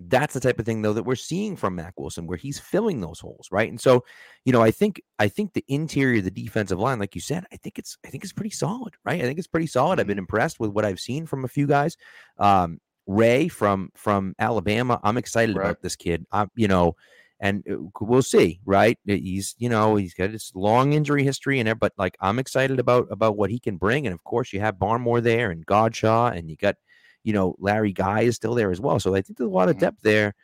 that's 0.00 0.34
the 0.34 0.40
type 0.40 0.58
of 0.58 0.66
thing 0.66 0.82
though 0.82 0.92
that 0.92 1.04
we're 1.04 1.14
seeing 1.14 1.56
from 1.56 1.76
Mack 1.76 1.94
Wilson, 1.98 2.26
where 2.26 2.36
he's 2.36 2.58
filling 2.58 3.00
those 3.00 3.20
holes, 3.20 3.48
right? 3.50 3.68
And 3.68 3.80
so, 3.80 4.04
you 4.44 4.52
know, 4.52 4.62
I 4.62 4.70
think 4.70 5.02
I 5.18 5.28
think 5.28 5.52
the 5.52 5.64
interior, 5.68 6.20
the 6.20 6.30
defensive 6.30 6.78
line, 6.78 6.98
like 6.98 7.14
you 7.14 7.20
said, 7.20 7.44
I 7.52 7.56
think 7.56 7.78
it's 7.78 7.98
I 8.04 8.08
think 8.08 8.24
it's 8.24 8.32
pretty 8.32 8.50
solid, 8.50 8.94
right? 9.04 9.20
I 9.20 9.24
think 9.24 9.38
it's 9.38 9.46
pretty 9.46 9.66
solid. 9.66 10.00
I've 10.00 10.06
been 10.06 10.14
mm-hmm. 10.14 10.20
impressed 10.20 10.60
with 10.60 10.70
what 10.70 10.84
I've 10.84 11.00
seen 11.00 11.26
from 11.26 11.44
a 11.44 11.48
few 11.48 11.66
guys. 11.66 11.96
Um, 12.38 12.80
Ray 13.06 13.48
from 13.48 13.90
from 13.94 14.34
Alabama, 14.38 15.00
I'm 15.02 15.16
excited 15.16 15.56
right. 15.56 15.64
about 15.64 15.82
this 15.82 15.96
kid. 15.96 16.24
I'm, 16.32 16.50
you 16.54 16.68
know, 16.68 16.96
and 17.40 17.64
uh, 17.68 17.76
we'll 18.00 18.22
see, 18.22 18.60
right? 18.64 18.98
He's 19.04 19.54
you 19.58 19.68
know 19.68 19.96
he's 19.96 20.14
got 20.14 20.32
this 20.32 20.52
long 20.54 20.92
injury 20.92 21.24
history 21.24 21.58
and 21.58 21.78
but 21.78 21.92
like 21.98 22.16
I'm 22.20 22.38
excited 22.38 22.78
about 22.78 23.08
about 23.10 23.36
what 23.36 23.50
he 23.50 23.58
can 23.58 23.76
bring. 23.76 24.06
And 24.06 24.14
of 24.14 24.22
course, 24.24 24.52
you 24.52 24.60
have 24.60 24.76
Barmore 24.76 25.22
there 25.22 25.50
and 25.50 25.66
Godchaux 25.66 26.36
and 26.36 26.48
you 26.48 26.56
got 26.56 26.76
you 27.24 27.32
know, 27.32 27.54
Larry 27.58 27.92
Guy 27.92 28.22
is 28.22 28.36
still 28.36 28.54
there 28.54 28.70
as 28.70 28.80
well. 28.80 28.98
So 29.00 29.14
I 29.14 29.22
think 29.22 29.38
there's 29.38 29.50
a 29.50 29.52
lot 29.52 29.68
of 29.68 29.76
mm-hmm. 29.76 29.86
depth 29.86 30.02
there. 30.02 30.34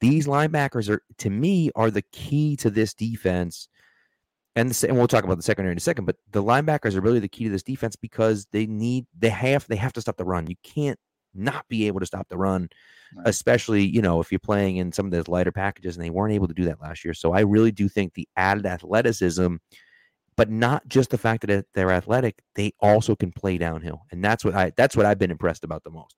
These 0.00 0.26
linebackers 0.26 0.88
are, 0.88 1.00
to 1.18 1.30
me, 1.30 1.70
are 1.76 1.90
the 1.90 2.02
key 2.12 2.56
to 2.56 2.70
this 2.70 2.94
defense. 2.94 3.68
And, 4.56 4.70
the, 4.70 4.88
and 4.88 4.96
we'll 4.96 5.08
talk 5.08 5.24
about 5.24 5.36
the 5.36 5.42
secondary 5.42 5.72
in 5.72 5.78
a 5.78 5.80
second, 5.80 6.04
but 6.04 6.16
the 6.30 6.42
linebackers 6.42 6.94
are 6.94 7.00
really 7.00 7.20
the 7.20 7.28
key 7.28 7.44
to 7.44 7.50
this 7.50 7.62
defense 7.62 7.96
because 7.96 8.46
they 8.52 8.66
need 8.66 9.06
they 9.18 9.30
have 9.30 9.66
they 9.66 9.76
have 9.76 9.92
to 9.94 10.00
stop 10.00 10.16
the 10.16 10.24
run. 10.24 10.46
You 10.46 10.56
can't 10.62 10.98
not 11.34 11.66
be 11.68 11.88
able 11.88 11.98
to 11.98 12.06
stop 12.06 12.28
the 12.28 12.36
run, 12.36 12.68
right. 13.16 13.26
especially 13.26 13.84
you 13.84 14.00
know 14.00 14.20
if 14.20 14.30
you're 14.30 14.38
playing 14.38 14.76
in 14.76 14.92
some 14.92 15.06
of 15.06 15.12
those 15.12 15.26
lighter 15.26 15.50
packages, 15.50 15.96
and 15.96 16.04
they 16.04 16.10
weren't 16.10 16.34
able 16.34 16.46
to 16.46 16.54
do 16.54 16.66
that 16.66 16.80
last 16.80 17.04
year. 17.04 17.14
So 17.14 17.32
I 17.32 17.40
really 17.40 17.72
do 17.72 17.88
think 17.88 18.14
the 18.14 18.28
added 18.36 18.64
athleticism 18.64 19.56
but 20.36 20.50
not 20.50 20.86
just 20.88 21.10
the 21.10 21.18
fact 21.18 21.46
that 21.46 21.66
they're 21.74 21.90
athletic, 21.90 22.42
they 22.54 22.72
also 22.80 23.14
can 23.14 23.32
play 23.32 23.58
downhill. 23.58 24.02
And 24.10 24.24
that's 24.24 24.44
what 24.44 24.54
I 24.54 24.72
that's 24.76 24.96
what 24.96 25.06
I've 25.06 25.18
been 25.18 25.30
impressed 25.30 25.64
about 25.64 25.84
the 25.84 25.90
most. 25.90 26.16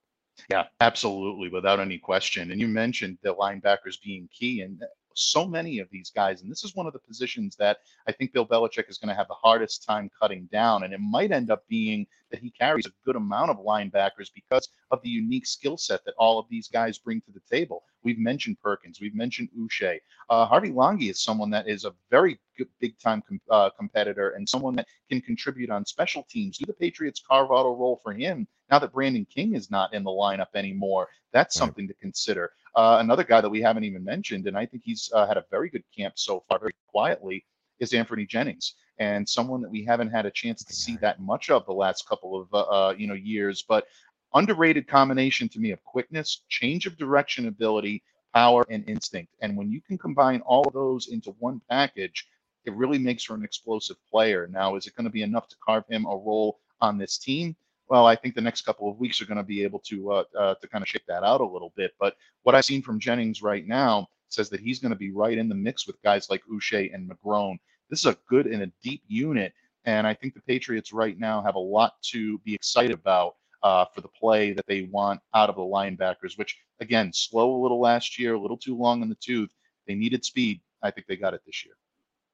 Yeah, 0.51 0.65
absolutely, 0.81 1.49
without 1.49 1.81
any 1.81 1.99
question. 1.99 2.51
And 2.51 2.61
you 2.61 2.69
mentioned 2.69 3.19
the 3.23 3.35
linebackers 3.35 4.01
being 4.03 4.29
key, 4.33 4.61
and 4.61 4.83
so 5.15 5.47
many 5.47 5.79
of 5.79 5.89
these 5.91 6.11
guys, 6.11 6.43
and 6.43 6.51
this 6.51 6.63
is 6.63 6.75
one 6.75 6.87
of 6.87 6.93
the 6.93 6.99
positions 6.99 7.57
that 7.57 7.79
I 8.07 8.13
think 8.13 8.33
Bill 8.33 8.47
Belichick 8.47 8.89
is 8.89 8.99
going 8.99 9.09
to 9.09 9.15
have 9.15 9.29
the 9.29 9.35
hardest 9.35 9.85
time 9.85 10.11
cutting 10.21 10.47
down. 10.53 10.85
And 10.85 10.93
it 10.93 11.01
might 11.01 11.33
end 11.33 11.51
up 11.51 11.67
being 11.69 12.07
that 12.31 12.41
he 12.41 12.51
carries 12.51 12.87
a 12.87 12.93
good 13.05 13.17
amount 13.17 13.51
of 13.51 13.59
linebackers 13.59 14.31
because 14.35 14.69
of 14.91 15.01
the 15.03 15.09
unique 15.09 15.47
skill 15.47 15.77
set 15.77 16.05
that 16.05 16.15
all 16.19 16.39
of 16.39 16.47
these 16.49 16.69
guys 16.69 16.99
bring 16.99 17.21
to 17.23 17.33
the 17.33 17.41
table. 17.51 17.85
We've 18.03 18.19
mentioned 18.19 18.59
Perkins, 18.63 19.01
we've 19.01 19.15
mentioned 19.15 19.49
Uche. 19.59 19.99
Uh, 20.31 20.47
Harvey 20.47 20.71
Langi 20.71 21.11
is 21.11 21.23
someone 21.23 21.51
that 21.51 21.69
is 21.69 21.85
a 21.85 21.95
very 22.11 22.39
good, 22.57 22.69
big 22.81 22.99
time 22.99 23.23
com- 23.29 23.41
uh, 23.51 23.71
competitor 23.71 24.31
and 24.31 24.49
someone 24.49 24.77
that 24.77 24.87
can 25.09 25.21
contribute 25.21 25.71
on 25.71 25.85
special 25.85 26.27
teams. 26.31 26.59
Do 26.59 26.67
the 26.67 26.73
Patriots 26.73 27.23
carve 27.27 27.51
out 27.51 27.67
a 27.67 27.71
role 27.71 28.01
for 28.03 28.13
him 28.13 28.47
now 28.71 28.79
that 28.79 28.93
Brandon 28.93 29.27
King 29.27 29.55
is 29.55 29.71
not 29.71 29.95
in 29.95 30.05
the 30.05 30.11
lineup 30.11 30.55
anymore? 30.55 31.09
That's 31.33 31.57
right. 31.57 31.67
something 31.67 31.89
to 31.89 31.95
consider. 31.95 32.53
Uh, 32.75 32.99
another 33.01 33.25
guy 33.25 33.41
that 33.41 33.49
we 33.49 33.63
haven't 33.63 33.85
even 33.85 34.05
mentioned, 34.05 34.47
and 34.47 34.57
I 34.57 34.67
think 34.67 34.83
he's 34.85 35.11
uh, 35.15 35.27
had 35.27 35.37
a 35.37 35.45
very 35.51 35.71
good 35.71 35.85
camp 35.97 36.15
so 36.17 36.45
far, 36.49 36.59
very 36.59 36.75
quietly, 36.89 37.45
is 37.79 37.93
Anfernee 37.93 38.29
Jennings, 38.29 38.75
and 38.99 39.29
someone 39.29 39.61
that 39.63 39.71
we 39.71 39.85
haven't 39.85 40.11
had 40.11 40.27
a 40.27 40.31
chance 40.31 40.65
to 40.65 40.73
see 40.73 40.97
that 40.99 41.21
much 41.21 41.51
of 41.51 41.67
the 41.67 41.73
last 41.73 42.09
couple 42.09 42.41
of 42.41 42.53
uh, 42.53 42.61
uh, 42.63 42.95
you 42.97 43.07
know 43.07 43.15
years. 43.15 43.65
But 43.67 43.87
underrated 44.35 44.87
combination 44.87 45.49
to 45.51 45.59
me 45.59 45.71
of 45.71 45.83
quickness, 45.85 46.43
change 46.49 46.87
of 46.87 46.97
direction 46.97 47.49
ability, 47.49 48.03
power, 48.35 48.65
and 48.71 48.89
instinct. 48.89 49.33
And 49.41 49.57
when 49.57 49.71
you 49.71 49.81
can 49.81 49.99
combine 49.99 50.41
all 50.43 50.67
of 50.67 50.75
those 50.75 51.09
into 51.09 51.31
one 51.39 51.61
package, 51.71 52.27
it 52.65 52.75
really 52.75 52.99
makes 52.99 53.25
for 53.25 53.35
an 53.35 53.45
explosive 53.45 53.97
player. 54.11 54.49
Now, 54.51 54.77
is 54.77 54.87
it 54.87 54.95
going 54.97 55.05
to 55.05 55.11
be 55.11 55.23
enough 55.23 55.49
to 55.49 55.57
carve 55.65 55.85
him 55.89 56.05
a 56.05 56.17
role 56.17 56.59
on 56.81 56.99
this 56.99 57.19
team? 57.19 57.57
well, 57.89 58.07
I 58.07 58.17
think 58.17 58.35
the 58.35 58.41
next 58.41 58.63
couple 58.63 58.91
of 58.91 58.99
weeks 58.99 59.21
are 59.21 59.27
going 59.27 59.37
to 59.37 59.45
be 59.45 59.63
able 59.63 59.79
to 59.81 60.13
uh, 60.13 60.25
uh, 60.39 60.55
to 60.57 60.69
kind 60.69 60.83
of 60.83 60.89
shake 60.89 61.07
that 61.07 61.23
out 61.23 61.41
a 61.41 61.47
little 61.47 61.73
bit. 61.77 61.93
But 62.01 62.17
what 62.43 62.55
I've 62.55 62.65
seen 62.65 62.83
from 62.83 62.99
Jennings 62.99 63.43
right 63.43 63.67
now 63.67 64.09
says 64.29 64.49
that 64.51 64.61
he's 64.61 64.81
going 64.81 64.91
to 64.91 64.99
be 64.99 65.13
right 65.13 65.39
in 65.39 65.49
the 65.49 65.55
mix 65.55 65.87
with 65.87 66.03
guys 66.03 66.29
like 66.29 66.43
Uche 66.53 66.93
and 66.93 67.09
McGrone. 67.09 67.59
This 67.91 68.01
is 68.01 68.07
a 68.07 68.17
good 68.29 68.47
and 68.47 68.63
a 68.63 68.73
deep 68.83 69.03
unit, 69.07 69.53
and 69.85 70.07
I 70.07 70.15
think 70.15 70.35
the 70.35 70.43
Patriots 70.43 70.93
right 70.93 71.19
now 71.19 71.43
have 71.43 71.55
a 71.55 71.61
lot 71.61 71.95
to 72.11 72.39
be 72.39 72.55
excited 72.55 72.93
about 72.93 73.37
uh, 73.63 73.85
for 73.95 74.01
the 74.01 74.09
play 74.09 74.53
that 74.53 74.67
they 74.67 74.83
want 74.83 75.21
out 75.35 75.49
of 75.49 75.57
the 75.57 75.63
linebackers. 75.63 76.37
Which 76.37 76.57
again, 76.81 77.13
slow 77.13 77.55
a 77.55 77.61
little 77.63 77.81
last 77.81 78.19
year, 78.19 78.35
a 78.35 78.41
little 78.41 78.59
too 78.59 78.77
long 78.77 79.03
in 79.03 79.09
the 79.09 79.17
tooth. 79.17 79.51
They 79.87 79.95
needed 79.95 80.25
speed. 80.25 80.61
I 80.83 80.91
think 80.91 81.07
they 81.07 81.17
got 81.17 81.35
it 81.35 81.41
this 81.47 81.65
year. 81.65 81.75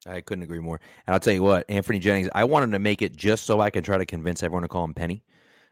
I 0.05 0.21
couldn't 0.21 0.43
agree 0.43 0.59
more. 0.59 0.79
And 1.07 1.13
I'll 1.13 1.19
tell 1.19 1.33
you 1.33 1.43
what, 1.43 1.67
Anfernee 1.69 2.01
Jennings, 2.01 2.29
I 2.35 2.43
wanted 2.43 2.71
to 2.71 2.79
make 2.79 3.01
it 3.01 3.15
just 3.15 3.45
so 3.45 3.61
I 3.61 3.69
can 3.69 3.83
try 3.83 3.97
to 3.97 4.05
convince 4.05 4.43
everyone 4.43 4.63
to 4.63 4.67
call 4.67 4.83
him 4.83 4.93
Penny 4.93 5.23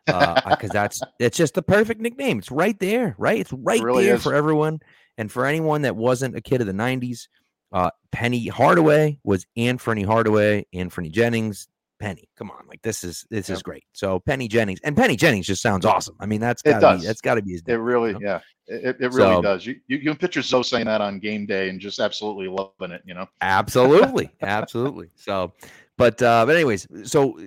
because 0.05 0.69
uh, 0.69 0.69
that's 0.73 1.01
it's 1.19 1.37
just 1.37 1.53
the 1.53 1.61
perfect 1.61 2.01
nickname. 2.01 2.39
It's 2.39 2.51
right 2.51 2.77
there, 2.79 3.15
right? 3.17 3.39
It's 3.39 3.53
right 3.53 3.79
it 3.79 3.83
really 3.83 4.05
there 4.05 4.15
is. 4.15 4.23
for 4.23 4.33
everyone, 4.33 4.79
and 5.17 5.31
for 5.31 5.45
anyone 5.45 5.83
that 5.83 5.95
wasn't 5.95 6.35
a 6.35 6.41
kid 6.41 6.61
of 6.61 6.67
the 6.67 6.73
'90s. 6.73 7.27
Uh, 7.71 7.89
Penny 8.11 8.47
Hardaway 8.47 9.17
was 9.23 9.45
Anfernee 9.57 10.05
Hardaway, 10.05 10.65
Anfernee 10.73 11.11
Jennings, 11.11 11.67
Penny. 11.99 12.27
Come 12.35 12.51
on, 12.51 12.65
like 12.67 12.81
this 12.81 13.03
is 13.03 13.25
this 13.29 13.47
yep. 13.47 13.55
is 13.55 13.63
great. 13.63 13.85
So 13.93 14.19
Penny 14.19 14.47
Jennings 14.47 14.79
and 14.83 14.97
Penny 14.97 15.15
Jennings 15.15 15.47
just 15.47 15.61
sounds 15.61 15.85
awesome. 15.85 16.15
I 16.19 16.25
mean, 16.25 16.41
that's 16.41 16.61
gotta 16.61 16.97
be 16.97 17.05
that's 17.05 17.21
got 17.21 17.35
to 17.35 17.41
be 17.41 17.51
his. 17.51 17.65
Name, 17.65 17.77
it 17.77 17.79
really, 17.79 18.11
you 18.11 18.19
know? 18.19 18.27
yeah, 18.27 18.39
it, 18.67 18.97
it 18.99 19.13
really 19.13 19.35
so, 19.35 19.41
does. 19.41 19.65
You, 19.65 19.79
you 19.87 19.99
can 19.99 20.17
picture 20.17 20.41
Zoe 20.41 20.63
saying 20.63 20.85
that 20.85 20.99
on 20.99 21.19
game 21.19 21.45
day 21.45 21.69
and 21.69 21.79
just 21.79 21.99
absolutely 21.99 22.47
loving 22.47 22.93
it. 22.93 23.03
You 23.05 23.13
know, 23.13 23.27
absolutely, 23.39 24.31
absolutely. 24.41 25.09
So, 25.15 25.53
but 25.97 26.21
uh, 26.21 26.45
but 26.45 26.55
anyways, 26.55 26.87
so 27.03 27.39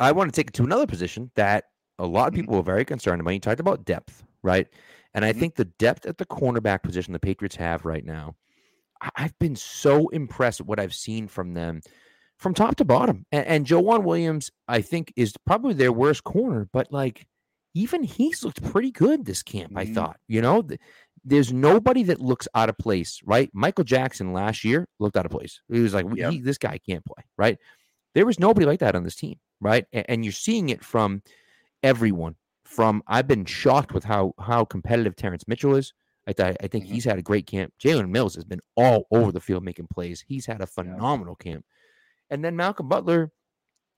I 0.00 0.12
want 0.12 0.32
to 0.32 0.36
take 0.36 0.48
it 0.48 0.54
to 0.54 0.64
another 0.64 0.86
position 0.86 1.30
that 1.34 1.66
a 1.98 2.06
lot 2.06 2.28
of 2.28 2.32
mm-hmm. 2.32 2.42
people 2.42 2.56
were 2.56 2.62
very 2.62 2.84
concerned 2.84 3.20
about. 3.20 3.30
You 3.30 3.40
talked 3.40 3.60
about 3.60 3.84
depth, 3.84 4.24
right? 4.42 4.66
And 5.14 5.24
I 5.24 5.30
mm-hmm. 5.30 5.40
think 5.40 5.54
the 5.54 5.64
depth 5.64 6.06
at 6.06 6.18
the 6.18 6.26
cornerback 6.26 6.82
position 6.82 7.12
the 7.12 7.18
Patriots 7.18 7.56
have 7.56 7.84
right 7.84 8.04
now, 8.04 8.34
I've 9.16 9.38
been 9.38 9.56
so 9.56 10.08
impressed 10.08 10.60
with 10.60 10.68
what 10.68 10.80
I've 10.80 10.94
seen 10.94 11.28
from 11.28 11.54
them 11.54 11.80
from 12.38 12.54
top 12.54 12.76
to 12.76 12.84
bottom. 12.84 13.24
And, 13.32 13.68
and 13.70 14.04
Williams, 14.04 14.50
I 14.68 14.82
think, 14.82 15.12
is 15.16 15.34
probably 15.46 15.74
their 15.74 15.92
worst 15.92 16.24
corner, 16.24 16.68
but 16.72 16.92
like 16.92 17.26
even 17.74 18.02
he's 18.02 18.44
looked 18.44 18.62
pretty 18.62 18.90
good 18.90 19.24
this 19.24 19.42
camp, 19.42 19.70
mm-hmm. 19.70 19.78
I 19.78 19.86
thought. 19.86 20.18
You 20.28 20.42
know, 20.42 20.66
there's 21.24 21.52
nobody 21.52 22.02
that 22.04 22.20
looks 22.20 22.48
out 22.54 22.68
of 22.68 22.78
place, 22.78 23.20
right? 23.24 23.50
Michael 23.52 23.84
Jackson 23.84 24.32
last 24.32 24.64
year 24.64 24.86
looked 24.98 25.16
out 25.16 25.26
of 25.26 25.32
place. 25.32 25.60
He 25.70 25.80
was 25.80 25.94
like, 25.94 26.06
yep. 26.14 26.34
this 26.42 26.58
guy 26.58 26.78
can't 26.78 27.04
play, 27.04 27.24
right? 27.36 27.58
There 28.14 28.26
was 28.26 28.38
nobody 28.38 28.66
like 28.66 28.80
that 28.80 28.94
on 28.94 29.04
this 29.04 29.16
team 29.16 29.38
right? 29.60 29.86
And, 29.92 30.06
and 30.08 30.24
you're 30.24 30.32
seeing 30.32 30.68
it 30.70 30.84
from 30.84 31.22
everyone. 31.82 32.36
From 32.64 33.02
I've 33.06 33.28
been 33.28 33.44
shocked 33.44 33.92
with 33.92 34.04
how 34.04 34.34
how 34.40 34.64
competitive 34.64 35.14
Terrance 35.14 35.46
Mitchell 35.46 35.76
is. 35.76 35.92
I, 36.28 36.32
I 36.60 36.66
think 36.66 36.84
mm-hmm. 36.84 36.94
he's 36.94 37.04
had 37.04 37.18
a 37.18 37.22
great 37.22 37.46
camp. 37.46 37.72
Jalen 37.82 38.10
Mills 38.10 38.34
has 38.34 38.44
been 38.44 38.60
all 38.76 39.06
over 39.10 39.32
the 39.32 39.40
field 39.40 39.64
making 39.64 39.88
plays. 39.92 40.24
He's 40.26 40.46
had 40.46 40.60
a 40.60 40.66
phenomenal 40.66 41.36
yeah. 41.40 41.52
camp. 41.52 41.64
And 42.30 42.44
then 42.44 42.56
Malcolm 42.56 42.88
Butler 42.88 43.30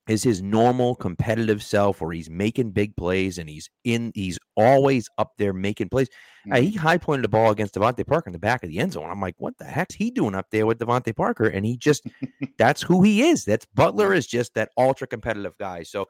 is 0.09 0.23
his 0.23 0.41
normal 0.43 0.95
competitive 0.95 1.63
self 1.63 2.01
where 2.01 2.13
he's 2.13 2.31
making 2.31 2.71
big 2.71 2.97
plays 2.97 3.37
and 3.37 3.49
he's 3.49 3.69
in 3.85 4.11
he's 4.15 4.39
always 4.57 5.09
up 5.19 5.33
there 5.37 5.53
making 5.53 5.89
plays. 5.89 6.09
Mm-hmm. 6.09 6.53
Uh, 6.53 6.61
he 6.61 6.73
high 6.73 6.99
pointed 6.99 7.25
the 7.25 7.29
ball 7.29 7.51
against 7.51 7.75
DeVante 7.75 8.07
Parker 8.07 8.29
in 8.29 8.33
the 8.33 8.39
back 8.39 8.63
of 8.63 8.71
the 8.71 8.79
end 8.79 8.93
zone. 8.93 9.11
I'm 9.11 9.21
like, 9.21 9.35
what 9.39 9.57
the 9.59 9.65
heck's 9.65 9.95
he 9.95 10.11
doing 10.11 10.35
up 10.35 10.47
there 10.51 10.67
with 10.67 10.79
DeVante 10.79 11.15
Parker? 11.15 11.47
And 11.47 11.65
he 11.65 11.77
just 11.77 12.07
that's 12.59 12.83
who 12.83 13.03
he 13.03 13.23
is. 13.29 13.45
That's 13.45 13.67
Butler 13.75 14.15
is 14.15 14.27
just 14.27 14.55
that 14.55 14.71
ultra 14.77 15.07
competitive 15.07 15.57
guy. 15.59 15.83
So 15.83 16.07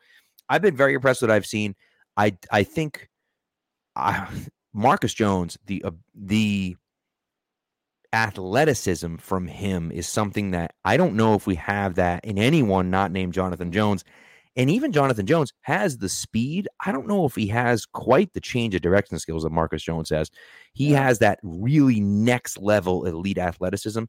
I've 0.49 0.63
been 0.63 0.77
very 0.77 0.95
impressed 0.95 1.23
with 1.23 1.31
what 1.31 1.37
I've 1.37 1.47
seen. 1.47 1.75
I 2.17 2.37
I 2.51 2.63
think 2.63 3.09
I, 3.97 4.29
Marcus 4.73 5.15
Jones, 5.15 5.59
the 5.67 5.83
uh, 5.85 5.91
the 6.15 6.77
athleticism 8.13 9.17
from 9.17 9.47
him 9.47 9.93
is 9.93 10.09
something 10.09 10.53
that 10.53 10.75
I 10.85 10.97
don't 10.97 11.15
know 11.15 11.35
if 11.35 11.47
we 11.47 11.57
have 11.57 11.97
that 11.97 12.25
in 12.25 12.39
anyone 12.39 12.91
not 12.91 13.13
named 13.13 13.35
Jonathan 13.35 13.73
Jones. 13.73 14.05
And 14.57 14.71
even 14.71 14.91
Jonathan 14.91 15.25
Jones 15.25 15.53
has 15.63 15.99
the 15.99 16.09
speed. 16.09 16.69
I 16.85 16.91
don't 16.91 17.07
know 17.07 17.25
if 17.27 17.37
he 17.37 17.47
has 17.49 17.87
quite 17.87 18.33
the 18.33 18.41
change 18.41 18.75
of 18.75 18.83
direction 18.83 19.17
skills 19.21 19.45
that 19.45 19.51
Marcus 19.51 19.85
Jones 19.85 20.11
has. 20.11 20.31
He 20.73 20.91
yeah. 20.91 21.05
has 21.05 21.21
that 21.21 21.39
really 21.45 22.01
next 22.01 22.59
level 22.59 23.05
elite 23.05 23.39
athleticism. 23.39 24.05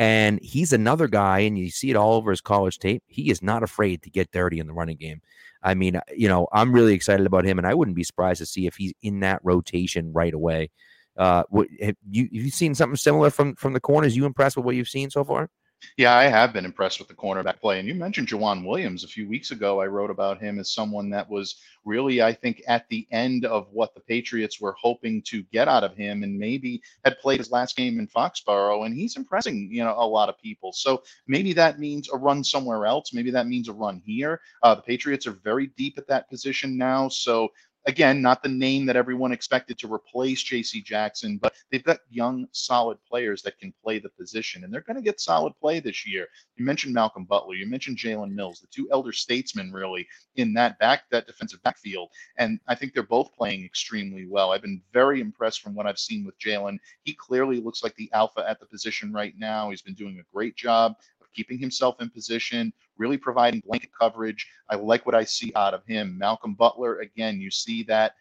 And 0.00 0.40
he's 0.42 0.72
another 0.72 1.08
guy, 1.08 1.40
and 1.40 1.58
you 1.58 1.68
see 1.70 1.90
it 1.90 1.96
all 1.96 2.14
over 2.14 2.30
his 2.30 2.40
college 2.40 2.78
tape. 2.78 3.02
He 3.06 3.30
is 3.30 3.42
not 3.42 3.62
afraid 3.62 4.00
to 4.02 4.10
get 4.10 4.32
dirty 4.32 4.58
in 4.58 4.66
the 4.66 4.72
running 4.72 4.96
game. 4.96 5.20
I 5.62 5.74
mean, 5.74 5.96
uh, 5.96 6.00
you 6.16 6.26
know, 6.26 6.48
I'm 6.54 6.72
really 6.72 6.94
excited 6.94 7.26
about 7.26 7.44
him, 7.44 7.58
and 7.58 7.66
I 7.66 7.74
wouldn't 7.74 7.98
be 7.98 8.02
surprised 8.02 8.38
to 8.38 8.46
see 8.46 8.66
if 8.66 8.76
he's 8.76 8.94
in 9.02 9.20
that 9.20 9.40
rotation 9.44 10.10
right 10.14 10.32
away. 10.32 10.70
Uh, 11.18 11.42
what, 11.50 11.68
have 11.82 11.96
you 12.10 12.22
have 12.24 12.32
you 12.32 12.50
seen 12.50 12.74
something 12.74 12.96
similar 12.96 13.28
from 13.28 13.54
from 13.56 13.74
the 13.74 13.80
corners? 13.80 14.16
You 14.16 14.24
impressed 14.24 14.56
with 14.56 14.64
what 14.64 14.74
you've 14.74 14.88
seen 14.88 15.10
so 15.10 15.22
far? 15.22 15.50
Yeah, 15.96 16.14
I 16.14 16.24
have 16.24 16.52
been 16.52 16.64
impressed 16.64 16.98
with 16.98 17.08
the 17.08 17.14
cornerback 17.14 17.60
play. 17.60 17.78
And 17.78 17.88
you 17.88 17.94
mentioned 17.94 18.28
Joejuan 18.28 18.66
Williams 18.66 19.04
a 19.04 19.08
few 19.08 19.28
weeks 19.28 19.50
ago. 19.50 19.80
I 19.80 19.86
wrote 19.86 20.10
about 20.10 20.40
him 20.40 20.58
as 20.58 20.72
someone 20.72 21.10
that 21.10 21.28
was 21.28 21.56
really, 21.84 22.22
I 22.22 22.32
think, 22.32 22.62
at 22.68 22.88
the 22.88 23.06
end 23.10 23.44
of 23.44 23.68
what 23.72 23.94
the 23.94 24.00
Patriots 24.00 24.60
were 24.60 24.74
hoping 24.80 25.22
to 25.22 25.42
get 25.44 25.68
out 25.68 25.84
of 25.84 25.96
him 25.96 26.22
and 26.22 26.38
maybe 26.38 26.82
had 27.04 27.18
played 27.18 27.38
his 27.38 27.50
last 27.50 27.76
game 27.76 27.98
in 27.98 28.08
Foxborough. 28.08 28.84
And 28.84 28.94
he's 28.94 29.16
impressing, 29.16 29.68
you 29.70 29.84
know, 29.84 29.94
a 29.96 30.06
lot 30.06 30.28
of 30.28 30.38
people. 30.38 30.72
So 30.72 31.02
maybe 31.26 31.52
that 31.54 31.78
means 31.78 32.08
a 32.12 32.16
run 32.16 32.44
somewhere 32.44 32.86
else. 32.86 33.12
Maybe 33.12 33.30
that 33.30 33.46
means 33.46 33.68
a 33.68 33.72
run 33.72 34.02
here. 34.04 34.40
Uh, 34.62 34.74
the 34.74 34.82
Patriots 34.82 35.26
are 35.26 35.38
very 35.44 35.68
deep 35.76 35.98
at 35.98 36.08
that 36.08 36.28
position 36.28 36.76
now. 36.76 37.08
So 37.08 37.48
again, 37.86 38.20
not 38.20 38.42
the 38.42 38.48
name 38.48 38.86
that 38.86 38.96
everyone 38.96 39.32
expected 39.32 39.78
to 39.78 39.92
replace 39.92 40.44
JC 40.44 40.84
Jackson, 40.84 41.38
but 41.38 41.54
they've 41.70 41.84
got 41.84 42.00
young, 42.10 42.46
solid 42.52 42.98
players 43.08 43.42
that 43.42 43.58
can 43.58 43.72
play 43.82 43.98
the 43.98 44.08
position, 44.10 44.64
and 44.64 44.72
they're 44.72 44.80
going 44.82 44.96
to 44.96 45.02
get 45.02 45.20
solid 45.20 45.52
play 45.60 45.80
this 45.80 46.06
year. 46.06 46.26
You 46.56 46.64
mentioned 46.64 46.94
Malcolm 46.94 47.24
Butler, 47.24 47.54
you 47.54 47.66
mentioned 47.66 47.96
Jalen 47.96 48.32
Mills, 48.32 48.60
the 48.60 48.66
two 48.66 48.88
elder 48.92 49.12
statesmen 49.12 49.72
really 49.72 50.06
in 50.36 50.52
that 50.54 50.78
back 50.78 51.04
that 51.10 51.26
defensive 51.26 51.62
backfield, 51.62 52.10
and 52.36 52.60
I 52.68 52.74
think 52.74 52.92
they're 52.92 53.02
both 53.02 53.34
playing 53.34 53.64
extremely 53.64 54.26
well. 54.26 54.52
I've 54.52 54.62
been 54.62 54.82
very 54.92 55.20
impressed 55.20 55.62
from 55.62 55.74
what 55.74 55.86
I've 55.86 55.98
seen 55.98 56.24
with 56.24 56.38
Jalen. 56.38 56.78
He 57.02 57.14
clearly 57.14 57.60
looks 57.60 57.82
like 57.82 57.94
the 57.96 58.10
alpha 58.12 58.44
at 58.48 58.60
the 58.60 58.66
position 58.66 59.12
right 59.12 59.34
now. 59.38 59.70
He's 59.70 59.82
been 59.82 59.94
doing 59.94 60.18
a 60.18 60.34
great 60.34 60.56
job 60.56 60.96
keeping 61.34 61.58
himself 61.58 62.00
in 62.00 62.10
position, 62.10 62.72
really 62.98 63.16
providing 63.16 63.62
blanket 63.66 63.90
coverage. 63.98 64.46
I 64.68 64.76
like 64.76 65.06
what 65.06 65.14
I 65.14 65.24
see 65.24 65.52
out 65.56 65.74
of 65.74 65.84
him. 65.86 66.16
Malcolm 66.18 66.54
Butler, 66.54 67.00
again, 67.00 67.40
you 67.40 67.50
see 67.50 67.82
that 67.84 68.14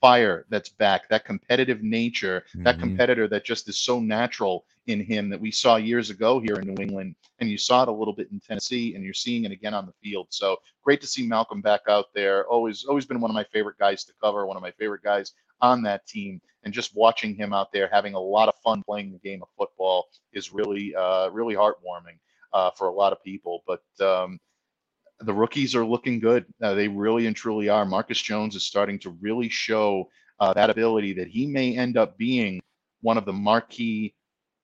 fire 0.00 0.46
that's 0.48 0.70
back, 0.70 1.08
that 1.08 1.24
competitive 1.24 1.82
nature, 1.82 2.44
mm-hmm. 2.48 2.64
that 2.64 2.78
competitor 2.78 3.28
that 3.28 3.44
just 3.44 3.68
is 3.68 3.78
so 3.78 4.00
natural 4.00 4.64
in 4.86 5.04
him 5.04 5.28
that 5.28 5.40
we 5.40 5.50
saw 5.50 5.76
years 5.76 6.10
ago 6.10 6.40
here 6.40 6.56
in 6.56 6.66
New 6.66 6.82
England. 6.82 7.14
And 7.38 7.50
you 7.50 7.58
saw 7.58 7.82
it 7.82 7.88
a 7.88 7.92
little 7.92 8.14
bit 8.14 8.28
in 8.32 8.40
Tennessee, 8.40 8.94
and 8.94 9.04
you're 9.04 9.14
seeing 9.14 9.44
it 9.44 9.52
again 9.52 9.74
on 9.74 9.86
the 9.86 9.92
field. 10.02 10.28
So 10.30 10.56
great 10.82 11.00
to 11.02 11.06
see 11.06 11.26
Malcolm 11.26 11.60
back 11.60 11.82
out 11.88 12.06
there. 12.14 12.46
Always, 12.46 12.84
always 12.84 13.06
been 13.06 13.20
one 13.20 13.30
of 13.30 13.34
my 13.34 13.44
favorite 13.52 13.78
guys 13.78 14.04
to 14.04 14.12
cover, 14.22 14.46
one 14.46 14.56
of 14.56 14.62
my 14.62 14.72
favorite 14.72 15.02
guys 15.02 15.32
on 15.60 15.82
that 15.82 16.06
team. 16.06 16.40
And 16.64 16.74
just 16.74 16.94
watching 16.94 17.34
him 17.34 17.52
out 17.52 17.72
there 17.72 17.88
having 17.90 18.14
a 18.14 18.20
lot 18.20 18.48
of 18.48 18.54
fun 18.62 18.82
playing 18.82 19.12
the 19.12 19.18
game 19.18 19.42
of 19.42 19.48
football 19.56 20.08
is 20.32 20.52
really, 20.52 20.94
uh, 20.94 21.28
really 21.30 21.54
heartwarming 21.54 22.18
uh, 22.52 22.70
for 22.76 22.88
a 22.88 22.92
lot 22.92 23.12
of 23.12 23.22
people. 23.22 23.62
But 23.66 23.82
um, 24.04 24.38
the 25.20 25.34
rookies 25.34 25.74
are 25.74 25.84
looking 25.84 26.18
good. 26.18 26.44
Uh, 26.62 26.74
they 26.74 26.88
really 26.88 27.26
and 27.26 27.36
truly 27.36 27.68
are. 27.68 27.84
Marcus 27.84 28.20
Jones 28.20 28.56
is 28.56 28.64
starting 28.64 28.98
to 29.00 29.10
really 29.20 29.48
show 29.48 30.08
uh, 30.40 30.52
that 30.54 30.70
ability 30.70 31.12
that 31.14 31.28
he 31.28 31.46
may 31.46 31.76
end 31.76 31.96
up 31.96 32.16
being 32.16 32.60
one 33.02 33.18
of 33.18 33.24
the 33.24 33.32
marquee 33.32 34.14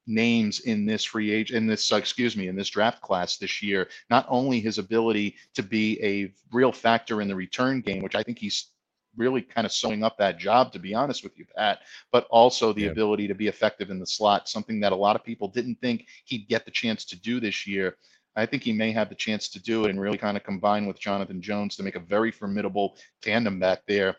names 0.06 0.60
in 0.60 0.86
this 0.86 1.04
free 1.04 1.32
age 1.32 1.50
in 1.50 1.66
this 1.66 1.90
uh, 1.90 1.96
excuse 1.96 2.36
me 2.36 2.46
in 2.46 2.54
this 2.54 2.68
draft 2.68 3.02
class 3.02 3.38
this 3.38 3.60
year 3.60 3.88
not 4.08 4.24
only 4.28 4.60
his 4.60 4.78
ability 4.78 5.34
to 5.52 5.64
be 5.64 6.00
a 6.00 6.32
real 6.52 6.70
factor 6.70 7.20
in 7.20 7.26
the 7.26 7.34
return 7.34 7.80
game 7.80 8.02
which 8.02 8.14
i 8.14 8.22
think 8.22 8.38
he's 8.38 8.68
really 9.16 9.42
kind 9.42 9.66
of 9.66 9.72
sewing 9.72 10.02
up 10.02 10.16
that 10.18 10.38
job, 10.38 10.72
to 10.72 10.78
be 10.78 10.94
honest 10.94 11.24
with 11.24 11.38
you, 11.38 11.44
Pat, 11.56 11.80
but 12.12 12.26
also 12.30 12.72
the 12.72 12.82
yeah. 12.82 12.90
ability 12.90 13.28
to 13.28 13.34
be 13.34 13.48
effective 13.48 13.90
in 13.90 13.98
the 13.98 14.06
slot, 14.06 14.48
something 14.48 14.80
that 14.80 14.92
a 14.92 14.96
lot 14.96 15.16
of 15.16 15.24
people 15.24 15.48
didn't 15.48 15.76
think 15.80 16.06
he'd 16.24 16.48
get 16.48 16.64
the 16.64 16.70
chance 16.70 17.04
to 17.06 17.20
do 17.20 17.40
this 17.40 17.66
year. 17.66 17.96
I 18.36 18.44
think 18.44 18.62
he 18.62 18.72
may 18.72 18.92
have 18.92 19.08
the 19.08 19.14
chance 19.14 19.48
to 19.50 19.62
do 19.62 19.86
it 19.86 19.90
and 19.90 20.00
really 20.00 20.18
kind 20.18 20.36
of 20.36 20.44
combine 20.44 20.86
with 20.86 21.00
Jonathan 21.00 21.40
Jones 21.40 21.74
to 21.76 21.82
make 21.82 21.96
a 21.96 22.00
very 22.00 22.30
formidable 22.30 22.98
tandem 23.22 23.58
back 23.58 23.80
there. 23.88 24.16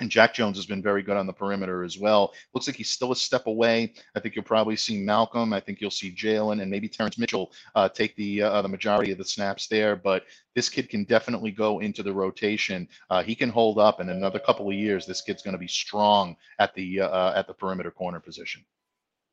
And 0.00 0.10
Jack 0.10 0.34
Jones 0.34 0.56
has 0.56 0.66
been 0.66 0.82
very 0.82 1.02
good 1.02 1.16
on 1.16 1.26
the 1.26 1.32
perimeter 1.32 1.84
as 1.84 1.98
well. 1.98 2.32
Looks 2.52 2.66
like 2.66 2.76
he's 2.76 2.90
still 2.90 3.12
a 3.12 3.16
step 3.16 3.46
away. 3.46 3.94
I 4.16 4.20
think 4.20 4.34
you'll 4.34 4.44
probably 4.44 4.76
see 4.76 4.98
Malcolm. 4.98 5.52
I 5.52 5.60
think 5.60 5.80
you'll 5.80 5.90
see 5.90 6.12
Jalen 6.12 6.62
and 6.62 6.70
maybe 6.70 6.88
Terrance 6.88 7.16
Mitchell 7.16 7.52
uh, 7.76 7.88
take 7.88 8.16
the 8.16 8.42
uh, 8.42 8.62
the 8.62 8.68
majority 8.68 9.12
of 9.12 9.18
the 9.18 9.24
snaps 9.24 9.68
there. 9.68 9.94
But 9.94 10.24
this 10.54 10.68
kid 10.68 10.88
can 10.88 11.04
definitely 11.04 11.52
go 11.52 11.80
into 11.80 12.02
the 12.02 12.12
rotation. 12.12 12.88
Uh, 13.08 13.22
he 13.22 13.34
can 13.34 13.50
hold 13.50 13.78
up, 13.78 14.00
in 14.00 14.08
another 14.08 14.38
couple 14.38 14.68
of 14.68 14.74
years, 14.74 15.06
this 15.06 15.20
kid's 15.20 15.42
going 15.42 15.52
to 15.52 15.58
be 15.58 15.68
strong 15.68 16.36
at 16.58 16.74
the 16.74 17.02
uh, 17.02 17.32
at 17.34 17.46
the 17.46 17.54
perimeter 17.54 17.90
corner 17.90 18.20
position. 18.20 18.64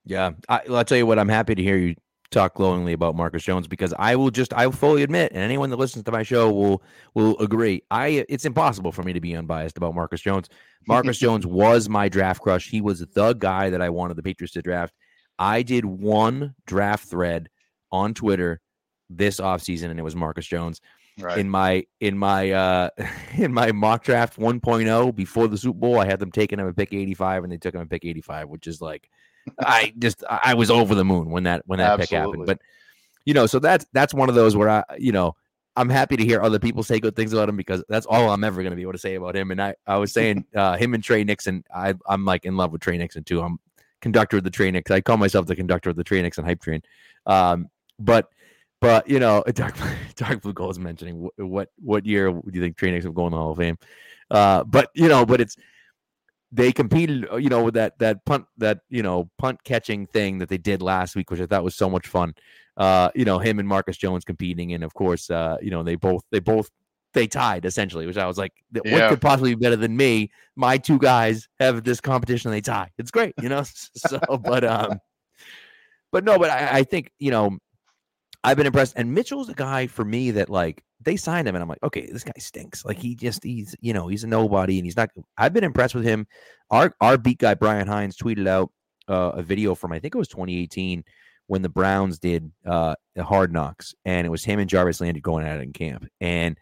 Yeah, 0.05 0.31
I, 0.47 0.61
will 0.67 0.83
tell 0.83 0.97
you 0.97 1.05
what. 1.05 1.19
I'm 1.19 1.29
happy 1.29 1.55
to 1.55 1.61
hear 1.61 1.77
you 1.77 1.95
talk 2.31 2.55
glowingly 2.55 2.93
about 2.93 3.15
Marcus 3.15 3.43
Jones 3.43 3.67
because 3.67 3.93
I 3.99 4.15
will 4.15 4.31
just 4.31 4.53
I 4.53 4.65
will 4.65 4.73
fully 4.73 5.03
admit, 5.03 5.31
and 5.33 5.43
anyone 5.43 5.69
that 5.69 5.77
listens 5.77 6.05
to 6.05 6.11
my 6.11 6.23
show 6.23 6.51
will 6.51 6.81
will 7.13 7.37
agree. 7.39 7.83
I 7.91 8.25
it's 8.29 8.45
impossible 8.45 8.91
for 8.91 9.03
me 9.03 9.13
to 9.13 9.21
be 9.21 9.35
unbiased 9.35 9.77
about 9.77 9.93
Marcus 9.93 10.21
Jones. 10.21 10.49
Marcus 10.87 11.17
Jones 11.19 11.45
was 11.45 11.89
my 11.89 12.09
draft 12.09 12.41
crush. 12.41 12.69
He 12.69 12.81
was 12.81 12.99
the 12.99 13.33
guy 13.33 13.69
that 13.69 13.81
I 13.81 13.89
wanted 13.89 14.17
the 14.17 14.23
Patriots 14.23 14.53
to 14.53 14.61
draft. 14.61 14.93
I 15.37 15.61
did 15.61 15.85
one 15.85 16.55
draft 16.65 17.07
thread 17.07 17.49
on 17.91 18.13
Twitter 18.13 18.61
this 19.09 19.39
offseason, 19.39 19.89
and 19.89 19.99
it 19.99 20.03
was 20.03 20.15
Marcus 20.15 20.45
Jones. 20.45 20.81
Right. 21.19 21.37
In 21.37 21.49
my 21.49 21.85
in 21.99 22.17
my 22.17 22.51
uh 22.51 22.89
in 23.37 23.53
my 23.53 23.71
mock 23.73 24.03
draft 24.03 24.39
1.0 24.39 25.15
before 25.15 25.47
the 25.47 25.57
Super 25.57 25.79
Bowl, 25.79 25.99
I 25.99 26.05
had 26.05 26.19
them 26.19 26.31
taking 26.31 26.59
him 26.59 26.67
at 26.67 26.75
pick 26.75 26.93
85, 26.93 27.43
and 27.43 27.51
they 27.51 27.57
took 27.57 27.75
him 27.75 27.81
at 27.81 27.89
pick 27.89 28.05
85, 28.05 28.47
which 28.47 28.65
is 28.65 28.81
like 28.81 29.09
I 29.59 29.93
just 29.97 30.23
I 30.29 30.53
was 30.53 30.69
over 30.71 30.95
the 30.95 31.05
moon 31.05 31.29
when 31.31 31.43
that 31.43 31.63
when 31.65 31.79
that 31.79 31.99
Absolutely. 31.99 32.05
pick 32.07 32.19
happened. 32.19 32.45
But 32.45 32.59
you 33.25 33.33
know, 33.33 33.45
so 33.45 33.59
that's 33.59 33.85
that's 33.93 34.13
one 34.13 34.29
of 34.29 34.35
those 34.35 34.55
where 34.55 34.69
I 34.69 34.83
you 34.97 35.11
know 35.11 35.35
I'm 35.75 35.89
happy 35.89 36.17
to 36.17 36.25
hear 36.25 36.41
other 36.41 36.59
people 36.59 36.83
say 36.83 36.99
good 36.99 37.15
things 37.15 37.33
about 37.33 37.49
him 37.49 37.55
because 37.55 37.83
that's 37.87 38.05
all 38.05 38.29
I'm 38.29 38.43
ever 38.43 38.61
going 38.61 38.71
to 38.71 38.75
be 38.75 38.81
able 38.81 38.91
to 38.91 38.97
say 38.97 39.15
about 39.15 39.35
him. 39.35 39.51
And 39.51 39.61
I 39.61 39.75
I 39.87 39.97
was 39.97 40.11
saying 40.11 40.45
uh, 40.55 40.77
him 40.77 40.93
and 40.93 41.03
Tre 41.03 41.23
Nixon. 41.23 41.63
I 41.73 41.93
I'm 42.07 42.25
like 42.25 42.45
in 42.45 42.57
love 42.57 42.71
with 42.71 42.81
Tre 42.81 42.97
Nixon 42.97 43.23
too. 43.23 43.41
I'm 43.41 43.59
conductor 44.01 44.37
of 44.37 44.43
the 44.43 44.49
Tre 44.49 44.71
Nixon. 44.71 44.95
I 44.95 45.01
call 45.01 45.17
myself 45.17 45.45
the 45.45 45.55
conductor 45.55 45.89
of 45.89 45.95
the 45.95 46.03
Tre 46.03 46.21
Nixon 46.21 46.43
hype 46.43 46.61
train. 46.61 46.81
Um, 47.25 47.69
but 47.99 48.29
but 48.81 49.07
you 49.07 49.19
know, 49.19 49.43
Dark 49.53 49.75
Dark 50.15 50.41
Blue 50.41 50.53
Gold 50.53 50.71
is 50.71 50.79
mentioning 50.79 51.29
what 51.37 51.69
what 51.77 52.05
year 52.05 52.31
do 52.31 52.51
you 52.51 52.61
think 52.61 52.75
Tre 52.75 52.91
Nixon 52.91 53.09
will 53.09 53.15
go 53.15 53.27
in 53.27 53.31
the 53.31 53.37
Hall 53.37 53.51
of 53.51 53.57
Fame? 53.57 53.77
Uh, 54.29 54.63
but 54.63 54.89
you 54.93 55.07
know, 55.07 55.25
but 55.25 55.39
it's 55.39 55.55
they 56.51 56.71
competed, 56.71 57.27
uh, 57.31 57.37
you 57.37 57.49
know, 57.49 57.63
with 57.63 57.75
that 57.75 57.97
that 57.99 58.25
punt 58.25 58.45
that 58.57 58.79
you 58.89 59.03
know 59.03 59.29
punt 59.37 59.63
catching 59.63 60.05
thing 60.05 60.39
that 60.39 60.49
they 60.49 60.57
did 60.57 60.81
last 60.81 61.15
week, 61.15 61.31
which 61.31 61.39
I 61.39 61.45
thought 61.45 61.63
was 61.63 61.75
so 61.75 61.89
much 61.89 62.07
fun. 62.07 62.33
Uh, 62.77 63.09
you 63.15 63.25
know, 63.25 63.39
him 63.39 63.59
and 63.59 63.67
Marcus 63.67 63.97
Jones 63.97 64.25
competing, 64.25 64.73
and 64.73 64.83
of 64.83 64.93
course, 64.93 65.29
uh, 65.29 65.57
you 65.61 65.71
know, 65.71 65.83
they 65.83 65.95
both 65.95 66.23
they 66.31 66.39
both 66.39 66.69
they 67.13 67.27
tied 67.27 67.65
essentially, 67.65 68.05
which 68.05 68.17
I 68.17 68.27
was 68.27 68.37
like, 68.37 68.53
what 68.71 68.85
yeah. 68.85 69.09
could 69.09 69.21
possibly 69.21 69.55
be 69.55 69.59
better 69.59 69.75
than 69.75 69.95
me? 69.95 70.31
My 70.55 70.77
two 70.77 70.97
guys 70.97 71.47
have 71.59 71.83
this 71.83 72.01
competition, 72.01 72.49
and 72.49 72.55
they 72.55 72.61
tie. 72.61 72.91
It's 72.97 73.11
great, 73.11 73.33
you 73.41 73.49
know. 73.49 73.63
so, 73.95 74.19
but 74.43 74.63
um, 74.63 74.99
but 76.11 76.23
no, 76.23 76.37
but 76.37 76.49
I, 76.49 76.79
I 76.79 76.83
think 76.83 77.11
you 77.19 77.31
know, 77.31 77.57
I've 78.43 78.57
been 78.57 78.67
impressed, 78.67 78.93
and 78.97 79.13
Mitchell's 79.13 79.49
a 79.49 79.53
guy 79.53 79.87
for 79.87 80.03
me 80.03 80.31
that 80.31 80.49
like 80.49 80.83
they 81.03 81.17
signed 81.17 81.47
him, 81.47 81.55
and 81.55 81.61
I'm 81.61 81.69
like, 81.69 81.83
okay, 81.83 82.07
this 82.11 82.23
guy 82.23 82.33
stinks. 82.37 82.85
Like 82.85 82.97
he 82.97 83.15
just 83.15 83.43
he's 83.43 83.75
you 83.81 83.93
know 83.93 84.07
he's 84.07 84.23
a 84.23 84.27
nobody, 84.27 84.77
and 84.77 84.85
he's 84.85 84.95
not. 84.95 85.09
I've 85.37 85.53
been 85.53 85.63
impressed 85.63 85.95
with 85.95 86.03
him. 86.03 86.27
Our 86.69 86.93
our 87.01 87.17
beat 87.17 87.39
guy 87.39 87.53
Brian 87.53 87.87
Hines 87.87 88.17
tweeted 88.17 88.47
out 88.47 88.71
uh, 89.07 89.31
a 89.35 89.43
video 89.43 89.75
from 89.75 89.91
I 89.91 89.99
think 89.99 90.15
it 90.15 90.19
was 90.19 90.27
2018 90.29 91.03
when 91.47 91.61
the 91.61 91.69
Browns 91.69 92.19
did 92.19 92.51
uh, 92.65 92.95
the 93.15 93.23
Hard 93.23 93.51
Knocks, 93.51 93.93
and 94.05 94.25
it 94.25 94.29
was 94.29 94.43
him 94.43 94.59
and 94.59 94.69
Jarvis 94.69 95.01
Landry 95.01 95.21
going 95.21 95.45
at 95.45 95.57
it 95.57 95.63
in 95.63 95.73
camp, 95.73 96.07
and 96.19 96.57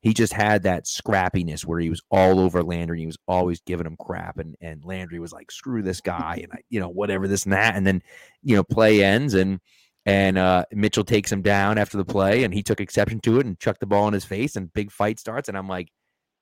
he 0.00 0.12
just 0.14 0.32
had 0.32 0.64
that 0.64 0.84
scrappiness 0.84 1.64
where 1.64 1.80
he 1.80 1.90
was 1.90 2.02
all 2.10 2.38
over 2.38 2.62
Landry. 2.62 2.98
And 2.98 3.00
he 3.00 3.06
was 3.06 3.18
always 3.26 3.60
giving 3.62 3.86
him 3.86 3.96
crap, 3.98 4.38
and 4.38 4.56
and 4.60 4.84
Landry 4.84 5.18
was 5.18 5.32
like, 5.32 5.50
"Screw 5.50 5.82
this 5.82 6.00
guy," 6.00 6.40
and 6.42 6.52
I, 6.52 6.58
you 6.68 6.80
know 6.80 6.88
whatever 6.88 7.26
this 7.28 7.44
and 7.44 7.52
that, 7.52 7.76
and 7.76 7.86
then 7.86 8.02
you 8.42 8.56
know 8.56 8.64
play 8.64 9.02
ends 9.02 9.34
and 9.34 9.60
and 10.06 10.38
uh, 10.38 10.64
Mitchell 10.72 11.04
takes 11.04 11.30
him 11.30 11.42
down 11.42 11.78
after 11.78 11.96
the 11.96 12.04
play, 12.04 12.44
and 12.44 12.54
he 12.54 12.62
took 12.62 12.80
exception 12.80 13.20
to 13.20 13.40
it 13.40 13.46
and 13.46 13.58
chucked 13.58 13.80
the 13.80 13.86
ball 13.86 14.06
in 14.06 14.14
his 14.14 14.24
face, 14.24 14.54
and 14.54 14.72
big 14.72 14.92
fight 14.92 15.18
starts. 15.18 15.48
And 15.48 15.58
I'm 15.58 15.68
like, 15.68 15.90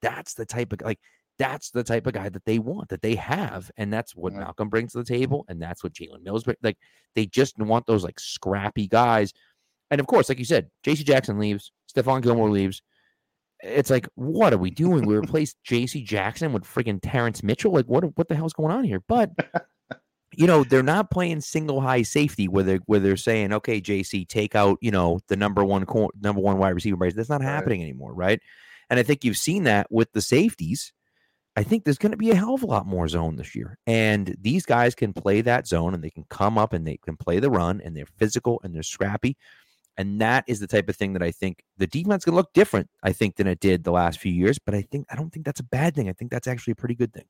that's 0.03 0.35
the 0.35 0.45
type 0.45 0.73
of 0.75 0.83
like 0.83 1.01
that's 1.39 1.71
the 1.71 1.83
type 1.83 2.07
of 2.07 2.13
guy 2.13 2.29
that 2.29 2.45
they 2.45 2.59
want, 2.59 2.91
that 2.91 3.01
they 3.01 3.15
have, 3.17 3.71
and 3.79 3.93
that's 3.93 4.15
what 4.15 4.35
Malcolm 4.35 4.69
brings 4.69 4.93
to 4.93 4.99
the 4.99 5.05
table, 5.05 5.47
and 5.49 5.61
that's 5.61 5.83
what 5.83 5.95
Jalen 5.95 6.23
Mills 6.23 6.45
But 6.45 6.59
like. 6.63 6.77
They 7.15 7.27
just 7.27 7.57
want 7.59 7.87
those 7.87 8.05
like 8.05 8.21
scrappy 8.21 8.87
guys, 8.87 9.33
and 9.91 10.01
of 10.01 10.07
course, 10.07 10.29
like 10.29 10.39
you 10.39 10.45
said, 10.45 10.69
J.C. 10.83 11.03
Jackson 11.03 11.39
leaves, 11.39 11.73
Stephon 11.93 12.23
Gilmore 12.23 12.51
leaves. 12.51 12.83
It's 13.63 13.89
like, 13.89 14.09
what 14.17 14.53
are 14.53 14.59
we 14.59 14.71
doing? 14.71 15.07
We 15.07 15.17
replaced 15.17 15.57
J.C. 15.65 16.03
Jackson 16.03 16.53
with 16.53 16.65
freaking 16.65 16.99
Terrance 17.03 17.43
Mitchell. 17.43 17.73
Like, 17.73 17.87
what 17.87 18.05
what 18.19 18.29
the 18.29 18.35
hell's 18.35 18.53
going 18.53 18.73
on 18.73 18.85
here? 18.85 19.01
But 19.09 19.31
you 20.37 20.47
know, 20.47 20.65
they're 20.65 20.83
not 20.83 21.11
playing 21.11 21.41
single 21.41 21.81
high 21.81 22.03
safety 22.03 22.49
where 22.49 22.65
they're 22.65 22.81
where 22.87 23.01
they're 23.01 23.17
saying, 23.17 23.53
okay, 23.53 23.81
JC, 23.81 24.27
take 24.29 24.55
out, 24.55 24.79
you 24.81 24.91
know, 24.91 25.21
the 25.29 25.37
number 25.37 25.65
one 25.65 25.85
cor- 25.87 26.13
number 26.21 26.41
one 26.41 26.59
wide 26.59 26.71
receiver. 26.71 26.97
Brace. 26.97 27.15
That's 27.15 27.29
not 27.29 27.41
right. 27.41 27.49
happening 27.49 27.83
anymore, 27.83 28.15
right? 28.15 28.41
And 28.91 28.99
I 29.01 29.03
think 29.03 29.25
you've 29.25 29.37
seen 29.37 29.65
that 29.65 29.91
with 29.91 30.13
the 30.13 30.21
safeties. 30.21 30.93
I 31.57 31.63
think 31.63 31.85
there's 31.85 31.99
going 31.99 32.11
to 32.11 32.19
be 32.19 32.33
a 32.33 32.35
hell 32.35 32.55
of 32.55 32.65
a 32.65 32.67
lot 32.67 32.87
more 32.87 33.07
zone 33.07 33.37
this 33.37 33.55
year. 33.55 33.79
And 33.87 34.37
these 34.41 34.67
guys 34.67 34.95
can 34.95 35.13
play 35.13 35.41
that 35.43 35.69
zone 35.69 35.95
and 35.95 36.03
they 36.03 36.11
can 36.11 36.25
come 36.29 36.59
up 36.59 36.73
and 36.73 36.87
they 36.87 36.97
can 36.97 37.17
play 37.17 37.39
the 37.39 37.51
run 37.51 37.81
and 37.81 37.97
they're 37.97 38.07
physical 38.19 38.61
and 38.65 38.75
they're 38.75 38.83
scrappy. 38.83 39.37
And 39.97 40.21
that 40.21 40.45
is 40.49 40.59
the 40.59 40.67
type 40.67 40.89
of 40.89 40.97
thing 40.97 41.13
that 41.13 41.23
I 41.23 41.31
think 41.31 41.63
the 41.79 41.87
defense 41.87 42.25
can 42.25 42.35
look 42.35 42.53
different, 42.53 42.91
I 43.05 43.13
think, 43.13 43.37
than 43.37 43.47
it 43.47 43.61
did 43.61 43.85
the 43.85 43.93
last 43.93 44.19
few 44.19 44.33
years. 44.33 44.59
But 44.59 44.75
I 44.75 44.83
think 44.83 45.07
I 45.11 45.15
don't 45.15 45.33
think 45.33 45.47
that's 45.47 45.61
a 45.61 45.65
bad 45.65 45.95
thing. 45.95 46.09
I 46.09 46.13
think 46.13 46.33
that's 46.33 46.49
actually 46.49 46.73
a 46.73 46.77
pretty 46.77 46.97
good 46.97 47.13
thing. 47.13 47.27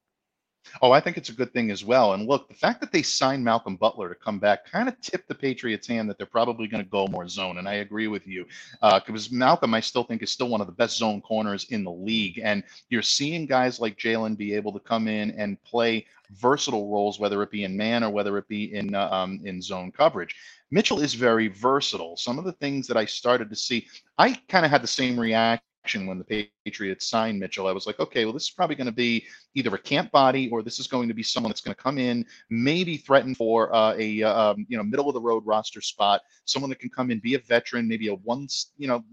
Oh, 0.83 0.93
I 0.93 1.01
think 1.01 1.17
it's 1.17 1.29
a 1.29 1.35
good 1.35 1.53
thing 1.53 1.71
as 1.71 1.85
well. 1.85 2.15
And 2.15 2.27
look, 2.27 2.49
the 2.49 2.55
fact 2.55 2.81
that 2.81 2.93
they 2.93 3.03
signed 3.03 3.45
Malcolm 3.45 3.77
Butler 3.77 4.09
to 4.09 4.15
come 4.15 4.39
back 4.39 4.67
kind 4.71 4.89
of 4.89 5.01
tipped 5.01 5.29
the 5.29 5.35
Patriots' 5.35 5.87
hand 5.87 6.09
that 6.09 6.19
they're 6.19 6.27
probably 6.27 6.67
going 6.67 6.83
to 6.83 6.91
go 6.91 7.07
more 7.07 7.29
zone. 7.29 7.59
And 7.59 7.69
I 7.69 7.75
agree 7.75 8.09
with 8.09 8.27
you 8.27 8.47
because 8.81 9.29
uh, 9.33 9.37
Malcolm, 9.37 9.75
I 9.75 9.81
still 9.81 10.05
think, 10.05 10.23
is 10.23 10.31
still 10.31 10.49
one 10.49 10.61
of 10.61 10.67
the 10.67 10.73
best 10.73 10.97
zone 10.97 11.21
corners 11.21 11.67
in 11.71 11.85
the 11.85 11.91
league. 11.93 12.41
And 12.43 12.63
you're 12.89 13.03
seeing 13.03 13.47
guys 13.47 13.81
like 13.81 13.99
Jalen 13.99 14.37
be 14.37 14.55
able 14.55 14.73
to 14.73 14.81
come 14.81 15.09
in 15.09 15.31
and 15.33 15.63
play 15.63 16.07
versatile 16.33 16.91
roles, 16.91 17.19
whether 17.19 17.43
it 17.43 17.51
be 17.51 17.65
in 17.65 17.77
man 17.77 18.03
or 18.03 18.11
whether 18.11 18.37
it 18.39 18.49
be 18.49 18.75
in 18.75 18.95
uh, 18.95 19.09
um, 19.11 19.41
in 19.45 19.61
zone 19.61 19.93
coverage. 19.93 20.35
Mitchell 20.71 21.01
is 21.01 21.15
very 21.15 21.49
versatile. 21.49 22.17
Some 22.17 22.39
of 22.39 22.45
the 22.45 22.53
things 22.53 22.87
that 22.89 22.97
I 22.97 23.05
started 23.05 23.51
to 23.51 23.57
see, 23.57 23.87
I 24.19 24.35
kind 24.49 24.65
of 24.65 24.71
had 24.71 24.83
the 24.83 24.89
same 24.89 25.19
reaction 25.19 25.65
when 25.93 26.19
the 26.19 26.49
Patriots 26.65 27.09
signed 27.09 27.39
Mitchell. 27.39 27.67
I 27.67 27.73
was 27.73 27.87
like, 27.87 28.01
okay, 28.01 28.25
well, 28.25 28.33
this 28.33 28.45
is 28.45 28.51
probably 28.51 28.75
going 28.75 28.87
to 28.87 28.93
be 28.93 29.25
either 29.55 29.75
a 29.75 29.79
camp 29.79 30.11
body 30.11 30.49
or 30.51 30.63
this 30.63 30.79
is 30.79 30.87
going 30.87 31.09
to 31.09 31.15
be 31.15 31.23
someone 31.23 31.51
that's 31.51 31.61
going 31.61 31.75
to 31.75 31.83
come 31.83 31.99
in, 31.99 32.25
maybe 32.51 32.97
threaten 32.97 33.35
for 33.35 33.75
uh, 33.75 33.95
a 33.99 34.23
uh, 34.23 34.53
um, 34.53 34.67
you 34.69 34.77
know 34.77 34.83
middle 34.83 35.09
of 35.09 35.15
the 35.15 35.21
road 35.21 35.45
roster 35.47 35.81
spot, 35.81 36.23
someone 36.47 36.71
that 36.71 36.79
can 36.79 36.91
come 36.91 37.11
in, 37.11 37.19
be 37.19 37.35
a 37.35 37.39
veteran, 37.39 37.87
maybe 37.87 38.09
a 38.09 38.15
once 38.15 38.73
you 38.79 38.89
know 38.89 39.05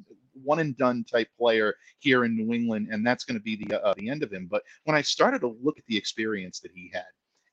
one 0.44 0.60
and 0.60 0.78
done 0.78 1.04
type 1.04 1.28
player 1.38 1.76
here 2.00 2.24
in 2.24 2.36
New 2.36 2.54
England, 2.54 2.88
and 2.92 3.06
that's 3.06 3.26
going 3.26 3.38
to 3.38 3.44
be 3.44 3.58
the 3.58 3.84
uh, 3.84 3.94
the 3.98 4.10
end 4.10 4.24
of 4.24 4.32
him. 4.32 4.48
But 4.50 4.64
when 4.86 4.96
I 4.96 5.02
started 5.02 5.42
to 5.42 5.56
look 5.62 5.78
at 5.78 5.86
the 5.88 5.98
experience 5.98 6.60
that 6.62 6.72
he 6.74 6.90
had, 6.94 7.04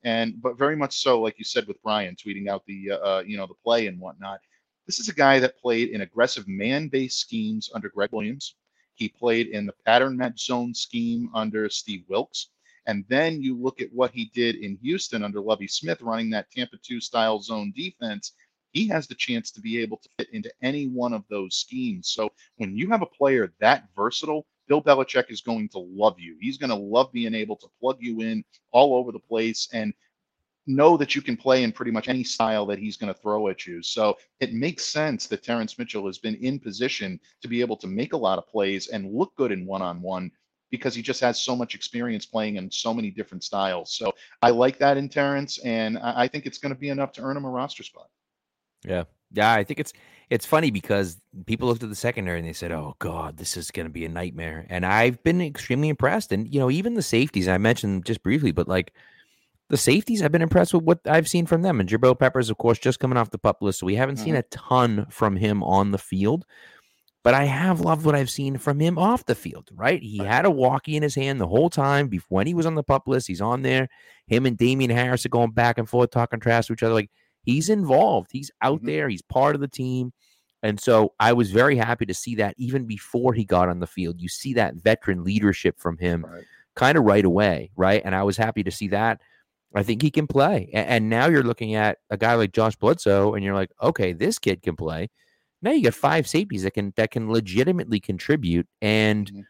and 0.05 0.41
but 0.41 0.57
very 0.57 0.77
much 0.77 0.97
so, 1.03 1.21
like 1.21 1.39
you 1.39 1.45
said 1.45 1.67
with 1.67 1.83
Brian 1.83 2.15
tweeting 2.15 2.49
out 2.49 2.65
the 2.67 2.93
uh, 2.93 2.97
uh 2.97 3.23
you 3.27 3.37
know 3.37 3.47
the 3.47 3.55
play 3.65 3.89
and 3.89 3.99
whatnot. 3.99 4.39
This 4.87 5.01
is 5.01 5.11
a 5.11 5.15
guy 5.15 5.39
that 5.41 5.59
played 5.59 5.91
in 5.91 6.01
aggressive 6.01 6.49
man-based 6.49 7.21
schemes 7.21 7.69
under 7.75 7.91
Gregg 7.91 8.09
Williams. 8.11 8.55
He 8.99 9.09
played 9.09 9.47
in 9.49 9.65
the 9.65 9.75
pattern 9.87 10.17
match 10.17 10.45
zone 10.45 10.75
scheme 10.75 11.31
under 11.33 11.71
Steve 11.71 12.05
Wilks. 12.09 12.49
And 12.87 13.05
then 13.09 13.41
you 13.41 13.57
look 13.57 13.81
at 13.81 13.93
what 13.93 14.11
he 14.11 14.31
did 14.35 14.57
in 14.57 14.77
Houston 14.83 15.23
under 15.23 15.41
Lovie 15.41 15.69
Smith, 15.69 16.03
running 16.03 16.31
that 16.31 16.51
Tampa 16.51 16.79
2 16.83 17.01
style 17.01 17.41
zone 17.41 17.73
defense. 17.77 18.33
He 18.73 18.89
has 18.89 19.07
the 19.07 19.15
chance 19.15 19.53
to 19.53 19.61
be 19.61 19.81
able 19.81 19.99
to 19.99 20.09
fit 20.19 20.29
into 20.33 20.53
any 20.63 20.89
one 20.89 21.13
of 21.13 21.23
those 21.31 21.55
schemes. 21.55 22.11
So 22.11 22.31
when 22.57 22.77
you 22.77 22.89
have 22.91 23.03
a 23.03 23.07
player 23.07 23.53
that 23.61 23.85
versatile, 23.95 24.47
Bill 24.67 24.83
Belichick 24.83 25.31
is 25.31 25.43
going 25.43 25.69
to 25.71 25.79
love 25.79 26.19
you. 26.19 26.37
He's 26.41 26.59
going 26.59 26.71
to 26.71 26.77
love 26.77 27.13
being 27.13 27.35
able 27.35 27.57
to 27.57 27.69
plug 27.81 27.99
you 28.01 28.21
in 28.21 28.45
all 28.73 28.95
over 28.95 29.13
the 29.13 29.21
place. 29.21 29.69
And 29.73 29.95
know 30.69 30.97
that 30.97 31.17
you 31.17 31.23
can 31.23 31.37
play 31.37 31.65
in 31.65 31.73
pretty 31.73 31.91
much 31.91 32.09
any 32.09 32.23
style 32.23 32.67
that 32.67 32.79
he's 32.79 32.97
going 32.97 33.13
to 33.13 33.21
throw 33.21 33.49
at 33.49 33.67
you. 33.67 33.83
So 33.83 34.17
it 34.41 34.53
makes 34.53 34.85
sense 34.85 35.27
that 35.27 35.43
Terrance 35.43 35.79
Mitchell 35.79 36.07
has 36.07 36.19
been 36.19 36.37
in 36.37 36.61
position 36.61 37.19
to 37.43 37.49
be 37.49 37.61
able 37.61 37.77
to 37.79 37.87
make 37.87 38.13
a 38.13 38.17
lot 38.17 38.39
of 38.39 38.47
plays 38.47 38.89
and 38.89 39.13
look 39.13 39.35
good 39.37 39.51
in 39.51 39.67
one 39.67 39.83
on 39.83 40.01
one 40.03 40.31
because 40.71 40.95
he 40.95 41.03
just 41.03 41.21
has 41.21 41.41
so 41.41 41.57
much 41.57 41.75
experience 41.75 42.27
playing 42.27 42.57
in 42.57 42.71
so 42.71 42.93
many 42.93 43.11
different 43.11 43.43
styles. 43.43 43.95
So 43.95 44.13
I 44.43 44.51
like 44.51 44.79
that 44.79 44.99
in 44.99 45.09
Terrance, 45.09 45.59
and 45.65 45.99
I 45.99 46.29
think 46.29 46.45
it's 46.45 46.59
going 46.59 46.75
to 46.75 46.79
be 46.79 46.91
enough 46.91 47.13
to 47.13 47.23
earn 47.23 47.37
him 47.37 47.47
a 47.47 47.51
roster 47.51 47.83
spot. 47.83 48.09
Yeah. 48.85 49.05
Yeah, 49.31 49.53
I 49.53 49.65
think 49.65 49.81
it's 49.81 49.93
it's 50.31 50.47
funny 50.47 50.71
because 50.71 51.19
people 51.47 51.69
looked 51.69 51.83
at 51.83 51.89
the 51.91 51.95
secondary 51.95 52.39
and 52.39 52.49
they 52.49 52.55
said, 52.55 52.73
"Oh 52.73 52.97
God, 52.99 53.37
this 53.37 53.57
is 53.57 53.71
going 53.71 53.87
to 53.87 53.93
be 53.93 54.07
a 54.07 54.09
nightmare." 54.09 54.67
And 54.71 54.87
I've 54.87 55.23
been 55.23 55.43
extremely 55.43 55.91
impressed. 55.91 56.33
And 56.33 56.53
you 56.53 56.59
know, 56.59 56.71
even 56.71 56.95
the 56.95 57.03
safeties 57.03 57.47
I 57.47 57.59
mentioned 57.59 58.07
just 58.07 58.23
briefly, 58.23 58.53
but 58.53 58.69
like 58.69 58.95
the 59.69 59.77
safeties, 59.77 60.23
I've 60.23 60.33
been 60.33 60.43
impressed 60.43 60.75
with 60.75 60.85
what 60.85 61.01
I've 61.07 61.29
seen 61.29 61.47
from 61.47 61.63
them. 61.63 61.81
And 61.81 61.89
Jabril 61.89 62.19
Peppers, 62.19 62.51
of 62.51 62.59
course, 62.59 62.79
just 62.79 63.01
coming 63.01 63.19
off 63.19 63.31
the 63.31 63.39
pup 63.39 63.59
list. 63.61 63.81
So 63.81 63.87
we 63.87 63.97
haven't 63.97 64.17
mm-hmm. 64.17 64.25
seen 64.25 64.37
a 64.37 64.43
ton 64.45 65.07
from 65.11 65.37
him 65.37 65.63
on 65.63 65.91
the 65.91 65.99
field. 65.99 66.47
But 67.25 67.35
I 67.35 67.45
have 67.45 67.81
loved 67.81 68.07
what 68.07 68.15
I've 68.15 68.31
seen 68.31 68.57
from 68.57 68.81
him 68.81 68.97
off 68.97 69.27
the 69.27 69.35
field, 69.35 69.69
right? 69.75 70.01
He 70.01 70.19
had 70.19 70.47
a 70.47 70.51
walkie 70.51 70.97
in 70.97 71.03
his 71.03 71.15
hand 71.15 71.41
the 71.41 71.49
whole 71.49 71.69
time 71.69 72.09
before 72.09 72.37
when 72.37 72.47
he 72.47 72.55
was 72.55 72.65
on 72.65 72.75
the 72.75 72.83
pup 72.83 73.07
list. 73.07 73.27
He's 73.27 73.41
on 73.41 73.63
there. 73.63 73.89
Him 74.29 74.47
and 74.47 74.57
Damien 74.57 74.91
Harris 74.91 75.27
are 75.27 75.31
going 75.31 75.51
back 75.51 75.79
and 75.79 75.89
forth, 75.89 76.11
talking 76.11 76.41
trash 76.41 76.69
to 76.69 76.73
each 76.73 76.83
other. 76.83 76.95
Like 76.95 77.11
he's 77.43 77.69
involved. 77.69 78.31
He's 78.33 78.51
out 78.63 78.79
mm-hmm. 78.79 78.87
there. 78.87 79.09
He's 79.09 79.23
part 79.23 79.55
of 79.55 79.61
the 79.61 79.69
team. 79.69 80.13
And 80.63 80.81
so 80.81 81.13
I 81.21 81.33
was 81.35 81.51
very 81.51 81.77
happy 81.77 82.07
to 82.07 82.15
see 82.15 82.37
that 82.37 82.55
even 82.57 82.87
before 82.87 83.35
he 83.35 83.45
got 83.45 83.69
on 83.69 83.81
the 83.81 83.87
field. 83.87 84.21
You 84.21 84.29
see 84.29 84.55
that 84.55 84.77
veteran 84.77 85.23
leadership 85.23 85.79
from 85.79 85.99
him 85.99 86.25
right. 86.25 86.45
kind 86.77 86.97
of 86.97 87.05
right 87.05 87.25
away, 87.25 87.71
right? 87.77 88.01
And 88.05 88.15
I 88.15 88.23
was 88.23 88.37
happy 88.37 88.63
to 88.63 88.71
see 88.71 88.89
that. 88.89 89.21
I 89.75 89.83
think 89.83 90.03
he 90.03 90.11
can 90.11 90.27
play. 90.27 90.71
And 90.73 91.11
now 91.11 91.27
you're 91.27 91.43
looking 91.43 91.75
at 91.75 91.99
a 92.11 92.17
guy 92.17 92.35
like 92.35 92.53
Josh 92.53 92.77
Bledsoe, 92.77 93.35
and 93.35 93.45
you're 93.45 93.55
like, 93.55 93.71
okay, 93.83 94.13
this 94.13 94.39
kid 94.39 94.63
can 94.63 94.77
play. 94.77 95.09
Now 95.61 95.73
you 95.73 95.83
got 95.83 95.95
five 95.95 96.29
safeties 96.29 96.63
that 96.63 96.73
can 96.73 96.93
that 96.97 97.11
can 97.11 97.31
legitimately 97.31 98.01
contribute. 98.01 98.67
And 98.81 99.27
mm-hmm. 99.27 99.41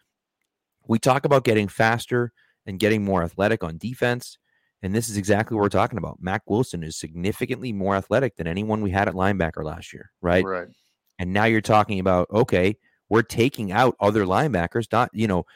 we 0.87 0.99
talk 0.99 1.25
about 1.25 1.45
getting 1.45 1.69
faster 1.69 2.33
and 2.67 2.79
getting 2.79 3.05
more 3.05 3.23
athletic 3.23 3.63
on 3.63 3.79
defense. 3.79 4.39
And 4.83 4.95
this 4.95 5.09
is 5.09 5.17
exactly 5.17 5.57
what 5.57 5.63
we're 5.63 5.69
talking 5.71 5.99
about. 5.99 6.19
Mack 6.21 6.43
Wilson 6.47 6.83
is 6.83 6.97
significantly 6.97 7.73
more 7.73 7.97
athletic 7.97 8.37
than 8.37 8.47
anyone 8.47 8.81
we 8.81 8.91
had 8.91 9.09
at 9.09 9.15
linebacker 9.15 9.65
last 9.65 9.93
year, 9.93 10.11
right? 10.23 10.45
Right. 10.45 10.69
And 11.19 11.33
now 11.33 11.45
you're 11.45 11.61
talking 11.61 11.99
about, 11.99 12.29
okay, 12.31 12.77
we're 13.09 13.23
taking 13.23 13.73
out 13.73 13.97
other 13.99 14.25
linebackers. 14.25 14.87
Not, 14.93 15.11
you 15.13 15.27
know, 15.27 15.47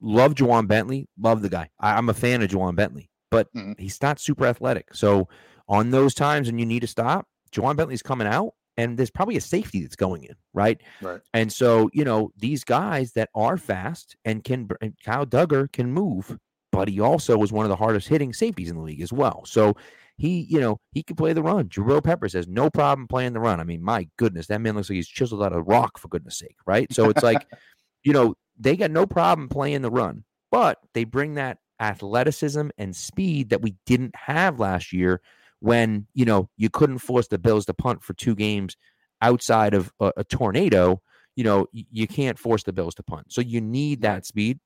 love 0.00 0.34
Ja'Whaun 0.34 0.68
Bentley, 0.68 1.08
love 1.18 1.42
the 1.42 1.48
guy. 1.48 1.70
I, 1.80 1.98
am 1.98 2.08
a 2.08 2.14
fan 2.14 2.42
of 2.42 2.50
Ja'Whaun 2.50 2.76
Bentley 2.76 3.10
but 3.30 3.52
mm-hmm. 3.54 3.72
he's 3.78 4.00
not 4.02 4.20
super 4.20 4.46
athletic. 4.46 4.94
So 4.94 5.28
on 5.68 5.90
those 5.90 6.14
times 6.14 6.48
when 6.48 6.58
you 6.58 6.66
need 6.66 6.80
to 6.80 6.86
stop, 6.86 7.26
Ja'Whaun 7.52 7.76
Bentley's 7.76 8.02
coming 8.02 8.26
out 8.26 8.54
and 8.76 8.98
there's 8.98 9.10
probably 9.10 9.36
a 9.36 9.40
safety 9.40 9.82
that's 9.82 9.96
going 9.96 10.24
in, 10.24 10.34
right? 10.52 10.80
Right. 11.00 11.20
And 11.32 11.52
so, 11.52 11.90
you 11.92 12.04
know, 12.04 12.32
these 12.36 12.64
guys 12.64 13.12
that 13.12 13.30
are 13.34 13.56
fast 13.56 14.16
and 14.24 14.42
can, 14.42 14.68
and 14.80 14.94
Kyle 15.04 15.26
Dugger 15.26 15.70
can 15.72 15.92
move, 15.92 16.36
but 16.72 16.88
he 16.88 17.00
also 17.00 17.36
was 17.36 17.52
one 17.52 17.64
of 17.64 17.68
the 17.68 17.76
hardest 17.76 18.08
hitting 18.08 18.32
safeties 18.32 18.70
in 18.70 18.76
the 18.76 18.82
league 18.82 19.00
as 19.00 19.12
well. 19.12 19.44
So 19.46 19.76
he, 20.16 20.46
you 20.48 20.60
know, 20.60 20.80
he 20.92 21.02
can 21.02 21.16
play 21.16 21.32
the 21.32 21.42
run. 21.42 21.68
Jabril 21.68 22.02
Pepper 22.02 22.28
says 22.28 22.48
no 22.48 22.70
problem 22.70 23.06
playing 23.06 23.32
the 23.32 23.40
run. 23.40 23.60
I 23.60 23.64
mean, 23.64 23.82
my 23.82 24.08
goodness, 24.16 24.48
that 24.48 24.60
man 24.60 24.74
looks 24.74 24.90
like 24.90 24.96
he's 24.96 25.08
chiseled 25.08 25.42
out 25.42 25.52
of 25.52 25.66
rock 25.66 25.98
for 25.98 26.08
goodness 26.08 26.38
sake, 26.38 26.56
right? 26.66 26.92
So 26.92 27.10
it's 27.10 27.22
like, 27.22 27.46
you 28.02 28.12
know, 28.12 28.34
they 28.58 28.76
got 28.76 28.90
no 28.90 29.06
problem 29.06 29.48
playing 29.48 29.82
the 29.82 29.90
run, 29.90 30.24
but 30.50 30.78
they 30.94 31.04
bring 31.04 31.34
that 31.34 31.58
athleticism 31.84 32.68
and 32.78 32.96
speed 32.96 33.50
that 33.50 33.62
we 33.62 33.74
didn't 33.86 34.14
have 34.16 34.58
last 34.58 34.92
year 34.92 35.20
when 35.60 36.06
you 36.14 36.24
know 36.24 36.48
you 36.56 36.70
couldn't 36.70 36.98
force 36.98 37.28
the 37.28 37.38
Bills 37.38 37.66
to 37.66 37.74
punt 37.74 38.02
for 38.02 38.14
two 38.14 38.34
games 38.34 38.76
outside 39.22 39.74
of 39.74 39.92
a, 40.00 40.12
a 40.18 40.24
tornado. 40.24 41.00
You 41.36 41.44
know 41.44 41.66
you, 41.72 41.84
you 41.90 42.06
can't 42.06 42.38
force 42.38 42.62
the 42.62 42.72
Bills 42.72 42.94
to 42.96 43.02
punt, 43.02 43.32
so 43.32 43.40
you 43.40 43.60
need 43.60 44.02
that 44.02 44.26
speed, 44.26 44.58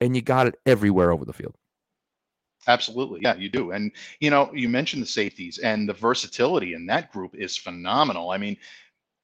and 0.00 0.14
you 0.14 0.22
got 0.22 0.46
it 0.46 0.56
everywhere 0.66 1.12
over 1.12 1.24
the 1.24 1.32
field. 1.32 1.56
Absolutely. 2.68 3.20
Yeah, 3.22 3.36
you 3.36 3.48
do. 3.48 3.70
And, 3.70 3.92
you 4.18 4.28
know, 4.28 4.50
you 4.52 4.68
mentioned 4.68 5.00
the 5.00 5.06
safeties 5.06 5.58
and 5.58 5.88
the 5.88 5.92
versatility 5.92 6.74
in 6.74 6.84
that 6.86 7.12
group 7.12 7.34
is 7.36 7.56
phenomenal. 7.56 8.30
I 8.30 8.38
mean, 8.38 8.56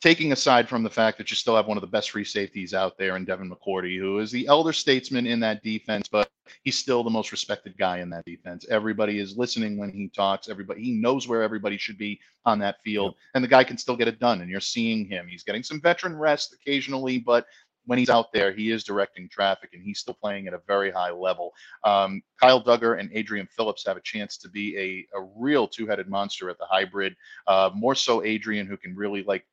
taking 0.03 0.33
aside 0.33 0.69
from 0.69 0.83
the 0.83 0.91
fact 0.91 1.17
that 1.17 1.31
you 1.31 1.37
still 1.37 1.55
have 1.55 1.69
one 1.69 1.77
of 1.77 1.81
the 1.81 1.87
best 1.87 2.11
free 2.11 2.25
safeties 2.25 2.75
out 2.75 2.99
there 2.99 3.17
in 3.17 3.25
Devin 3.25 3.49
McCourty, 3.49 3.97
who 3.99 4.19
is 4.19 4.33
the 4.33 4.49
elder 4.49 4.73
statesman 4.73 5.29
in 5.29 5.39
that 5.39 5.63
defense, 5.63 6.09
but 6.09 6.29
he's 6.65 6.77
still 6.77 7.05
the 7.05 7.11
most 7.11 7.31
respected 7.31 7.79
guy 7.79 7.99
in 7.99 8.11
that 8.11 8.25
defense. 8.25 8.67
Everybody 8.69 9.21
is 9.21 9.37
listening 9.37 9.79
when 9.79 9.93
he 9.93 10.09
talks. 10.09 10.49
Everybody 10.49 10.83
he 10.83 10.93
knows 10.93 11.29
where 11.29 11.43
everybody 11.43 11.79
should 11.79 11.99
be 11.99 12.19
on 12.45 12.59
that 12.59 12.83
field, 12.83 13.15
and 13.35 13.45
the 13.45 13.49
guy 13.49 13.63
can 13.63 13.79
still 13.79 13.97
get 13.97 14.09
it 14.09 14.19
done. 14.19 14.41
And 14.41 14.51
you're 14.51 14.61
seeing 14.61 15.07
him. 15.07 15.29
He's 15.29 15.45
getting 15.45 15.63
some 15.63 15.81
veteran 15.81 16.17
rest 16.17 16.53
occasionally, 16.53 17.19
but 17.19 17.47
when 17.87 17.99
he's 17.99 18.11
out 18.11 18.33
there, 18.33 18.53
he 18.53 18.71
is 18.71 18.85
directing 18.85 19.29
traffic 19.29 19.71
and 19.73 19.83
he's 19.83 19.99
still 19.99 20.15
playing 20.15 20.47
at 20.47 20.55
a 20.55 20.61
very 20.67 20.91
high 20.91 21.11
level. 21.11 21.53
Um, 21.85 22.23
Kyle 22.41 22.63
Dugger 22.63 22.99
and 22.99 23.11
Adrian 23.13 23.49
Phillips 23.57 23.85
have 23.87 23.97
a 23.97 24.03
chance 24.03 24.37
to 24.39 24.49
be 24.49 24.77
a, 24.79 25.19
a 25.19 25.29
real 25.37 25.67
two 25.67 25.87
headed 25.87 26.09
monster 26.09 26.49
at 26.49 26.59
the 26.59 26.67
hybrid. 26.67 27.17
Uh, 27.47 27.71
more 27.75 27.97
so, 27.97 28.23
Adrian, 28.23 28.67
who 28.67 28.77
can 28.77 28.95
really 28.95 29.25
like 29.25 29.45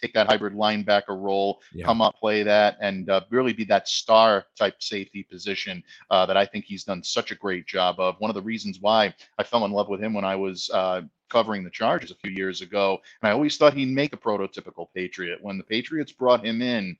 take 0.00 0.12
that 0.14 0.26
hybrid 0.26 0.54
linebacker 0.54 1.20
role, 1.20 1.60
yeah. 1.72 1.84
come 1.84 2.00
up, 2.00 2.16
play 2.16 2.42
that, 2.42 2.76
and 2.80 3.08
uh, 3.10 3.20
really 3.30 3.52
be 3.52 3.64
that 3.64 3.88
star 3.88 4.44
type 4.58 4.82
safety 4.82 5.22
position 5.22 5.82
uh, 6.10 6.26
that 6.26 6.36
I 6.36 6.46
think 6.46 6.64
he's 6.64 6.84
done 6.84 7.02
such 7.02 7.30
a 7.30 7.34
great 7.34 7.66
job 7.66 7.98
of. 7.98 8.16
One 8.18 8.30
of 8.30 8.34
the 8.34 8.42
reasons 8.42 8.78
why 8.80 9.14
I 9.38 9.42
fell 9.42 9.64
in 9.64 9.72
love 9.72 9.88
with 9.88 10.02
him 10.02 10.12
when 10.12 10.24
I 10.24 10.36
was 10.36 10.70
uh, 10.72 11.02
covering 11.28 11.64
the 11.64 11.70
Chargers 11.70 12.10
a 12.10 12.16
few 12.16 12.30
years 12.30 12.60
ago, 12.60 12.98
and 13.22 13.28
I 13.28 13.32
always 13.32 13.56
thought 13.56 13.74
he'd 13.74 13.88
make 13.88 14.12
a 14.12 14.18
prototypical 14.18 14.86
Patriot. 14.94 15.38
When 15.42 15.58
the 15.58 15.64
Patriots 15.64 16.12
brought 16.12 16.44
him 16.44 16.62
in, 16.62 16.96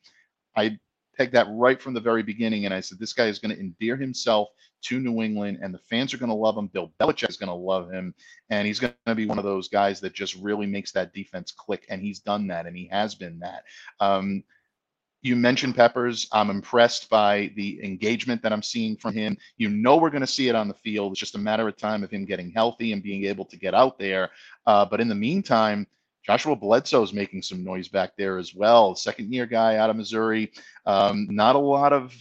I 0.56 0.78
pegged 1.16 1.32
that 1.32 1.46
right 1.50 1.80
from 1.80 1.94
the 1.94 2.00
very 2.00 2.22
beginning, 2.22 2.64
and 2.64 2.74
I 2.74 2.80
said 2.80 2.98
this 2.98 3.12
guy 3.12 3.26
is 3.26 3.38
going 3.38 3.54
to 3.54 3.60
endear 3.60 3.96
himself 3.96 4.48
to 4.88 5.00
New 5.00 5.22
England, 5.22 5.58
and 5.62 5.72
the 5.72 5.78
fans 5.78 6.12
are 6.14 6.18
going 6.18 6.30
to 6.30 6.34
love 6.34 6.56
him. 6.56 6.68
Bill 6.68 6.92
Belichick 7.00 7.30
is 7.30 7.36
going 7.36 7.48
to 7.48 7.54
love 7.54 7.90
him, 7.90 8.14
and 8.50 8.66
he's 8.66 8.80
going 8.80 8.94
to 9.06 9.14
be 9.14 9.26
one 9.26 9.38
of 9.38 9.44
those 9.44 9.68
guys 9.68 10.00
that 10.00 10.14
just 10.14 10.34
really 10.36 10.66
makes 10.66 10.92
that 10.92 11.12
defense 11.12 11.52
click. 11.52 11.86
And 11.88 12.00
he's 12.00 12.20
done 12.20 12.46
that, 12.48 12.66
and 12.66 12.76
he 12.76 12.88
has 12.92 13.14
been 13.14 13.38
that. 13.40 13.64
Um, 14.00 14.44
you 15.22 15.34
mentioned 15.34 15.74
Peppers. 15.74 16.28
I'm 16.30 16.50
impressed 16.50 17.10
by 17.10 17.50
the 17.56 17.82
engagement 17.82 18.42
that 18.42 18.52
I'm 18.52 18.62
seeing 18.62 18.96
from 18.96 19.14
him. 19.14 19.36
You 19.56 19.68
know, 19.68 19.96
we're 19.96 20.10
going 20.10 20.20
to 20.20 20.26
see 20.26 20.48
it 20.48 20.54
on 20.54 20.68
the 20.68 20.74
field. 20.74 21.12
It's 21.12 21.20
just 21.20 21.34
a 21.34 21.38
matter 21.38 21.66
of 21.66 21.76
time 21.76 22.04
of 22.04 22.10
him 22.10 22.24
getting 22.24 22.50
healthy 22.50 22.92
and 22.92 23.02
being 23.02 23.24
able 23.24 23.44
to 23.46 23.56
get 23.56 23.74
out 23.74 23.98
there. 23.98 24.30
Uh, 24.66 24.84
but 24.84 25.00
in 25.00 25.08
the 25.08 25.16
meantime, 25.16 25.86
Joshuah 26.28 26.60
Bledsoe 26.60 27.02
is 27.02 27.12
making 27.12 27.42
some 27.42 27.64
noise 27.64 27.88
back 27.88 28.12
there 28.16 28.38
as 28.38 28.54
well. 28.54 28.94
Second 28.94 29.32
year 29.32 29.46
guy 29.46 29.76
out 29.76 29.90
of 29.90 29.96
Missouri. 29.96 30.52
Um, 30.84 31.26
not 31.30 31.56
a 31.56 31.58
lot 31.58 31.92
of 31.92 32.14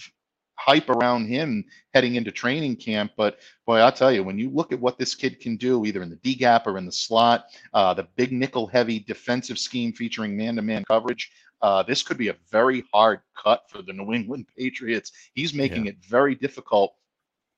hype 0.56 0.90
around 0.90 1.28
him 1.28 1.64
heading 1.94 2.16
into 2.16 2.32
training 2.32 2.76
camp. 2.76 3.12
But 3.18 3.40
boy, 3.66 3.78
I'll 3.78 3.92
tell 3.92 4.12
you, 4.12 4.24
when 4.24 4.38
you 4.38 4.50
look 4.50 4.72
at 4.72 4.80
what 4.80 4.98
this 4.98 5.16
kid 5.16 5.40
can 5.40 5.58
do, 5.58 5.86
either 5.86 6.02
in 6.02 6.10
the 6.10 6.16
D 6.18 6.36
gap 6.36 6.68
or 6.68 6.78
in 6.78 6.86
the 6.86 6.92
slot, 6.92 7.46
uh, 7.74 7.94
the 7.94 8.08
big 8.16 8.32
nickel 8.32 8.68
heavy 8.68 9.00
defensive 9.00 9.60
scheme 9.60 9.94
featuring 9.94 10.36
man 10.36 10.56
to 10.56 10.62
man 10.62 10.84
coverage, 10.86 11.32
uh, 11.62 11.84
this 11.84 12.04
could 12.04 12.18
be 12.18 12.30
a 12.30 12.36
very 12.52 12.84
hard 12.94 13.22
cut 13.42 13.64
for 13.70 13.82
the 13.82 13.94
New 13.94 14.14
England 14.14 14.48
Patriots. 14.58 15.12
He's 15.34 15.54
making 15.54 15.86
yeah. 15.86 15.92
it 15.92 15.98
very 16.08 16.36
difficult 16.36 16.96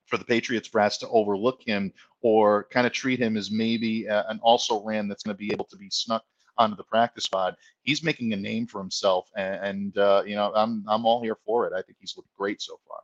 for 0.05 0.17
the 0.17 0.25
Patriots 0.25 0.69
brass 0.69 0.97
to 0.99 1.09
overlook 1.09 1.61
him 1.65 1.91
or 2.21 2.67
kind 2.71 2.87
of 2.87 2.93
treat 2.93 3.19
him 3.19 3.35
as 3.35 3.51
maybe 3.51 4.05
a, 4.05 4.25
an 4.29 4.39
also 4.41 4.83
ran 4.83 5.07
that's 5.07 5.23
going 5.23 5.35
to 5.35 5.39
be 5.39 5.51
able 5.51 5.65
to 5.65 5.75
be 5.75 5.89
snuck 5.89 6.23
onto 6.57 6.75
the 6.75 6.83
practice 6.83 7.25
squad. 7.25 7.55
He's 7.83 8.03
making 8.03 8.33
a 8.33 8.37
name 8.37 8.67
for 8.67 8.79
himself, 8.79 9.29
and, 9.35 9.55
and 9.65 9.97
uh, 9.97 10.23
you 10.25 10.35
know 10.35 10.51
I'm 10.55 10.83
I'm 10.87 11.05
all 11.05 11.21
here 11.21 11.37
for 11.45 11.67
it. 11.67 11.73
I 11.73 11.81
think 11.81 11.97
he's 11.99 12.15
looked 12.17 12.33
great 12.37 12.61
so 12.61 12.79
far. 12.87 12.99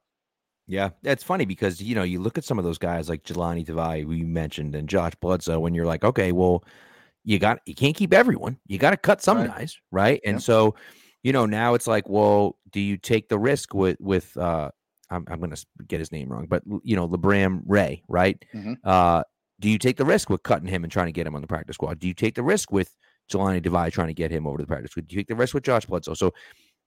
Yeah, 0.67 0.89
it's 1.03 1.23
funny 1.23 1.45
because 1.45 1.81
you 1.81 1.95
know 1.95 2.03
you 2.03 2.19
look 2.19 2.37
at 2.37 2.45
some 2.45 2.57
of 2.57 2.65
those 2.65 2.77
guys 2.77 3.09
like 3.09 3.23
Jahlani 3.23 3.65
Tavai, 3.65 4.05
we 4.05 4.23
mentioned, 4.23 4.75
and 4.75 4.87
Josh 4.87 5.13
Bledsoe, 5.15 5.59
when 5.59 5.73
you're 5.73 5.85
like, 5.85 6.03
okay, 6.03 6.31
well, 6.31 6.63
you 7.23 7.39
got 7.39 7.59
you 7.65 7.75
can't 7.75 7.95
keep 7.95 8.13
everyone. 8.13 8.57
You 8.67 8.77
got 8.77 8.91
to 8.91 8.97
cut 8.97 9.21
some 9.21 9.37
right. 9.37 9.47
guys, 9.47 9.77
right? 9.91 10.21
And 10.25 10.41
so, 10.41 10.75
you 11.21 11.33
know, 11.33 11.45
now 11.45 11.73
it's 11.73 11.87
like, 11.87 12.07
well, 12.07 12.57
do 12.71 12.79
you 12.79 12.97
take 12.97 13.29
the 13.29 13.39
risk 13.39 13.73
with 13.73 13.97
with 13.99 14.35
uh 14.37 14.71
I'm 15.09 15.25
I'm 15.27 15.39
gonna 15.39 15.57
get 15.87 15.99
his 15.99 16.11
name 16.11 16.29
wrong, 16.29 16.47
but 16.47 16.63
you 16.83 16.95
know, 16.95 17.07
Labram 17.07 17.61
Ray, 17.65 18.03
right? 18.07 18.43
Mm-hmm. 18.53 18.73
Uh 18.83 19.23
do 19.59 19.69
you 19.69 19.77
take 19.77 19.97
the 19.97 20.05
risk 20.05 20.29
with 20.29 20.43
cutting 20.43 20.67
him 20.67 20.83
and 20.83 20.91
trying 20.91 21.05
to 21.05 21.13
get 21.13 21.27
him 21.27 21.35
on 21.35 21.41
the 21.41 21.47
practice 21.47 21.75
squad? 21.75 21.99
Do 21.99 22.07
you 22.07 22.13
take 22.13 22.35
the 22.35 22.43
risk 22.43 22.71
with 22.71 22.95
Jahlani 23.31 23.61
Tavai 23.61 23.91
trying 23.91 24.07
to 24.07 24.13
get 24.13 24.31
him 24.31 24.47
over 24.47 24.57
to 24.57 24.63
the 24.63 24.67
practice 24.67 24.91
squad? 24.91 25.11
You 25.11 25.17
take 25.17 25.27
the 25.27 25.35
risk 25.35 25.53
with 25.53 25.63
Josh 25.63 25.85
Bledsoe? 25.85 26.13
So 26.13 26.33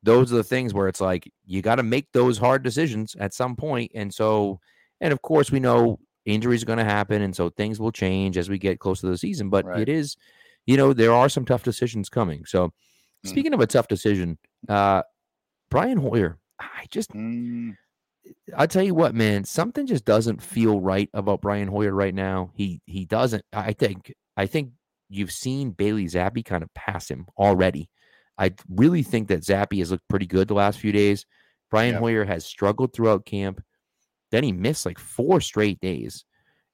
those 0.03 0.33
are 0.33 0.37
the 0.37 0.45
things 0.45 0.75
where 0.75 0.89
it's 0.89 1.01
like 1.01 1.31
you 1.45 1.63
got 1.63 1.77
to 1.77 1.83
make 1.83 2.07
those 2.13 2.39
hard 2.39 2.63
decisions 2.63 3.17
at 3.19 3.35
some 3.35 3.57
point. 3.57 3.91
And 3.95 4.13
so, 4.13 4.61
and 5.01 5.13
of 5.13 5.23
course, 5.23 5.51
we 5.51 5.61
know 5.61 5.99
injuries 6.25 6.63
are 6.63 6.67
going 6.67 6.79
to 6.79 6.85
happen, 6.85 7.23
and 7.23 7.35
so 7.35 7.51
things 7.51 7.81
will 7.81 7.93
change 7.93 8.37
as 8.37 8.49
we 8.49 8.59
get 8.59 8.79
close 8.79 9.01
to 9.01 9.07
the 9.09 9.19
season. 9.19 9.51
But 9.51 9.65
right. 9.65 9.81
it 9.81 9.89
is, 9.89 10.17
you 10.67 10.77
know, 10.77 10.93
there 10.93 11.13
are 11.13 11.29
some 11.29 11.45
tough 11.45 11.63
decisions 11.63 12.09
coming. 12.09 12.45
So, 12.45 12.69
mm. 12.69 12.73
speaking 13.25 13.55
of 13.55 13.61
a 13.61 13.67
tough 13.67 13.89
decision, 13.89 14.39
uh, 14.69 15.03
Brian 15.71 15.99
Hoyer, 15.99 16.39
I 16.61 16.87
just, 16.91 17.11
mm. 17.13 17.77
I 18.57 18.67
tell 18.67 18.83
you 18.83 18.95
what, 18.95 19.15
man, 19.15 19.45
something 19.45 19.87
just 19.87 20.05
doesn't 20.05 20.43
feel 20.43 20.81
right 20.81 21.09
about 21.15 21.41
Brian 21.41 21.69
Hoyer 21.69 21.93
right 21.93 22.15
now. 22.15 22.51
He 22.55 22.81
he 22.87 23.05
doesn't. 23.05 23.45
I 23.53 23.73
think 23.73 24.13
I 24.37 24.47
think 24.47 24.71
you've 25.09 25.33
seen 25.33 25.71
Bailey 25.71 26.07
Zappe 26.07 26.45
kind 26.45 26.63
of 26.63 26.73
pass 26.75 27.11
him 27.11 27.27
already. 27.39 27.89
I 28.39 28.55
really 28.69 29.03
think 29.03 29.29
that 29.29 29.43
Zappe 29.43 29.79
has 29.79 29.91
looked 29.91 30.09
pretty 30.09 30.27
good 30.27 30.49
the 30.49 30.55
last 30.55 30.79
few 30.79 30.93
days. 30.93 31.25
Brian 31.71 31.95
yep. 31.95 32.01
Hoyer 32.01 32.25
has 32.25 32.45
struggled 32.45 32.93
throughout 32.93 33.25
camp. 33.25 33.63
Then 34.31 34.45
he 34.45 34.53
missed 34.53 34.87
like 34.87 34.99
four 34.99 35.41
straight 35.41 35.81
days 35.81 36.25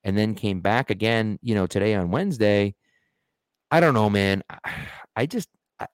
and 0.04 0.16
then 0.16 0.34
came 0.34 0.60
back 0.60 0.90
again, 0.90 1.38
you 1.42 1.54
know, 1.54 1.66
today 1.66 1.94
on 1.94 2.10
Wednesday. 2.10 2.74
I 3.70 3.80
don't 3.80 3.94
know, 3.94 4.10
man. 4.10 4.42
I 5.16 5.26
just 5.26 5.48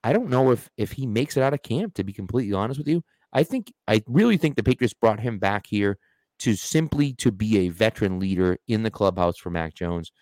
I 0.05 0.13
don't 0.13 0.29
know 0.29 0.53
if 0.53 0.69
if 0.77 0.93
he 0.93 1.07
makes 1.07 1.37
it 1.37 1.43
out 1.43 1.55
of 1.55 1.63
camp 1.63 1.95
to 1.95 2.05
be 2.05 2.13
completely 2.13 2.55
honest 2.55 2.79
with 2.79 2.89
you. 2.89 3.03
I 3.33 3.43
think 3.43 3.73
I 3.87 4.03
really 4.07 4.37
think 4.37 4.57
the 4.57 4.63
Patriots 4.63 4.95
brought 4.95 5.21
him 5.21 5.39
back 5.39 5.67
here 5.67 5.99
to 6.41 6.55
simply 6.55 7.15
to 7.15 7.33
be 7.33 7.59
a 7.59 7.69
veteran 7.69 8.21
leader 8.21 8.59
in 8.69 8.83
the 8.83 8.91
clubhouse 8.91 9.37
for 9.37 9.51
Mac 9.51 9.75
Jones, 9.75 10.13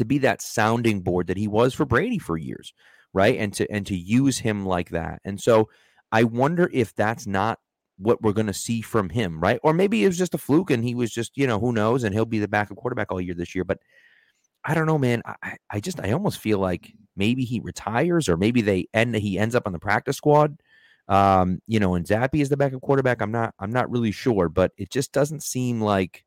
to 0.00 0.04
be 0.06 0.18
that 0.18 0.40
sounding 0.40 1.02
board 1.02 1.26
that 1.26 1.36
he 1.36 1.46
was 1.46 1.74
for 1.74 1.84
Brady 1.84 2.18
for 2.18 2.38
years, 2.38 2.72
right? 3.12 3.38
And 3.38 3.52
to 3.52 3.70
and 3.70 3.86
to 3.86 3.94
use 3.94 4.38
him 4.38 4.64
like 4.64 4.88
that. 4.90 5.20
And 5.26 5.38
so 5.38 5.68
I 6.10 6.24
wonder 6.24 6.70
if 6.72 6.94
that's 6.94 7.26
not 7.26 7.58
what 7.98 8.22
we're 8.22 8.32
going 8.32 8.46
to 8.46 8.54
see 8.54 8.80
from 8.80 9.10
him, 9.10 9.38
right? 9.38 9.60
Or 9.62 9.74
maybe 9.74 10.02
it 10.02 10.06
was 10.06 10.16
just 10.16 10.32
a 10.34 10.38
fluke 10.38 10.70
and 10.70 10.82
he 10.82 10.94
was 10.94 11.12
just, 11.12 11.36
you 11.36 11.46
know, 11.46 11.60
who 11.60 11.70
knows, 11.70 12.02
and 12.02 12.14
he'll 12.14 12.24
be 12.24 12.38
the 12.38 12.48
backup 12.48 12.78
quarterback 12.78 13.12
all 13.12 13.20
year 13.20 13.34
this 13.34 13.54
year. 13.54 13.62
But 13.62 13.78
I 14.64 14.72
don't 14.72 14.86
know, 14.86 14.96
man. 14.96 15.22
I, 15.26 15.56
I 15.68 15.80
just 15.80 16.00
I 16.00 16.12
almost 16.12 16.38
feel 16.38 16.58
like 16.58 16.94
maybe 17.14 17.44
he 17.44 17.60
retires 17.60 18.26
or 18.26 18.38
maybe 18.38 18.62
they 18.62 18.88
end 18.94 19.14
he 19.16 19.38
ends 19.38 19.54
up 19.54 19.66
on 19.66 19.74
the 19.74 19.78
practice 19.78 20.16
squad. 20.16 20.58
Um, 21.08 21.60
you 21.66 21.78
know, 21.78 21.94
and 21.94 22.06
Zappe 22.06 22.40
is 22.40 22.48
the 22.48 22.56
backup 22.56 22.80
quarterback. 22.80 23.20
I'm 23.20 23.32
not 23.32 23.54
I'm 23.58 23.72
not 23.72 23.90
really 23.90 24.12
sure, 24.12 24.48
but 24.48 24.72
it 24.78 24.90
just 24.90 25.12
doesn't 25.12 25.42
seem 25.42 25.82
like 25.82 26.24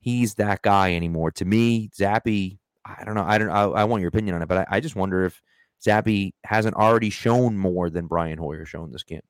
he's 0.00 0.34
that 0.34 0.60
guy 0.60 0.94
anymore. 0.94 1.30
To 1.32 1.46
me, 1.46 1.88
Zappe, 1.98 2.58
I 2.84 3.04
don't 3.04 3.14
know. 3.14 3.24
I 3.24 3.38
don't 3.38 3.50
I, 3.50 3.62
I 3.64 3.84
want 3.84 4.00
your 4.00 4.08
opinion 4.08 4.34
on 4.34 4.42
it, 4.42 4.48
but 4.48 4.58
I, 4.58 4.66
I 4.70 4.80
just 4.80 4.96
wonder 4.96 5.24
if 5.24 5.40
Zappe 5.84 6.32
hasn't 6.44 6.76
already 6.76 7.10
shown 7.10 7.56
more 7.56 7.90
than 7.90 8.06
Brian 8.06 8.38
Hoyer 8.38 8.64
shown 8.64 8.92
this 8.92 9.02
camp. 9.02 9.24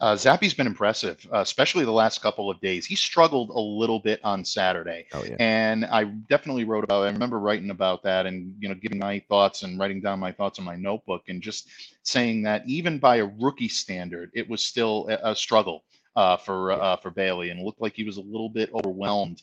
Uh, 0.00 0.14
Zappe's 0.14 0.54
been 0.54 0.66
impressive, 0.66 1.26
uh, 1.32 1.38
especially 1.38 1.84
the 1.84 1.92
last 1.92 2.22
couple 2.22 2.50
of 2.50 2.60
days. 2.60 2.86
He 2.86 2.94
struggled 2.94 3.50
a 3.50 3.58
little 3.58 3.98
bit 3.98 4.20
on 4.24 4.44
Saturday, 4.44 5.06
oh, 5.12 5.24
yeah. 5.24 5.36
and 5.38 5.84
I 5.84 6.04
definitely 6.04 6.64
wrote 6.64 6.84
about. 6.84 7.02
It. 7.02 7.08
I 7.08 7.12
remember 7.12 7.40
writing 7.40 7.70
about 7.70 8.02
that, 8.04 8.26
and 8.26 8.54
you 8.60 8.68
know, 8.68 8.74
giving 8.74 8.98
my 8.98 9.22
thoughts 9.28 9.62
and 9.62 9.78
writing 9.78 10.00
down 10.00 10.20
my 10.20 10.32
thoughts 10.32 10.58
in 10.58 10.64
my 10.64 10.76
notebook, 10.76 11.22
and 11.28 11.42
just 11.42 11.68
saying 12.02 12.42
that 12.42 12.62
even 12.66 12.98
by 12.98 13.16
a 13.16 13.30
rookie 13.40 13.68
standard, 13.68 14.30
it 14.34 14.48
was 14.48 14.64
still 14.64 15.08
a, 15.08 15.30
a 15.32 15.36
struggle 15.36 15.84
uh, 16.16 16.36
for 16.36 16.72
uh, 16.72 16.96
for 16.96 17.10
Bailey, 17.10 17.50
and 17.50 17.60
looked 17.60 17.80
like 17.80 17.94
he 17.94 18.04
was 18.04 18.18
a 18.18 18.22
little 18.22 18.48
bit 18.48 18.70
overwhelmed 18.74 19.42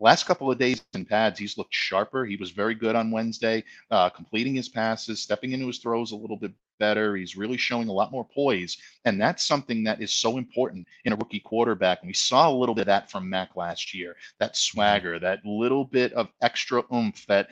last 0.00 0.26
couple 0.26 0.50
of 0.50 0.58
days 0.58 0.82
in 0.94 1.04
pads, 1.04 1.38
he's 1.38 1.58
looked 1.58 1.74
sharper. 1.74 2.24
He 2.24 2.36
was 2.36 2.50
very 2.50 2.74
good 2.74 2.96
on 2.96 3.10
Wednesday, 3.10 3.62
uh, 3.90 4.08
completing 4.08 4.54
his 4.54 4.68
passes, 4.68 5.20
stepping 5.22 5.52
into 5.52 5.66
his 5.66 5.78
throws 5.78 6.12
a 6.12 6.16
little 6.16 6.36
bit 6.36 6.52
better. 6.78 7.14
He's 7.14 7.36
really 7.36 7.58
showing 7.58 7.88
a 7.88 7.92
lot 7.92 8.10
more 8.10 8.26
poise. 8.34 8.76
And 9.04 9.20
that's 9.20 9.44
something 9.44 9.84
that 9.84 10.00
is 10.00 10.12
so 10.12 10.38
important 10.38 10.86
in 11.04 11.12
a 11.12 11.16
rookie 11.16 11.40
quarterback. 11.40 12.00
And 12.00 12.08
we 12.08 12.14
saw 12.14 12.50
a 12.50 12.58
little 12.58 12.74
bit 12.74 12.82
of 12.82 12.86
that 12.86 13.10
from 13.10 13.28
Mac 13.28 13.54
last 13.54 13.94
year 13.94 14.16
that 14.40 14.56
swagger, 14.56 15.20
that 15.20 15.44
little 15.44 15.84
bit 15.84 16.12
of 16.14 16.28
extra 16.40 16.82
oomph 16.92 17.24
that 17.26 17.50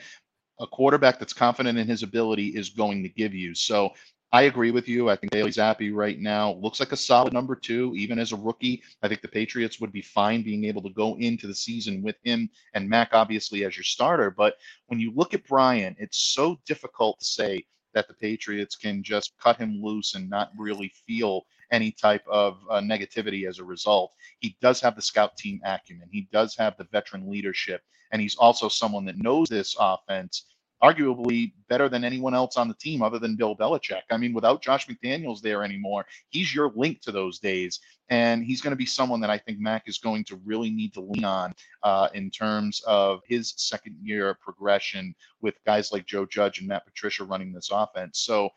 a 0.59 0.67
quarterback 0.67 1.19
that's 1.19 1.33
confident 1.33 1.77
in 1.77 1.87
his 1.87 2.03
ability 2.03 2.47
is 2.47 2.69
going 2.69 3.01
to 3.03 3.09
give 3.09 3.33
you. 3.33 3.55
So 3.55 3.93
I 4.31 4.43
agree 4.43 4.69
with 4.69 4.87
you. 4.87 5.09
I 5.09 5.15
think 5.15 5.31
Bailey 5.31 5.49
Zappe 5.49 5.91
right 5.91 6.19
now 6.19 6.53
looks 6.53 6.79
like 6.79 6.91
a 6.91 6.97
solid 6.97 7.33
number 7.33 7.55
two, 7.55 7.95
even 7.95 8.19
as 8.19 8.31
a 8.31 8.37
rookie. 8.37 8.83
I 9.01 9.07
think 9.07 9.21
the 9.21 9.27
Patriots 9.27 9.79
would 9.79 9.91
be 9.91 10.03
fine 10.03 10.43
being 10.43 10.65
able 10.65 10.83
to 10.83 10.93
go 10.93 11.17
into 11.17 11.47
the 11.47 11.55
season 11.55 12.03
with 12.03 12.15
him 12.23 12.47
and 12.75 12.87
Mac, 12.87 13.09
obviously, 13.13 13.65
as 13.65 13.75
your 13.75 13.83
starter. 13.83 14.29
But 14.29 14.55
when 14.85 14.99
you 14.99 15.11
look 15.15 15.33
at 15.33 15.47
Brian, 15.47 15.95
it's 15.97 16.19
so 16.33 16.59
difficult 16.67 17.19
to 17.19 17.25
say 17.25 17.65
that 17.95 18.07
the 18.07 18.13
Patriots 18.13 18.75
can 18.75 19.01
just 19.01 19.33
cut 19.41 19.57
him 19.57 19.81
loose 19.81 20.13
and 20.13 20.29
not 20.29 20.51
really 20.55 20.93
feel 21.07 21.47
any 21.71 21.91
type 21.91 22.23
of 22.27 22.59
uh, 22.69 22.79
negativity 22.81 23.47
as 23.47 23.57
a 23.57 23.63
result. 23.63 24.11
He 24.41 24.55
does 24.61 24.79
have 24.81 24.95
the 24.95 25.01
scout 25.01 25.37
team 25.37 25.59
acumen, 25.65 26.07
he 26.11 26.27
does 26.31 26.55
have 26.55 26.77
the 26.77 26.87
veteran 26.91 27.29
leadership, 27.29 27.81
and 28.11 28.21
he's 28.21 28.35
also 28.35 28.69
someone 28.69 29.05
that 29.05 29.17
knows 29.17 29.49
this 29.49 29.75
offense 29.79 30.45
arguably 30.83 31.53
better 31.67 31.89
than 31.89 32.03
anyone 32.03 32.33
else 32.33 32.57
on 32.57 32.67
the 32.67 32.73
team 32.75 33.01
other 33.01 33.19
than 33.19 33.35
Bill 33.35 33.55
Belichick. 33.55 34.03
I 34.09 34.17
mean, 34.17 34.33
without 34.33 34.61
Josh 34.61 34.87
McDaniels 34.87 35.41
there 35.41 35.63
anymore, 35.63 36.05
he's 36.29 36.53
your 36.53 36.71
link 36.75 37.01
to 37.01 37.11
those 37.11 37.39
days. 37.39 37.79
And 38.09 38.43
he's 38.43 38.61
going 38.61 38.71
to 38.71 38.77
be 38.77 38.85
someone 38.85 39.19
that 39.21 39.29
I 39.29 39.37
think 39.37 39.59
Mac 39.59 39.83
is 39.87 39.99
going 39.99 40.23
to 40.25 40.41
really 40.43 40.71
need 40.71 40.93
to 40.95 41.01
lean 41.01 41.25
on 41.25 41.53
uh, 41.83 42.09
in 42.13 42.31
terms 42.31 42.81
of 42.87 43.21
his 43.27 43.53
second 43.57 43.97
year 44.01 44.35
progression 44.41 45.13
with 45.41 45.63
guys 45.65 45.91
like 45.91 46.07
Joe 46.07 46.25
Judge 46.25 46.59
and 46.59 46.67
Matt 46.67 46.85
Patricia 46.85 47.23
running 47.23 47.53
this 47.53 47.69
offense. 47.71 48.19
So 48.19 48.49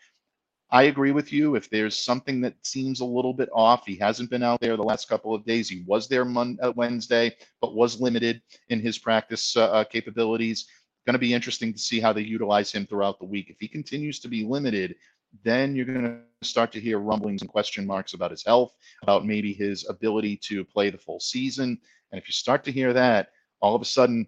I 0.71 0.85
agree 0.85 1.13
with 1.13 1.35
you. 1.35 1.55
If 1.55 1.69
there's 1.69 1.99
something 1.99 2.41
that 2.41 2.55
seems 2.63 3.01
a 3.01 3.05
little 3.05 3.35
bit 3.35 3.51
off, 3.53 3.85
he 3.85 3.97
hasn't 3.97 4.31
been 4.31 4.43
out 4.43 4.59
there 4.63 4.79
the 4.79 4.83
last 4.83 5.07
couple 5.07 5.35
of 5.35 5.45
days. 5.45 5.69
He 5.69 5.85
was 5.87 6.09
there 6.09 6.25
Monday, 6.25 6.63
uh, 6.63 6.73
Wednesday, 6.75 7.37
but 7.61 7.75
was 7.75 8.01
limited 8.01 8.41
in 8.71 8.81
his 8.81 8.99
practice 8.99 9.55
uh, 9.55 9.65
uh 9.65 9.85
capabilities 9.85 10.67
going 11.07 11.15
to 11.15 11.19
be 11.19 11.35
interesting 11.35 11.73
to 11.73 11.79
see 11.79 12.01
how 12.01 12.13
they 12.13 12.23
utilize 12.23 12.73
him 12.73 12.87
throughout 12.87 13.19
the 13.19 13.25
week. 13.25 13.51
If 13.51 13.57
he 13.61 13.69
continues 13.69 14.21
to 14.21 14.29
be 14.29 14.45
limited, 14.45 14.97
then 15.45 15.75
you're 15.75 15.87
going 15.87 16.23
to 16.41 16.49
start 16.49 16.73
to 16.73 16.81
hear 16.81 16.99
rumblings 16.99 17.43
and 17.43 17.51
question 17.51 17.87
marks 17.87 18.15
about 18.15 18.31
his 18.31 18.45
health, 18.45 18.73
about 19.03 19.27
maybe 19.27 19.53
his 19.53 19.89
ability 19.89 20.37
to 20.49 20.65
play 20.65 20.91
the 20.91 20.99
full 20.99 21.21
season. 21.21 21.79
And 22.11 22.21
if 22.21 22.29
you 22.29 22.33
start 22.33 22.65
to 22.65 22.73
hear 22.73 22.93
that, 22.93 23.31
all 23.61 23.75
of 23.75 23.83
a 23.83 23.87
sudden 23.87 24.27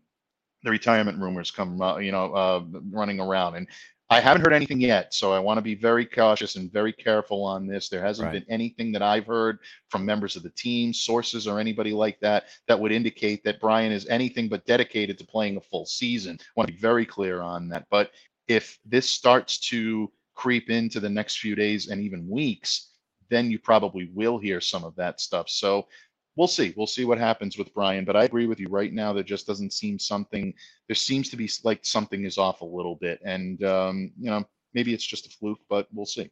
the 0.62 0.70
retirement 0.70 1.20
rumors 1.20 1.50
come, 1.50 1.80
uh, 1.80 1.98
you 1.98 2.10
know, 2.10 2.32
uh, 2.32 2.62
running 2.90 3.20
around. 3.20 3.56
And 3.56 3.68
I 4.10 4.20
haven't 4.20 4.42
heard 4.42 4.52
anything 4.52 4.80
yet, 4.80 5.14
so 5.14 5.32
I 5.32 5.38
want 5.38 5.56
to 5.58 5.62
be 5.62 5.74
very 5.74 6.04
cautious 6.04 6.56
and 6.56 6.70
very 6.70 6.92
careful 6.92 7.42
on 7.42 7.66
this. 7.66 7.88
There 7.88 8.04
hasn't 8.04 8.26
right. 8.26 8.32
been 8.34 8.52
anything 8.52 8.92
that 8.92 9.02
I've 9.02 9.26
heard 9.26 9.60
from 9.88 10.04
members 10.04 10.36
of 10.36 10.42
the 10.42 10.50
team, 10.50 10.92
sources, 10.92 11.46
or 11.48 11.58
anybody 11.58 11.92
like 11.92 12.20
that 12.20 12.44
that 12.68 12.78
would 12.78 12.92
indicate 12.92 13.42
that 13.44 13.60
Brian 13.60 13.92
is 13.92 14.06
anything 14.08 14.48
but 14.48 14.66
dedicated 14.66 15.16
to 15.18 15.24
playing 15.24 15.56
a 15.56 15.60
full 15.60 15.86
season. 15.86 16.36
I 16.38 16.44
want 16.54 16.68
to 16.68 16.74
be 16.74 16.80
very 16.80 17.06
clear 17.06 17.40
on 17.40 17.68
that. 17.70 17.86
But 17.90 18.10
if 18.46 18.78
this 18.84 19.08
starts 19.08 19.58
to 19.70 20.12
creep 20.34 20.68
into 20.68 21.00
the 21.00 21.08
next 21.08 21.38
few 21.38 21.54
days 21.54 21.88
and 21.88 22.00
even 22.02 22.28
weeks, 22.28 22.90
then 23.30 23.50
you 23.50 23.58
probably 23.58 24.10
will 24.12 24.38
hear 24.38 24.60
some 24.60 24.84
of 24.84 24.94
that 24.96 25.18
stuff. 25.18 25.48
So 25.48 25.88
we'll 26.36 26.48
see. 26.48 26.74
We'll 26.76 26.86
see 26.86 27.04
what 27.04 27.18
happens 27.18 27.56
with 27.58 27.72
Brian. 27.74 28.04
But 28.04 28.16
I 28.16 28.24
agree 28.24 28.46
with 28.46 28.60
you 28.60 28.68
right 28.68 28.92
now. 28.92 29.12
There 29.12 29.22
just 29.22 29.46
doesn't 29.46 29.72
seem 29.72 29.98
something. 29.98 30.52
There 30.88 30.96
seems 30.96 31.28
to 31.30 31.36
be 31.36 31.50
like 31.62 31.84
something 31.84 32.24
is 32.24 32.38
off 32.38 32.60
a 32.60 32.66
little 32.66 32.96
bit, 32.96 33.20
and 33.24 33.62
um, 33.64 34.12
you 34.18 34.30
know 34.30 34.44
maybe 34.74 34.92
it's 34.92 35.06
just 35.06 35.26
a 35.26 35.30
fluke, 35.30 35.60
but 35.68 35.88
we'll 35.92 36.06
see. 36.06 36.30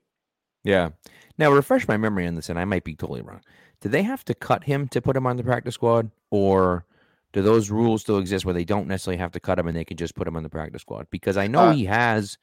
Yeah. 0.64 0.90
Now 1.38 1.50
refresh 1.50 1.88
my 1.88 1.96
memory 1.96 2.26
on 2.26 2.34
this, 2.34 2.48
and 2.48 2.59
I 2.59 2.64
might 2.64 2.84
be 2.84 2.94
totally 2.94 3.22
wrong. 3.22 3.40
Do 3.80 3.88
they 3.88 4.03
have 4.03 4.24
to 4.26 4.34
cut 4.34 4.64
him 4.64 4.86
to 4.88 5.03
put 5.03 5.16
him 5.16 5.26
on 5.26 5.36
the 5.36 5.42
practice 5.42 5.74
squad, 5.74 6.11
or 6.30 6.86
do 7.32 7.42
those 7.42 7.70
rules 7.70 8.03
still 8.03 8.18
exist 8.18 8.44
where 8.44 8.55
they 8.55 8.64
don't 8.64 8.86
necessarily 8.86 9.18
have 9.18 9.32
to 9.32 9.40
cut 9.40 9.59
him 9.59 9.66
and 9.66 9.76
they 9.76 9.84
can 9.84 9.96
just 9.96 10.14
put 10.14 10.28
him 10.28 10.36
on 10.36 10.42
the 10.42 10.50
practice 10.50 10.82
squad? 10.82 11.07
Because 11.11 11.36
I 11.36 11.46
know 11.46 11.68
uh, 11.68 11.72
he 11.72 11.84
has. 11.86 12.38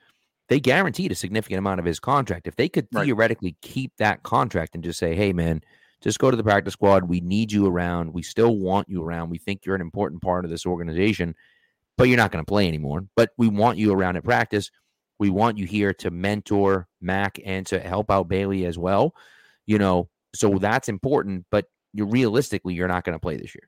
They 0.47 0.59
guaranteed 0.59 1.11
a 1.11 1.15
significant 1.15 1.59
amount 1.59 1.79
of 1.79 1.85
his 1.85 1.99
contract. 1.99 2.47
If 2.47 2.55
they 2.55 2.67
could 2.67 2.87
right. 2.91 3.05
theoretically 3.05 3.55
keep 3.61 3.95
that 3.97 4.23
contract 4.23 4.73
and 4.73 4.83
just 4.83 4.97
say, 4.97 5.13
"Hey, 5.13 5.31
man, 5.31 5.61
just 6.01 6.19
go 6.19 6.31
to 6.31 6.37
the 6.37 6.43
practice 6.43 6.73
squad. 6.73 7.03
We 7.03 7.19
need 7.19 7.51
you 7.51 7.67
around. 7.67 8.13
We 8.13 8.23
still 8.23 8.57
want 8.57 8.89
you 8.89 9.03
around. 9.03 9.29
We 9.29 9.37
think 9.37 9.65
you're 9.65 9.75
an 9.75 9.81
important 9.81 10.21
part 10.21 10.45
of 10.45 10.51
this 10.51 10.65
organization, 10.65 11.35
but 11.97 12.07
you're 12.07 12.17
not 12.17 12.31
going 12.31 12.43
to 12.43 12.49
play 12.49 12.67
anymore. 12.67 13.05
But 13.15 13.31
we 13.37 13.47
want 13.47 13.77
you 13.77 13.93
around 13.93 14.15
at 14.15 14.23
practice. 14.23 14.71
We 15.19 15.29
want 15.29 15.57
you 15.57 15.65
here 15.65 15.93
to 15.95 16.11
mentor 16.11 16.87
Mac 17.01 17.39
and 17.45 17.65
to 17.67 17.79
help 17.79 18.09
out 18.09 18.29
Bailey 18.29 18.65
as 18.65 18.77
well. 18.77 19.13
You 19.65 19.77
know, 19.77 20.09
so 20.33 20.57
that's 20.57 20.87
important, 20.89 21.45
but 21.51 21.65
you 21.93 22.05
realistically, 22.05 22.73
you're 22.73 22.87
not 22.87 23.03
going 23.03 23.15
to 23.15 23.19
play 23.19 23.35
this 23.35 23.53
year. 23.53 23.67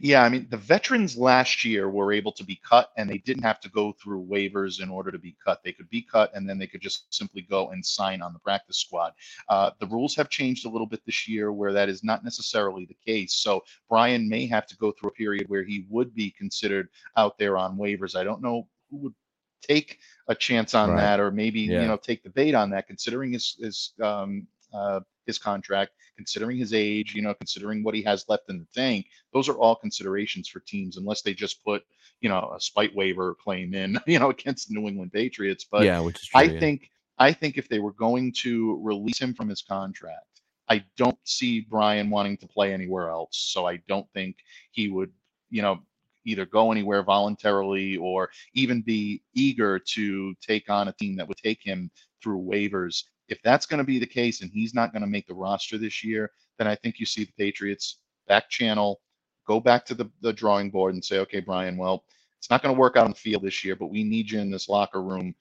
Yeah, 0.00 0.22
I 0.22 0.28
mean, 0.28 0.46
the 0.50 0.56
veterans 0.56 1.16
last 1.16 1.64
year 1.64 1.88
were 1.88 2.12
able 2.12 2.32
to 2.32 2.44
be 2.44 2.60
cut 2.68 2.90
and 2.96 3.08
they 3.08 3.18
didn't 3.18 3.42
have 3.42 3.60
to 3.60 3.70
go 3.70 3.92
through 3.92 4.26
waivers 4.26 4.82
in 4.82 4.90
order 4.90 5.10
to 5.10 5.18
be 5.18 5.36
cut. 5.44 5.62
They 5.62 5.72
could 5.72 5.88
be 5.88 6.02
cut 6.02 6.30
and 6.34 6.48
then 6.48 6.58
they 6.58 6.66
could 6.66 6.82
just 6.82 7.12
simply 7.14 7.42
go 7.42 7.70
and 7.70 7.84
sign 7.84 8.20
on 8.20 8.32
the 8.32 8.38
practice 8.38 8.78
squad. 8.78 9.12
Uh, 9.48 9.70
the 9.80 9.86
rules 9.86 10.14
have 10.16 10.28
changed 10.28 10.66
a 10.66 10.68
little 10.68 10.86
bit 10.86 11.04
this 11.06 11.26
year 11.26 11.52
where 11.52 11.72
that 11.72 11.88
is 11.88 12.04
not 12.04 12.24
necessarily 12.24 12.84
the 12.84 12.96
case. 13.06 13.34
So 13.34 13.62
Brian 13.88 14.28
may 14.28 14.46
have 14.46 14.66
to 14.66 14.76
go 14.76 14.92
through 14.92 15.10
a 15.10 15.14
period 15.14 15.48
where 15.48 15.64
he 15.64 15.86
would 15.88 16.14
be 16.14 16.30
considered 16.30 16.88
out 17.16 17.38
there 17.38 17.56
on 17.56 17.78
waivers. 17.78 18.14
I 18.14 18.24
don't 18.24 18.42
know 18.42 18.68
who 18.90 18.98
would 18.98 19.14
take 19.62 19.98
a 20.28 20.34
chance 20.34 20.74
on 20.74 20.90
right. 20.90 20.96
that 20.96 21.20
or 21.20 21.30
maybe 21.30 21.60
yeah. 21.60 21.82
you 21.82 21.88
know 21.88 21.96
take 21.96 22.22
the 22.22 22.30
bait 22.30 22.54
on 22.54 22.68
that 22.70 22.86
considering 22.86 23.32
his 23.32 23.56
his 23.60 23.92
um, 24.02 24.46
uh, 24.74 25.00
his 25.26 25.38
contract, 25.38 25.92
considering 26.16 26.56
his 26.56 26.74
age, 26.74 27.14
you 27.14 27.22
know, 27.22 27.34
considering 27.34 27.82
what 27.82 27.94
he 27.94 28.02
has 28.02 28.24
left 28.28 28.50
in 28.50 28.58
the 28.58 28.80
tank. 28.80 29.06
Those 29.32 29.48
are 29.48 29.56
all 29.56 29.76
considerations 29.76 30.48
for 30.48 30.60
teams, 30.60 30.96
unless 30.96 31.22
they 31.22 31.34
just 31.34 31.64
put, 31.64 31.82
you 32.20 32.28
know, 32.28 32.52
a 32.56 32.60
spite 32.60 32.94
waiver 32.94 33.34
claim 33.34 33.74
in, 33.74 33.98
you 34.06 34.18
know, 34.18 34.30
against 34.30 34.68
the 34.68 34.74
New 34.74 34.88
England 34.88 35.12
Patriots. 35.12 35.64
But 35.70 35.84
yeah, 35.84 36.00
which 36.00 36.22
is 36.22 36.28
true, 36.28 36.40
I 36.40 36.44
yeah. 36.44 36.60
think 36.60 36.90
I 37.18 37.32
think 37.32 37.58
if 37.58 37.68
they 37.68 37.78
were 37.78 37.92
going 37.92 38.32
to 38.42 38.80
release 38.82 39.18
him 39.18 39.34
from 39.34 39.48
his 39.48 39.62
contract, 39.62 40.40
I 40.68 40.84
don't 40.96 41.18
see 41.24 41.60
Brian 41.60 42.10
wanting 42.10 42.36
to 42.38 42.48
play 42.48 42.72
anywhere 42.72 43.10
else. 43.10 43.36
So 43.52 43.66
I 43.66 43.76
don't 43.88 44.10
think 44.12 44.38
he 44.70 44.88
would, 44.88 45.12
you 45.50 45.62
know, 45.62 45.80
either 46.24 46.46
go 46.46 46.72
anywhere 46.72 47.02
voluntarily 47.02 47.96
or 47.96 48.30
even 48.54 48.80
be 48.80 49.22
eager 49.34 49.78
to 49.78 50.34
take 50.40 50.70
on 50.70 50.88
a 50.88 50.92
team 50.92 51.16
that 51.16 51.26
would 51.28 51.36
take 51.36 51.62
him 51.62 51.90
through 52.22 52.40
waivers 52.40 53.04
if 53.28 53.40
that's 53.42 53.66
going 53.66 53.78
to 53.78 53.84
be 53.84 53.98
the 53.98 54.06
case 54.06 54.42
and 54.42 54.50
he's 54.52 54.74
not 54.74 54.92
going 54.92 55.02
to 55.02 55.08
make 55.08 55.26
the 55.26 55.34
roster 55.34 55.78
this 55.78 56.04
year, 56.04 56.30
then 56.58 56.66
I 56.66 56.74
think 56.76 56.98
you 56.98 57.06
see 57.06 57.24
the 57.24 57.32
Patriots 57.38 57.98
back 58.28 58.48
channel, 58.50 59.00
go 59.46 59.60
back 59.60 59.84
to 59.86 59.94
the, 59.94 60.10
the 60.20 60.32
drawing 60.32 60.70
board 60.70 60.94
and 60.94 61.04
say, 61.04 61.18
okay, 61.20 61.40
Brian, 61.40 61.76
well, 61.76 62.04
it's 62.38 62.50
not 62.50 62.62
going 62.62 62.74
to 62.74 62.80
work 62.80 62.96
out 62.96 63.04
on 63.04 63.10
the 63.10 63.16
field 63.16 63.42
this 63.42 63.64
year, 63.64 63.76
but 63.76 63.90
we 63.90 64.04
need 64.04 64.30
you 64.30 64.40
in 64.40 64.50
this 64.50 64.68
locker 64.68 65.02
room 65.02 65.34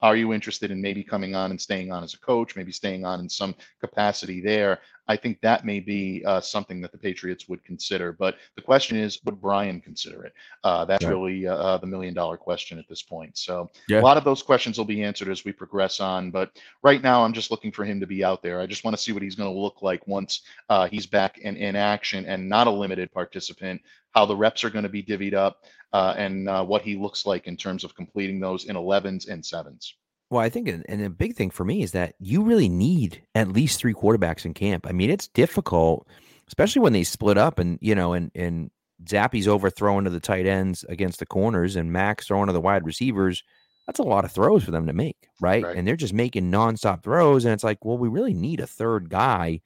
are 0.00 0.16
you 0.16 0.32
interested 0.32 0.70
in 0.70 0.80
maybe 0.80 1.02
coming 1.02 1.34
on 1.34 1.50
and 1.50 1.60
staying 1.60 1.90
on 1.90 2.04
as 2.04 2.14
a 2.14 2.20
coach, 2.20 2.54
maybe 2.54 2.72
staying 2.72 3.04
on 3.04 3.20
in 3.20 3.28
some 3.28 3.54
capacity 3.80 4.40
there? 4.40 4.80
I 5.08 5.16
think 5.16 5.40
that 5.40 5.64
may 5.64 5.80
be 5.80 6.22
uh, 6.26 6.40
something 6.40 6.80
that 6.82 6.92
the 6.92 6.98
Patriots 6.98 7.48
would 7.48 7.64
consider. 7.64 8.12
But 8.12 8.36
the 8.56 8.62
question 8.62 8.96
is, 8.96 9.18
would 9.24 9.40
Brian 9.40 9.80
consider 9.80 10.24
it? 10.24 10.34
Uh, 10.62 10.84
that's 10.84 11.04
really 11.04 11.46
uh, 11.46 11.56
uh, 11.56 11.78
the 11.78 11.86
million 11.86 12.14
dollar 12.14 12.36
question 12.36 12.78
at 12.78 12.88
this 12.88 13.02
point. 13.02 13.36
So 13.38 13.70
yeah. 13.88 14.00
a 14.00 14.02
lot 14.02 14.16
of 14.16 14.24
those 14.24 14.42
questions 14.42 14.76
will 14.76 14.84
be 14.84 15.02
answered 15.02 15.28
as 15.28 15.44
we 15.44 15.52
progress 15.52 16.00
on. 16.00 16.30
But 16.30 16.52
right 16.82 17.02
now, 17.02 17.24
I'm 17.24 17.32
just 17.32 17.50
looking 17.50 17.72
for 17.72 17.84
him 17.84 18.00
to 18.00 18.06
be 18.06 18.22
out 18.22 18.42
there. 18.42 18.60
I 18.60 18.66
just 18.66 18.84
want 18.84 18.96
to 18.96 19.02
see 19.02 19.12
what 19.12 19.22
he's 19.22 19.34
going 19.34 19.52
to 19.52 19.58
look 19.58 19.82
like 19.82 20.06
once 20.06 20.42
uh, 20.68 20.88
he's 20.88 21.06
back 21.06 21.40
and 21.42 21.56
in 21.56 21.74
action 21.74 22.26
and 22.26 22.48
not 22.48 22.66
a 22.66 22.70
limited 22.70 23.10
participant, 23.12 23.80
how 24.10 24.26
the 24.26 24.36
reps 24.36 24.64
are 24.64 24.70
going 24.70 24.82
to 24.82 24.88
be 24.88 25.02
divvied 25.02 25.34
up 25.34 25.64
uh, 25.92 26.14
and 26.16 26.48
uh, 26.48 26.64
what 26.64 26.82
he 26.82 26.96
looks 26.96 27.24
like 27.26 27.46
in 27.46 27.56
terms 27.56 27.84
of 27.84 27.94
completing 27.94 28.40
those 28.40 28.66
in 28.66 28.76
11s 28.76 29.28
and 29.28 29.42
7s. 29.42 29.92
Well, 30.30 30.42
I 30.42 30.50
think, 30.50 30.68
and 30.68 31.02
a 31.02 31.10
big 31.10 31.36
thing 31.36 31.50
for 31.50 31.64
me 31.64 31.82
is 31.82 31.92
that 31.92 32.14
you 32.18 32.42
really 32.42 32.68
need 32.68 33.22
at 33.34 33.48
least 33.48 33.78
three 33.78 33.94
quarterbacks 33.94 34.44
in 34.44 34.52
camp. 34.52 34.86
I 34.86 34.92
mean, 34.92 35.10
it's 35.10 35.28
difficult, 35.28 36.06
especially 36.46 36.82
when 36.82 36.92
they 36.92 37.04
split 37.04 37.38
up 37.38 37.58
and, 37.58 37.78
you 37.80 37.94
know, 37.94 38.12
and, 38.12 38.30
and 38.34 38.70
Zappe's 39.04 39.48
overthrowing 39.48 40.04
to 40.04 40.10
the 40.10 40.20
tight 40.20 40.46
ends 40.46 40.84
against 40.88 41.18
the 41.18 41.26
corners 41.26 41.76
and 41.76 41.92
Max 41.92 42.26
throwing 42.26 42.48
to 42.48 42.52
the 42.52 42.60
wide 42.60 42.84
receivers. 42.84 43.42
That's 43.86 44.00
a 44.00 44.04
lot 44.04 44.26
of 44.26 44.32
throws 44.32 44.64
for 44.64 44.70
them 44.70 44.86
to 44.86 44.92
make, 44.92 45.28
right? 45.40 45.64
right? 45.64 45.76
And 45.76 45.88
they're 45.88 45.96
just 45.96 46.12
making 46.12 46.50
nonstop 46.50 47.02
throws. 47.02 47.46
And 47.46 47.54
it's 47.54 47.64
like, 47.64 47.84
well, 47.84 47.96
we 47.96 48.08
really 48.08 48.34
need 48.34 48.60
a 48.60 48.66
third 48.66 49.08
guy 49.08 49.62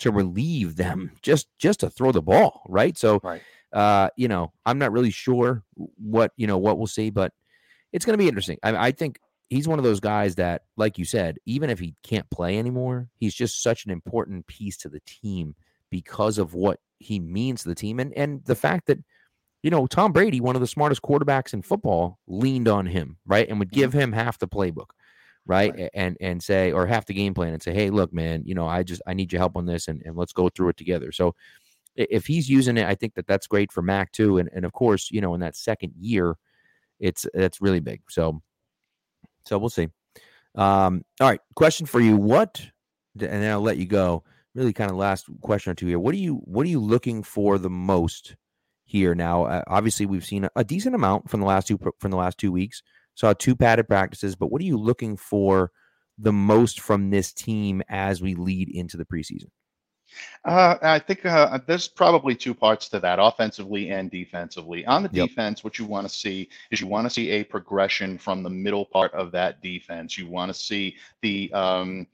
to 0.00 0.10
relieve 0.10 0.76
them 0.76 1.12
just 1.22 1.48
just 1.58 1.80
to 1.80 1.90
throw 1.90 2.12
the 2.12 2.20
ball, 2.22 2.62
right? 2.68 2.98
So 2.98 3.20
right. 3.22 3.40
Uh, 3.72 4.10
you 4.18 4.28
know, 4.28 4.52
I'm 4.66 4.78
not 4.78 4.92
really 4.92 5.10
sure 5.10 5.62
what 5.96 6.32
you 6.36 6.46
know 6.46 6.58
what 6.58 6.76
we'll 6.76 6.86
see, 6.86 7.08
but 7.08 7.32
it's 7.90 8.04
going 8.04 8.12
to 8.12 8.22
be 8.22 8.28
interesting. 8.28 8.58
I, 8.62 8.88
I 8.88 8.92
think 8.92 9.18
he's 9.52 9.68
one 9.68 9.78
of 9.78 9.84
those 9.84 10.00
guys 10.00 10.34
that, 10.36 10.62
like 10.76 10.98
you 10.98 11.04
said, 11.04 11.38
even 11.46 11.70
if 11.70 11.78
he 11.78 11.94
can't 12.02 12.28
play 12.30 12.58
anymore, 12.58 13.08
he's 13.14 13.34
just 13.34 13.62
such 13.62 13.84
an 13.84 13.90
important 13.90 14.46
piece 14.46 14.76
to 14.78 14.88
the 14.88 15.00
team 15.00 15.54
because 15.90 16.38
of 16.38 16.54
what 16.54 16.80
he 16.98 17.18
means 17.20 17.62
to 17.62 17.68
the 17.68 17.74
team 17.74 17.98
and 17.98 18.12
and 18.14 18.44
the 18.44 18.54
fact 18.54 18.86
that 18.86 18.98
you 19.62 19.70
know 19.70 19.86
Tom 19.86 20.12
Brady, 20.12 20.40
one 20.40 20.54
of 20.54 20.60
the 20.60 20.66
smartest 20.66 21.02
quarterbacks 21.02 21.52
in 21.52 21.62
football, 21.62 22.18
leaned 22.26 22.68
on 22.68 22.86
him 22.86 23.18
right 23.26 23.48
and 23.48 23.58
would 23.58 23.68
mm-hmm. 23.68 23.80
give 23.80 23.92
him 23.92 24.12
half 24.12 24.38
the 24.38 24.48
playbook. 24.48 24.90
Right? 25.44 25.74
right? 25.74 25.90
and 25.92 26.16
and 26.20 26.40
say 26.40 26.70
or 26.70 26.86
half 26.86 27.06
the 27.06 27.14
game 27.14 27.34
plan 27.34 27.52
and 27.52 27.60
say 27.60 27.74
hey 27.74 27.90
look 27.90 28.12
man 28.12 28.44
you 28.46 28.54
know 28.54 28.64
i 28.64 28.84
just 28.84 29.02
i 29.08 29.12
need 29.12 29.32
your 29.32 29.40
help 29.40 29.56
on 29.56 29.66
this 29.66 29.88
and, 29.88 30.00
and 30.04 30.14
let's 30.16 30.32
go 30.32 30.48
through 30.48 30.68
it 30.68 30.76
together 30.76 31.10
so 31.10 31.34
if 31.96 32.26
he's 32.26 32.48
using 32.48 32.76
it, 32.76 32.86
I 32.86 32.94
think 32.94 33.14
that 33.14 33.26
that's 33.26 33.46
great 33.46 33.72
for 33.72 33.82
Mac 33.82 34.12
too. 34.12 34.38
And 34.38 34.48
and 34.54 34.64
of 34.64 34.72
course, 34.72 35.10
you 35.10 35.20
know, 35.20 35.34
in 35.34 35.40
that 35.40 35.56
second 35.56 35.92
year, 35.98 36.36
it's 36.98 37.26
that's 37.34 37.60
really 37.60 37.80
big. 37.80 38.02
So 38.08 38.42
so 39.44 39.58
we'll 39.58 39.70
see. 39.70 39.88
Um, 40.54 41.04
all 41.20 41.28
right, 41.28 41.40
question 41.54 41.86
for 41.86 42.00
you: 42.00 42.16
What? 42.16 42.60
And 43.14 43.42
then 43.42 43.50
I'll 43.50 43.60
let 43.60 43.76
you 43.76 43.86
go. 43.86 44.24
Really, 44.54 44.72
kind 44.72 44.90
of 44.90 44.96
last 44.96 45.26
question 45.40 45.72
or 45.72 45.74
two 45.74 45.86
here. 45.86 45.98
What 45.98 46.14
are 46.14 46.18
you 46.18 46.36
What 46.44 46.66
are 46.66 46.70
you 46.70 46.80
looking 46.80 47.22
for 47.22 47.58
the 47.58 47.70
most 47.70 48.36
here 48.84 49.14
now? 49.14 49.44
Uh, 49.44 49.62
obviously, 49.66 50.06
we've 50.06 50.24
seen 50.24 50.44
a, 50.44 50.50
a 50.56 50.64
decent 50.64 50.94
amount 50.94 51.30
from 51.30 51.40
the 51.40 51.46
last 51.46 51.68
two 51.68 51.78
from 51.98 52.10
the 52.10 52.16
last 52.16 52.38
two 52.38 52.52
weeks. 52.52 52.82
Saw 53.14 53.32
two 53.32 53.54
padded 53.56 53.88
practices, 53.88 54.36
but 54.36 54.50
what 54.50 54.60
are 54.62 54.66
you 54.66 54.78
looking 54.78 55.16
for 55.16 55.70
the 56.18 56.32
most 56.32 56.80
from 56.80 57.10
this 57.10 57.32
team 57.32 57.82
as 57.88 58.22
we 58.22 58.34
lead 58.34 58.70
into 58.70 58.96
the 58.96 59.04
preseason? 59.04 59.48
Uh, 60.44 60.76
I 60.82 60.98
think 60.98 61.24
uh, 61.24 61.58
there's 61.66 61.88
probably 61.88 62.34
two 62.34 62.54
parts 62.54 62.88
to 62.90 63.00
that, 63.00 63.18
offensively 63.20 63.90
and 63.90 64.10
defensively. 64.10 64.84
On 64.86 65.02
the 65.02 65.10
yep. 65.12 65.28
defense, 65.28 65.62
what 65.62 65.78
you 65.78 65.84
want 65.84 66.08
to 66.08 66.12
see 66.12 66.48
is 66.70 66.80
you 66.80 66.86
want 66.86 67.06
to 67.06 67.10
see 67.10 67.30
a 67.30 67.44
progression 67.44 68.18
from 68.18 68.42
the 68.42 68.50
middle 68.50 68.84
part 68.84 69.12
of 69.14 69.30
that 69.32 69.62
defense. 69.62 70.18
You 70.18 70.26
want 70.26 70.52
to 70.52 70.58
see 70.58 70.96
the 71.20 71.52
um, 71.52 72.06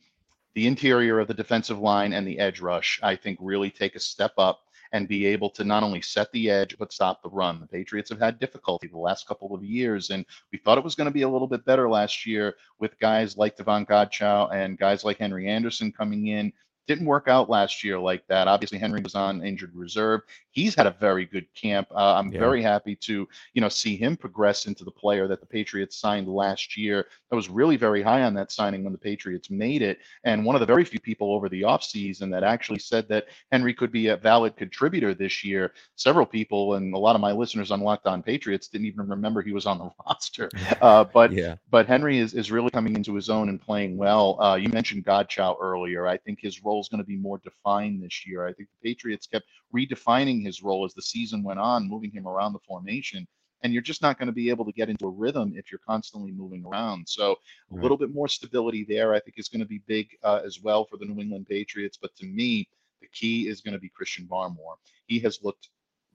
the 0.54 0.66
interior 0.66 1.20
of 1.20 1.28
the 1.28 1.34
defensive 1.34 1.78
line 1.78 2.12
and 2.12 2.26
the 2.26 2.38
edge 2.38 2.60
rush. 2.60 3.00
I 3.02 3.16
think 3.16 3.38
really 3.40 3.70
take 3.70 3.94
a 3.94 4.00
step 4.00 4.32
up 4.38 4.60
and 4.92 5.08
be 5.08 5.26
able 5.26 5.50
to 5.50 5.64
not 5.64 5.82
only 5.82 6.00
set 6.00 6.30
the 6.32 6.50
edge 6.50 6.76
but 6.78 6.92
stop 6.92 7.22
the 7.22 7.28
run. 7.28 7.60
The 7.60 7.66
Patriots 7.66 8.10
have 8.10 8.20
had 8.20 8.38
difficulty 8.38 8.88
the 8.88 8.98
last 8.98 9.26
couple 9.26 9.54
of 9.54 9.64
years, 9.64 10.10
and 10.10 10.24
we 10.52 10.58
thought 10.58 10.78
it 10.78 10.84
was 10.84 10.94
going 10.94 11.06
to 11.06 11.12
be 11.12 11.22
a 11.22 11.28
little 11.28 11.46
bit 11.46 11.64
better 11.64 11.88
last 11.88 12.26
year 12.26 12.56
with 12.78 12.98
guys 12.98 13.36
like 13.36 13.56
Davon 13.56 13.86
Godchaux 13.86 14.52
and 14.52 14.78
guys 14.78 15.04
like 15.04 15.18
Henry 15.18 15.48
Anderson 15.48 15.92
coming 15.92 16.28
in 16.28 16.52
Didn't 16.88 17.06
work 17.06 17.28
out 17.28 17.50
last 17.50 17.84
year 17.84 17.98
like 17.98 18.26
that. 18.28 18.48
Obviously, 18.48 18.78
Henry 18.78 19.02
was 19.02 19.14
on 19.14 19.44
injured 19.44 19.74
reserve. 19.74 20.22
He's 20.50 20.74
had 20.74 20.86
a 20.86 20.96
very 20.98 21.26
good 21.26 21.46
camp. 21.54 21.86
Uh, 21.92 22.14
I'm 22.14 22.32
yeah. 22.32 22.40
very 22.40 22.62
happy 22.62 22.96
to 22.96 23.28
you 23.52 23.60
know 23.60 23.68
see 23.68 23.94
him 23.94 24.16
progress 24.16 24.66
into 24.66 24.84
the 24.84 24.90
player 24.90 25.28
that 25.28 25.40
the 25.40 25.46
Patriots 25.46 25.98
signed 25.98 26.26
last 26.26 26.76
year. 26.76 27.06
I 27.30 27.36
was 27.36 27.50
really 27.50 27.76
very 27.76 28.02
high 28.02 28.22
on 28.22 28.32
that 28.34 28.50
signing 28.50 28.84
when 28.84 28.92
the 28.92 28.98
Patriots 28.98 29.50
made 29.50 29.82
it, 29.82 29.98
and 30.24 30.44
one 30.44 30.56
of 30.56 30.60
the 30.60 30.66
very 30.66 30.84
few 30.84 30.98
people 30.98 31.34
over 31.34 31.50
the 31.50 31.62
offseason 31.62 32.30
that 32.30 32.42
actually 32.42 32.78
said 32.78 33.06
that 33.08 33.26
Henry 33.52 33.74
could 33.74 33.92
be 33.92 34.08
a 34.08 34.16
valid 34.16 34.56
contributor 34.56 35.12
this 35.12 35.44
year. 35.44 35.74
Several 35.96 36.24
people 36.24 36.74
and 36.74 36.94
a 36.94 36.98
lot 36.98 37.14
of 37.14 37.20
my 37.20 37.32
listeners 37.32 37.70
on 37.70 37.82
Locked 37.82 38.06
On 38.06 38.22
Patriots 38.22 38.68
didn't 38.68 38.86
even 38.86 39.06
remember 39.06 39.42
he 39.42 39.52
was 39.52 39.66
on 39.66 39.78
the 39.78 39.90
roster. 40.06 40.48
Uh, 40.80 41.02
but 41.02 41.32
yeah. 41.32 41.56
but 41.70 41.86
Henry 41.86 42.18
is, 42.18 42.34
is 42.34 42.52
really 42.52 42.70
coming 42.70 42.94
into 42.94 43.14
his 43.14 43.28
own 43.28 43.48
and 43.48 43.60
playing 43.60 43.96
well. 43.96 44.40
Uh, 44.40 44.54
you 44.54 44.68
mentioned 44.68 45.04
Godchaux 45.04 45.56
earlier. 45.60 46.06
I 46.06 46.16
think 46.16 46.38
his 46.40 46.62
role 46.62 46.77
is 46.80 46.88
going 46.88 47.02
to 47.02 47.06
be 47.06 47.16
more 47.16 47.38
defined 47.38 48.02
this 48.02 48.26
year. 48.26 48.46
I 48.46 48.52
think 48.52 48.68
the 48.68 48.88
Patriots 48.88 49.26
kept 49.26 49.46
redefining 49.74 50.44
his 50.44 50.62
role 50.62 50.84
as 50.84 50.94
the 50.94 51.02
season 51.02 51.42
went 51.42 51.60
on, 51.60 51.88
moving 51.88 52.10
him 52.10 52.26
around 52.26 52.52
the 52.52 52.60
formation. 52.66 53.26
And 53.62 53.72
you're 53.72 53.82
just 53.82 54.02
not 54.02 54.18
going 54.18 54.28
to 54.28 54.32
be 54.32 54.50
able 54.50 54.64
to 54.66 54.72
get 54.72 54.88
into 54.88 55.06
a 55.06 55.10
rhythm 55.10 55.52
if 55.56 55.70
you're 55.70 55.80
constantly 55.84 56.30
moving 56.30 56.64
around. 56.64 57.08
So 57.08 57.36
a 57.72 57.74
little 57.74 57.96
bit 57.96 58.14
more 58.14 58.28
stability 58.28 58.84
there, 58.88 59.14
I 59.14 59.20
think, 59.20 59.36
is 59.36 59.48
going 59.48 59.60
to 59.60 59.66
be 59.66 59.82
big 59.86 60.08
uh, 60.22 60.40
as 60.44 60.60
well 60.62 60.84
for 60.84 60.96
the 60.96 61.06
New 61.06 61.20
England 61.20 61.46
Patriots. 61.48 61.98
But 62.00 62.14
to 62.16 62.26
me, 62.26 62.68
the 63.00 63.08
key 63.08 63.48
is 63.48 63.60
going 63.60 63.74
to 63.74 63.80
be 63.80 63.88
Christian 63.88 64.26
Barmore. 64.26 64.76
He 65.06 65.18
has 65.20 65.40
looked 65.42 65.70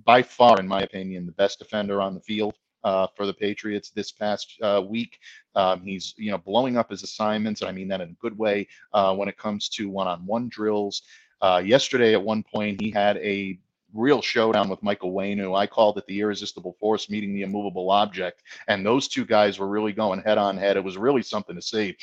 by 0.06 0.24
far, 0.24 0.60
in 0.60 0.68
my 0.68 0.82
opinion, 0.82 1.26
the 1.26 1.34
best 1.34 1.60
defender 1.60 2.02
on 2.02 2.14
the 2.14 2.22
field. 2.22 2.56
Uh, 2.84 3.08
for 3.16 3.26
the 3.26 3.34
Patriots 3.34 3.92
this 3.92 4.12
past 4.12 4.58
uh, 4.62 4.82
week. 4.86 5.20
Um, 5.56 5.82
he's 5.82 6.14
you 6.18 6.32
know 6.32 6.38
blowing 6.38 6.76
up 6.76 6.90
his 6.90 7.04
assignments, 7.04 7.62
and 7.62 7.70
I 7.70 7.72
mean 7.72 7.88
that 7.88 8.02
in 8.02 8.10
a 8.10 8.22
good 8.22 8.38
way 8.38 8.68
uh, 8.94 9.16
when 9.16 9.30
it 9.30 9.38
comes 9.38 9.70
to 9.70 9.90
one-on-one 9.90 10.50
drills. 10.50 11.04
Uh, 11.42 11.62
yesterday, 11.64 12.14
at 12.14 12.22
one 12.22 12.44
point, 12.44 12.82
he 12.82 12.92
had 12.92 13.18
a 13.18 13.58
real 13.94 14.22
showdown 14.22 14.70
with 14.70 14.82
Michael 14.82 15.14
Onwenu. 15.14 15.58
I 15.58 15.68
called 15.68 15.98
it 15.98 16.06
the 16.08 16.20
irresistible 16.20 16.76
force 16.80 17.10
meeting 17.10 17.34
the 17.34 17.44
immovable 17.44 17.90
object, 17.92 18.44
and 18.68 18.86
those 18.86 19.08
two 19.08 19.26
guys 19.26 19.60
were 19.60 19.68
really 19.68 19.94
going 19.94 20.22
head 20.22 20.38
on 20.38 20.58
head. 20.58 20.78
It 20.78 20.84
was 20.84 20.98
really 20.98 21.22
something 21.22 21.56
to 21.56 21.62
see 21.62 21.96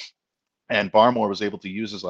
and 0.71 0.93
Barmore 0.93 1.29
was 1.29 1.43
able 1.43 1.59
to 1.59 1.69
use 1.69 1.93
his 1.93 2.05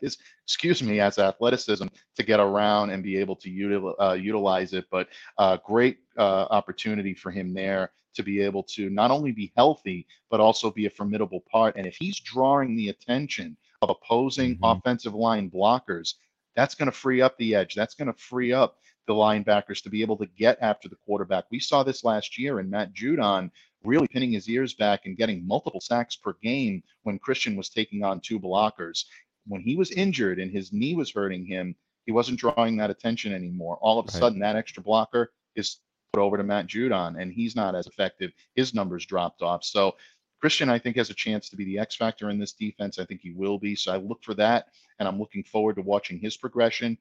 his 0.00 0.18
excuse 0.44 0.82
me 0.82 1.00
as 1.00 1.18
athleticism 1.18 1.86
to 2.16 2.22
get 2.22 2.40
around 2.40 2.90
and 2.90 3.02
be 3.02 3.16
able 3.16 3.36
to 3.36 3.48
util, 3.48 3.94
uh, 4.00 4.12
utilize 4.12 4.72
it. 4.74 4.84
But 4.90 5.08
uh, 5.38 5.58
great 5.64 5.98
uh, 6.18 6.46
opportunity 6.50 7.14
for 7.14 7.30
him 7.30 7.54
there 7.54 7.92
to 8.14 8.22
be 8.22 8.40
able 8.40 8.62
to 8.62 8.90
not 8.90 9.10
only 9.10 9.32
be 9.32 9.52
healthy 9.56 10.06
but 10.30 10.40
also 10.40 10.70
be 10.70 10.86
a 10.86 10.90
formidable 10.90 11.44
part. 11.50 11.76
And 11.76 11.86
if 11.86 11.96
he's 11.96 12.20
drawing 12.20 12.76
the 12.76 12.90
attention 12.90 13.56
of 13.82 13.90
opposing 13.90 14.56
mm-hmm. 14.56 14.64
offensive 14.64 15.14
line 15.14 15.50
blockers, 15.50 16.14
that's 16.56 16.74
going 16.74 16.90
to 16.90 16.96
free 16.96 17.20
up 17.20 17.36
the 17.38 17.54
edge. 17.54 17.74
That's 17.74 17.94
going 17.94 18.12
to 18.12 18.18
free 18.18 18.52
up 18.52 18.78
the 19.06 19.12
linebackers 19.12 19.82
to 19.82 19.90
be 19.90 20.02
able 20.02 20.16
to 20.16 20.26
get 20.26 20.58
after 20.60 20.88
the 20.88 20.96
quarterback. 21.04 21.44
We 21.50 21.60
saw 21.60 21.82
this 21.82 22.04
last 22.04 22.38
year 22.38 22.60
in 22.60 22.70
Matt 22.70 22.94
Judon 22.94 23.50
really 23.84 24.08
pinning 24.08 24.32
his 24.32 24.48
ears 24.48 24.74
back 24.74 25.06
and 25.06 25.16
getting 25.16 25.46
multiple 25.46 25.80
sacks 25.80 26.16
per 26.16 26.34
game 26.42 26.82
when 27.02 27.18
Christian 27.18 27.56
was 27.56 27.68
taking 27.68 28.02
on 28.02 28.20
two 28.20 28.40
blockers. 28.40 29.04
When 29.46 29.60
he 29.60 29.76
was 29.76 29.90
injured 29.90 30.38
and 30.38 30.50
his 30.50 30.72
knee 30.72 30.94
was 30.94 31.10
hurting 31.10 31.44
him, 31.44 31.74
he 32.06 32.12
wasn't 32.12 32.40
drawing 32.40 32.76
that 32.78 32.90
attention 32.90 33.32
anymore. 33.34 33.78
All 33.80 33.98
of 33.98 34.06
a 34.06 34.08
right. 34.08 34.18
sudden, 34.18 34.38
that 34.40 34.56
extra 34.56 34.82
blocker 34.82 35.32
is 35.54 35.80
put 36.12 36.20
over 36.20 36.36
to 36.36 36.42
Matt 36.42 36.66
Judon, 36.66 37.20
and 37.20 37.32
he's 37.32 37.56
not 37.56 37.74
as 37.74 37.86
effective. 37.86 38.32
His 38.54 38.74
numbers 38.74 39.06
dropped 39.06 39.42
off. 39.42 39.64
So 39.64 39.96
Christian, 40.40 40.68
I 40.68 40.78
think, 40.78 40.96
has 40.96 41.10
a 41.10 41.14
chance 41.14 41.48
to 41.48 41.56
be 41.56 41.64
the 41.64 41.78
X 41.78 41.96
factor 41.96 42.30
in 42.30 42.38
this 42.38 42.52
defense. 42.52 42.98
I 42.98 43.04
think 43.04 43.20
he 43.22 43.32
will 43.32 43.58
be. 43.58 43.74
So 43.74 43.92
I 43.92 43.96
look 43.96 44.22
for 44.22 44.34
that, 44.34 44.68
and 44.98 45.08
I'm 45.08 45.18
looking 45.18 45.42
forward 45.42 45.76
to 45.76 45.82
watching 45.82 46.18
his 46.18 46.36
progression. 46.36 46.98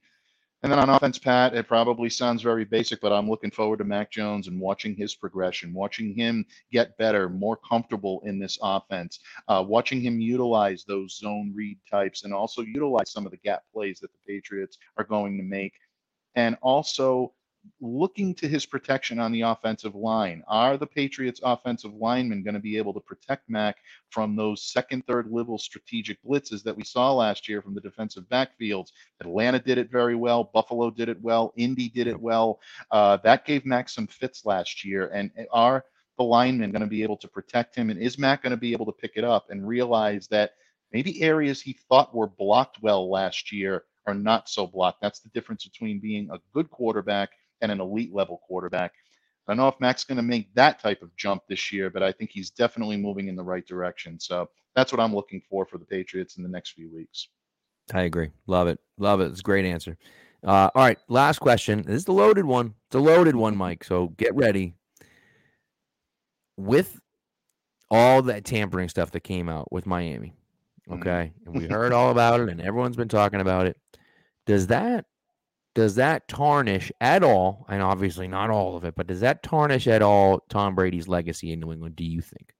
And 0.63 0.71
then 0.71 0.79
on 0.79 0.89
offense, 0.89 1.19
Pat, 1.19 1.53
it 1.53 1.67
probably 1.67 2.09
sounds 2.09 2.41
very 2.41 2.63
basic, 2.63 3.01
but 3.01 3.11
I'm 3.11 3.29
looking 3.29 3.51
forward 3.51 3.79
to 3.79 3.83
Mac 3.83 4.09
Jones 4.09 4.47
and 4.47 4.61
watching 4.61 4.95
his 4.95 5.13
progression, 5.13 5.73
watching 5.73 6.15
him 6.15 6.45
get 6.71 6.97
better, 6.97 7.27
more 7.27 7.57
comfortable 7.57 8.21
in 8.23 8.39
this 8.39 8.57
offense, 8.61 9.19
uh, 9.49 9.61
watching 9.67 9.99
him 9.99 10.21
utilize 10.21 10.85
those 10.85 11.17
zone 11.17 11.51
read 11.53 11.77
types 11.91 12.23
and 12.23 12.33
also 12.33 12.61
utilize 12.61 13.11
some 13.11 13.25
of 13.25 13.31
the 13.31 13.37
gap 13.39 13.63
plays 13.73 13.99
that 13.99 14.11
the 14.13 14.19
Patriots 14.25 14.77
are 14.95 15.03
going 15.03 15.35
to 15.35 15.43
make. 15.43 15.73
And 16.35 16.57
also 16.61 17.33
looking 17.79 18.33
to 18.35 18.47
his 18.47 18.65
protection 18.65 19.19
on 19.19 19.31
the 19.31 19.41
offensive 19.41 19.95
line. 19.95 20.43
Are 20.47 20.77
the 20.77 20.87
Patriots' 20.87 21.41
offensive 21.43 21.93
linemen 21.93 22.43
going 22.43 22.53
to 22.53 22.59
be 22.59 22.77
able 22.77 22.93
to 22.93 22.99
protect 22.99 23.49
Mac 23.49 23.77
from 24.09 24.35
those 24.35 24.63
second, 24.63 25.05
third 25.05 25.29
level 25.29 25.57
strategic 25.57 26.21
blitzes 26.23 26.63
that 26.63 26.75
we 26.75 26.83
saw 26.83 27.13
last 27.13 27.47
year 27.47 27.61
from 27.61 27.73
the 27.73 27.81
defensive 27.81 28.25
backfields? 28.29 28.91
Atlanta 29.21 29.59
did 29.59 29.77
it 29.77 29.91
very 29.91 30.15
well. 30.15 30.49
Buffalo 30.53 30.89
did 30.89 31.09
it 31.09 31.21
well. 31.21 31.53
Indy 31.57 31.89
did 31.89 32.07
it 32.07 32.19
well. 32.19 32.59
Uh, 32.91 33.17
that 33.23 33.45
gave 33.45 33.65
Mac 33.65 33.89
some 33.89 34.07
fits 34.07 34.45
last 34.45 34.83
year. 34.83 35.09
And 35.13 35.31
are 35.51 35.85
the 36.17 36.23
linemen 36.23 36.71
going 36.71 36.81
to 36.81 36.87
be 36.87 37.03
able 37.03 37.17
to 37.17 37.27
protect 37.27 37.75
him? 37.75 37.89
And 37.89 37.99
is 37.99 38.17
Mac 38.17 38.43
going 38.43 38.51
to 38.51 38.57
be 38.57 38.73
able 38.73 38.85
to 38.85 38.91
pick 38.91 39.13
it 39.15 39.23
up 39.23 39.47
and 39.49 39.67
realize 39.67 40.27
that 40.27 40.51
maybe 40.91 41.21
areas 41.21 41.61
he 41.61 41.73
thought 41.89 42.15
were 42.15 42.27
blocked 42.27 42.81
well 42.81 43.09
last 43.09 43.51
year 43.51 43.83
are 44.05 44.13
not 44.13 44.49
so 44.49 44.67
blocked? 44.67 45.01
That's 45.01 45.19
the 45.19 45.29
difference 45.29 45.65
between 45.65 45.99
being 45.99 46.29
a 46.29 46.39
good 46.53 46.69
quarterback 46.69 47.31
and 47.61 47.71
an 47.71 47.81
elite 47.81 48.13
level 48.13 48.41
quarterback. 48.47 48.93
I 49.47 49.51
don't 49.51 49.57
know 49.57 49.67
if 49.67 49.79
Mac's 49.79 50.05
going 50.05 50.17
to 50.17 50.23
make 50.23 50.53
that 50.55 50.79
type 50.79 51.01
of 51.01 51.15
jump 51.17 51.43
this 51.49 51.71
year, 51.71 51.89
but 51.89 52.01
I 52.01 52.11
think 52.11 52.31
he's 52.31 52.49
definitely 52.49 52.97
moving 52.97 53.27
in 53.27 53.35
the 53.35 53.43
right 53.43 53.65
direction. 53.65 54.19
So 54.19 54.49
that's 54.75 54.91
what 54.91 55.01
I'm 55.01 55.13
looking 55.13 55.41
for 55.49 55.65
for 55.65 55.77
the 55.77 55.85
Patriots 55.85 56.37
in 56.37 56.43
the 56.43 56.49
next 56.49 56.71
few 56.71 56.89
weeks. 56.93 57.27
I 57.93 58.03
agree. 58.03 58.31
Love 58.47 58.67
it. 58.67 58.79
Love 58.97 59.19
it. 59.19 59.25
It's 59.25 59.41
a 59.41 59.43
great 59.43 59.65
answer. 59.65 59.97
Uh, 60.45 60.69
all 60.73 60.83
right. 60.83 60.97
Last 61.09 61.39
question. 61.39 61.83
This 61.83 61.97
is 61.97 62.05
the 62.05 62.13
loaded 62.13 62.45
one. 62.45 62.73
It's 62.87 62.95
a 62.95 62.99
loaded 62.99 63.35
one, 63.35 63.55
Mike. 63.55 63.83
So 63.83 64.07
get 64.17 64.33
ready. 64.35 64.75
With 66.55 66.99
all 67.89 68.21
that 68.23 68.45
tampering 68.45 68.89
stuff 68.89 69.11
that 69.11 69.21
came 69.21 69.49
out 69.49 69.71
with 69.71 69.85
Miami, 69.85 70.33
mm-hmm. 70.89 71.01
okay, 71.01 71.33
and 71.45 71.55
we 71.55 71.67
heard 71.67 71.91
all 71.91 72.11
about 72.11 72.39
it, 72.39 72.49
and 72.49 72.61
everyone's 72.61 72.95
been 72.95 73.07
talking 73.07 73.41
about 73.41 73.65
it. 73.65 73.77
Does 74.45 74.67
that 74.67 75.05
does 75.75 75.95
that 75.95 76.27
tarnish 76.27 76.91
at 77.01 77.23
all, 77.23 77.65
and 77.69 77.81
obviously 77.81 78.27
not 78.27 78.49
all 78.49 78.77
of 78.77 78.83
it, 78.83 78.95
but 78.95 79.07
does 79.07 79.21
that 79.21 79.43
tarnish 79.43 79.87
at 79.87 80.01
all 80.01 80.43
Tom 80.49 80.75
Brady's 80.75 81.07
legacy 81.07 81.51
in 81.51 81.59
New 81.59 81.71
England, 81.71 81.95
do 81.95 82.05
you 82.05 82.21
think? 82.21 82.53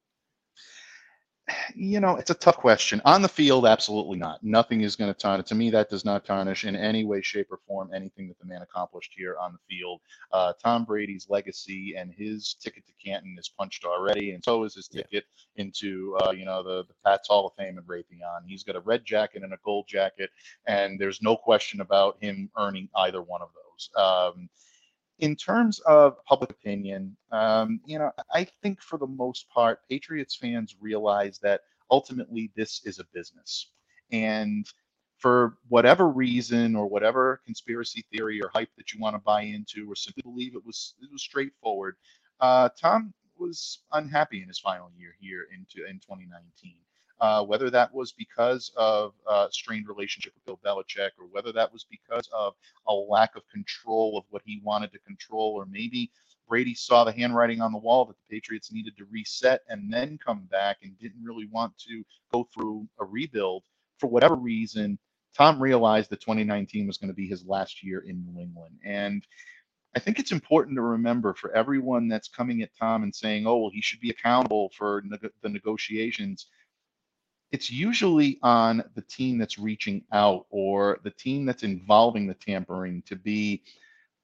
You 1.76 2.00
know, 2.00 2.16
it's 2.16 2.30
a 2.30 2.36
tough 2.36 2.56
question. 2.58 3.02
On 3.04 3.22
the 3.22 3.28
field, 3.28 3.66
absolutely 3.66 4.18
not. 4.18 4.42
Nothing 4.44 4.82
is 4.82 4.96
going 4.96 5.14
to 5.14 5.20
tarnish. 5.20 5.48
To 5.48 5.56
me, 5.56 5.70
that 5.72 5.90
does 5.90 6.06
not 6.06 6.24
tarnish 6.24 6.64
in 6.64 6.76
any 6.76 7.04
way, 7.04 7.22
shape, 7.22 7.48
or 7.52 7.60
form 7.68 7.90
anything 7.94 8.30
that 8.30 8.40
the 8.40 8.46
man 8.46 8.62
accomplished 8.62 9.12
here 9.16 9.36
on 9.38 9.52
the 9.52 9.76
field. 9.76 10.00
Uh, 10.32 10.54
Tom 10.64 10.86
Brady's 10.86 11.28
legacy 11.30 11.96
and 11.98 12.14
his 12.14 12.56
ticket 12.62 12.86
to 12.88 12.94
Canton 13.04 13.36
is 13.38 13.50
punched 13.50 13.84
already, 13.84 14.32
and 14.32 14.44
so 14.44 14.64
is 14.64 14.76
his 14.76 14.88
ticket 14.88 15.26
yeah. 15.56 15.64
into, 15.64 16.16
uh, 16.22 16.32
you 16.32 16.46
know, 16.46 16.64
the, 16.64 16.86
the 16.86 16.94
Pats 17.06 17.28
Hall 17.28 17.48
of 17.48 17.54
Fame 17.58 17.78
and 17.78 17.88
Raytheon. 17.88 18.48
He's 18.48 18.64
got 18.64 18.78
a 18.78 18.82
red 18.82 19.04
jacket 19.04 19.44
and 19.44 19.54
a 19.54 19.58
gold 19.66 19.86
jacket, 19.88 20.30
and 20.66 20.98
there's 20.98 21.22
no 21.22 21.36
question 21.36 21.82
about 21.82 22.18
him 22.22 22.50
earning 22.58 22.88
either 22.96 23.22
one 23.22 23.42
of 23.42 23.50
those. 23.54 23.90
Um, 23.98 24.50
in 25.20 25.36
terms 25.36 25.80
of 25.82 26.24
public 26.26 26.50
opinion, 26.52 27.16
um, 27.32 27.80
you 27.86 28.00
know, 28.00 28.12
I 28.34 28.46
think 28.62 28.82
for 28.82 28.98
the 28.98 29.08
most 29.08 29.50
part, 29.50 29.88
Patriots 29.90 30.36
fans 30.36 30.76
realize 30.82 31.40
that 31.40 31.62
ultimately 31.92 32.52
this 32.56 32.82
is 32.86 33.00
a 33.00 33.06
business. 33.14 33.70
And 34.12 34.66
for 35.18 35.58
whatever 35.70 36.10
reason 36.10 36.76
or 36.76 36.88
whatever 36.88 37.42
conspiracy 37.46 38.06
theory 38.12 38.42
or 38.42 38.50
hype 38.54 38.70
that 38.78 38.94
you 38.94 39.00
want 39.00 39.16
to 39.16 39.20
buy 39.20 39.44
into 39.44 39.90
or 39.90 39.96
simply 39.96 40.24
believe 40.24 40.56
it 40.56 40.66
was 40.66 40.96
it 41.02 41.10
was 41.12 41.22
straightforward, 41.22 41.96
uh, 42.40 42.70
Tom 42.80 43.14
was 43.38 43.80
unhappy 43.94 44.42
in 44.42 44.48
his 44.48 44.60
final 44.60 44.92
year 44.98 45.16
here 45.20 45.48
into 45.56 45.88
in 45.90 45.96
2019 46.00 46.76
uh, 47.24 47.42
whether 47.42 47.70
that 47.70 47.94
was 47.96 48.12
because 48.12 48.70
of 48.76 49.14
a 49.32 49.48
strained 49.50 49.88
relationship 49.88 50.34
with 50.36 50.44
Bill 50.44 50.60
Belichick 50.66 51.12
or 51.18 51.28
whether 51.32 51.54
that 51.54 51.72
was 51.72 51.86
because 51.90 52.30
of 52.34 52.54
a 52.90 52.94
lack 52.94 53.38
of 53.38 53.48
control 53.48 54.18
of 54.18 54.26
what 54.30 54.42
he 54.46 54.62
wanted 54.62 54.92
to 54.92 55.00
control, 55.00 55.54
or 55.54 55.66
maybe 55.66 56.12
Brady 56.50 56.76
saw 56.76 57.06
the 57.06 57.14
handwriting 57.14 57.62
on 57.62 57.72
the 57.72 57.78
wall 57.78 58.04
that 58.06 58.18
the 58.18 58.36
Patriots 58.36 58.74
needed 58.74 58.98
to 58.98 59.06
reset 59.10 59.62
and 59.70 59.92
then 59.92 60.20
come 60.20 60.42
back 60.52 60.80
and 60.84 61.00
didn't 61.00 61.24
really 61.24 61.48
want 61.50 61.78
to 61.88 62.04
go 62.34 62.46
through 62.54 62.86
a 63.00 63.06
rebuild. 63.06 63.64
For 64.00 64.08
whatever 64.08 64.36
reason, 64.36 65.00
Tom 65.34 65.64
realized 65.64 66.10
that 66.10 66.20
2019 66.20 66.88
was 66.88 66.98
going 66.98 67.08
to 67.08 67.16
be 67.16 67.30
his 67.30 67.46
last 67.46 67.86
year 67.86 68.02
in 68.02 68.26
New 68.26 68.42
England. 68.42 68.76
And 68.84 69.26
I 69.96 70.00
think 70.00 70.20
it's 70.20 70.34
important 70.34 70.76
to 70.76 70.82
remember 70.82 71.34
for 71.34 71.56
everyone 71.56 72.10
that's 72.10 72.28
coming 72.28 72.64
at 72.64 72.72
Tom 72.78 73.04
and 73.04 73.16
saying, 73.16 73.48
oh, 73.48 73.60
well, 73.60 73.72
he 73.74 73.82
should 73.82 74.02
be 74.02 74.10
accountable 74.10 74.72
for 74.78 75.04
ne- 75.06 75.30
the 75.42 75.50
negotiations 75.50 76.48
it's 77.54 77.72
usually 77.72 78.40
on 78.42 78.84
the 78.96 79.02
team 79.04 79.38
that's 79.38 79.60
reaching 79.60 80.04
out 80.12 80.48
or 80.50 81.00
the 81.04 81.12
team 81.12 81.46
that's 81.46 81.62
involving 81.62 82.26
the 82.26 82.34
tampering 82.34 83.04
to 83.04 83.16
be 83.16 83.62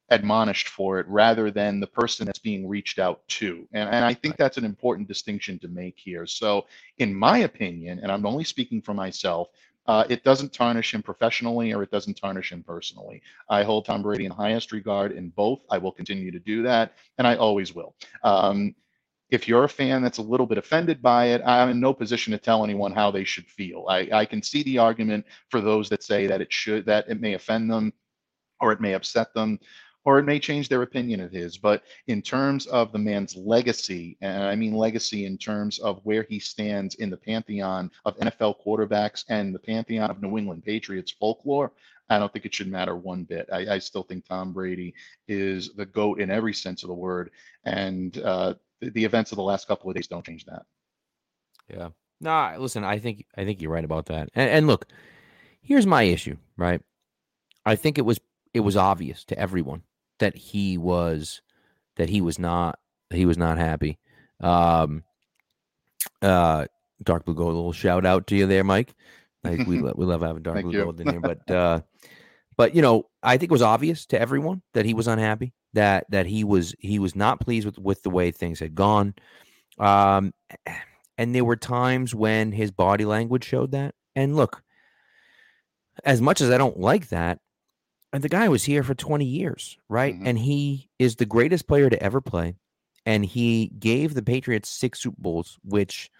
admonished 0.09 0.69
for 0.69 0.99
it 0.99 1.07
rather 1.07 1.51
than 1.51 1.79
the 1.79 1.85
person 1.85 2.25
that's 2.25 2.39
being 2.39 2.67
reached 2.67 2.97
out 2.97 3.21
to. 3.27 3.67
And, 3.71 3.87
and 3.87 4.03
I 4.03 4.15
think 4.15 4.35
that's 4.35 4.57
an 4.57 4.65
important 4.65 5.07
distinction 5.07 5.59
to 5.59 5.67
make 5.67 5.99
here. 5.99 6.25
So, 6.25 6.65
in 6.97 7.13
my 7.13 7.39
opinion, 7.39 7.99
and 7.99 8.11
I'm 8.11 8.25
only 8.25 8.43
speaking 8.43 8.81
for 8.81 8.95
myself, 8.95 9.49
uh, 9.85 10.05
it 10.09 10.23
doesn't 10.23 10.51
tarnish 10.51 10.95
him 10.95 11.03
professionally 11.03 11.71
or 11.71 11.83
it 11.83 11.91
doesn't 11.91 12.15
tarnish 12.15 12.51
him 12.51 12.63
personally. 12.63 13.21
I 13.47 13.61
hold 13.61 13.85
Tom 13.85 14.01
Brady 14.01 14.25
in 14.25 14.31
highest 14.31 14.71
regard 14.71 15.11
in 15.11 15.29
both. 15.29 15.59
I 15.69 15.77
will 15.77 15.91
continue 15.91 16.31
to 16.31 16.39
do 16.39 16.63
that, 16.63 16.93
and 17.19 17.27
I 17.27 17.35
always 17.35 17.75
will. 17.75 17.93
Um, 18.23 18.73
if 19.29 19.47
you're 19.47 19.63
a 19.63 19.69
fan 19.69 20.01
that's 20.01 20.17
a 20.17 20.23
little 20.23 20.45
bit 20.45 20.57
offended 20.57 21.01
by 21.01 21.27
it, 21.27 21.41
I'm 21.45 21.69
in 21.69 21.79
no 21.79 21.93
position 21.93 22.31
to 22.31 22.37
tell 22.37 22.63
anyone 22.63 22.91
how 22.91 23.11
they 23.11 23.23
should 23.23 23.45
feel. 23.45 23.85
I, 23.89 24.09
I 24.11 24.25
can 24.25 24.41
see 24.41 24.63
the 24.63 24.79
argument 24.79 25.25
for 25.49 25.61
those 25.61 25.89
that 25.89 26.03
say 26.03 26.27
that 26.27 26.41
it 26.41 26.51
should 26.51 26.85
that 26.85 27.05
it 27.09 27.21
may 27.21 27.33
offend 27.33 27.69
them 27.69 27.93
or 28.59 28.71
it 28.71 28.81
may 28.81 28.93
upset 28.93 29.33
them 29.33 29.59
or 30.05 30.17
it 30.17 30.23
may 30.23 30.39
change 30.39 30.69
their 30.69 30.81
opinion 30.81 31.19
of 31.19 31.31
his. 31.31 31.57
But 31.57 31.83
in 32.07 32.21
terms 32.21 32.65
of 32.67 32.91
the 32.91 32.97
man's 32.97 33.35
legacy, 33.35 34.17
and 34.21 34.43
I 34.43 34.55
mean 34.55 34.73
legacy 34.73 35.25
in 35.25 35.37
terms 35.37 35.77
of 35.79 35.99
where 36.03 36.25
he 36.27 36.39
stands 36.39 36.95
in 36.95 37.09
the 37.09 37.17
pantheon 37.17 37.91
of 38.05 38.17
NFL 38.17 38.55
quarterbacks 38.65 39.25
and 39.29 39.53
the 39.53 39.59
pantheon 39.59 40.09
of 40.09 40.21
New 40.21 40.37
England 40.37 40.63
Patriots 40.63 41.11
folklore, 41.11 41.73
I 42.09 42.17
don't 42.17 42.33
think 42.33 42.45
it 42.45 42.55
should 42.55 42.71
matter 42.71 42.95
one 42.95 43.23
bit. 43.23 43.47
I, 43.51 43.75
I 43.75 43.79
still 43.79 44.03
think 44.03 44.25
Tom 44.25 44.51
Brady 44.51 44.95
is 45.27 45.73
the 45.75 45.85
GOAT 45.85 46.19
in 46.19 46.31
every 46.31 46.53
sense 46.53 46.81
of 46.83 46.87
the 46.87 46.95
word. 46.95 47.29
And 47.65 48.17
uh, 48.19 48.55
the, 48.81 48.89
the 48.89 49.05
events 49.05 49.31
of 49.31 49.35
the 49.37 49.43
last 49.43 49.67
couple 49.67 49.89
of 49.89 49.95
days 49.95 50.07
don't 50.07 50.25
change 50.25 50.45
that. 50.45 50.63
Yeah. 51.69 51.89
No, 52.21 52.55
listen, 52.59 52.83
I 52.83 52.99
think 52.99 53.25
I 53.37 53.45
think 53.45 53.61
you're 53.61 53.71
right 53.71 53.85
about 53.85 54.07
that. 54.07 54.29
And, 54.35 54.49
and 54.49 54.67
look, 54.67 54.85
here's 55.61 55.85
my 55.85 56.03
issue, 56.03 56.37
right? 56.57 56.81
I 57.65 57.75
think 57.75 57.97
it 57.97 58.01
was 58.03 58.19
it 58.53 58.61
was 58.61 58.75
obvious 58.75 59.23
to 59.25 59.39
everyone 59.39 59.83
that 60.19 60.35
he 60.35 60.77
was 60.77 61.41
that 61.95 62.09
he 62.09 62.21
was 62.21 62.37
not 62.39 62.79
he 63.09 63.25
was 63.25 63.37
not 63.37 63.57
happy. 63.57 63.99
Um 64.41 65.03
uh 66.21 66.65
Dark 67.03 67.23
Blue 67.25 67.35
Gold, 67.35 67.53
a 67.53 67.55
little 67.55 67.71
shout 67.71 68.05
out 68.05 68.27
to 68.27 68.35
you 68.35 68.45
there, 68.47 68.63
Mike. 68.63 68.93
Like 69.43 69.65
we 69.65 69.79
love, 69.81 69.97
we 69.97 70.05
love 70.05 70.21
having 70.21 70.43
Dark 70.43 70.61
Blue 70.61 70.73
you. 70.73 70.83
Gold 70.83 70.99
in 70.99 71.09
here, 71.09 71.21
but 71.21 71.49
uh 71.49 71.81
but 72.59 72.75
you 72.75 72.81
know, 72.81 73.05
I 73.23 73.37
think 73.37 73.51
it 73.51 73.53
was 73.53 73.61
obvious 73.61 74.05
to 74.07 74.19
everyone 74.19 74.61
that 74.73 74.83
he 74.83 74.93
was 74.93 75.07
unhappy 75.07 75.53
that 75.75 76.05
that 76.09 76.25
he 76.25 76.43
was 76.43 76.75
he 76.77 76.99
was 76.99 77.15
not 77.15 77.39
pleased 77.39 77.65
with 77.65 77.79
with 77.79 78.03
the 78.03 78.09
way 78.09 78.31
things 78.31 78.59
had 78.59 78.75
gone. 78.75 79.13
Um, 79.79 80.33
and 81.17 81.33
there 81.33 81.45
were 81.45 81.55
times 81.55 82.13
when 82.13 82.51
his 82.51 82.69
body 82.69 83.05
language 83.05 83.45
showed 83.45 83.71
that. 83.71 83.95
And 84.13 84.35
look, 84.35 84.61
as 86.03 86.19
much 86.19 86.41
as 86.41 86.51
I 86.51 86.57
don't 86.57 86.77
like 86.77 87.07
that, 87.09 87.39
the 88.11 88.27
guy 88.27 88.49
was 88.49 88.65
here 88.65 88.83
for 88.83 88.93
20 88.93 89.23
years, 89.23 89.77
right? 89.87 90.13
Mm-hmm. 90.13 90.27
And 90.27 90.37
he 90.37 90.89
is 90.99 91.15
the 91.15 91.25
greatest 91.25 91.65
player 91.65 91.89
to 91.89 92.03
ever 92.03 92.19
play. 92.19 92.57
And 93.05 93.23
he 93.25 93.71
gave 93.79 94.15
the 94.15 94.21
Patriots 94.21 94.67
six 94.67 94.99
Super 94.99 95.21
Bowls, 95.21 95.57
which 95.63 96.11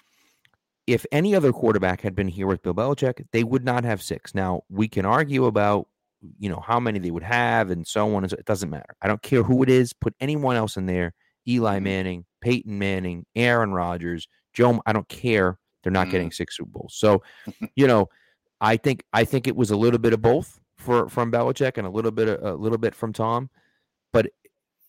if 0.87 1.05
any 1.11 1.35
other 1.35 1.51
quarterback 1.51 1.99
had 1.99 2.15
been 2.15 2.29
here 2.29 2.47
with 2.47 2.63
Bill 2.63 2.73
Belichick, 2.73 3.27
they 3.33 3.43
would 3.43 3.65
not 3.65 3.83
have 3.83 4.01
six. 4.01 4.33
Now, 4.33 4.63
we 4.69 4.87
can 4.87 5.05
argue 5.05 5.43
about 5.43 5.88
you 6.37 6.49
know 6.49 6.61
how 6.65 6.79
many 6.79 6.99
they 6.99 7.11
would 7.11 7.23
have 7.23 7.71
and 7.71 7.87
so 7.87 8.15
on 8.15 8.23
and 8.23 8.31
so 8.31 8.37
it 8.37 8.45
doesn't 8.45 8.69
matter 8.69 8.95
i 9.01 9.07
don't 9.07 9.21
care 9.21 9.43
who 9.43 9.63
it 9.63 9.69
is 9.69 9.93
put 9.93 10.13
anyone 10.19 10.55
else 10.55 10.77
in 10.77 10.85
there 10.85 11.13
eli 11.47 11.75
mm-hmm. 11.75 11.83
manning 11.85 12.25
peyton 12.41 12.77
manning 12.77 13.25
aaron 13.35 13.71
rodgers 13.71 14.27
joe 14.53 14.81
i 14.85 14.93
don't 14.93 15.07
care 15.07 15.57
they're 15.83 15.91
not 15.91 16.07
mm. 16.07 16.11
getting 16.11 16.31
six 16.31 16.57
super 16.57 16.69
bowls 16.69 16.95
so 16.97 17.21
you 17.75 17.87
know 17.87 18.07
i 18.59 18.75
think 18.75 19.03
i 19.13 19.23
think 19.23 19.47
it 19.47 19.55
was 19.55 19.71
a 19.71 19.77
little 19.77 19.99
bit 19.99 20.13
of 20.13 20.21
both 20.21 20.59
for 20.77 21.09
from 21.09 21.31
Belichick 21.31 21.77
and 21.77 21.85
a 21.85 21.89
little 21.89 22.11
bit 22.11 22.27
a 22.41 22.53
little 22.53 22.77
bit 22.77 22.95
from 22.95 23.13
tom 23.13 23.49
but 24.11 24.27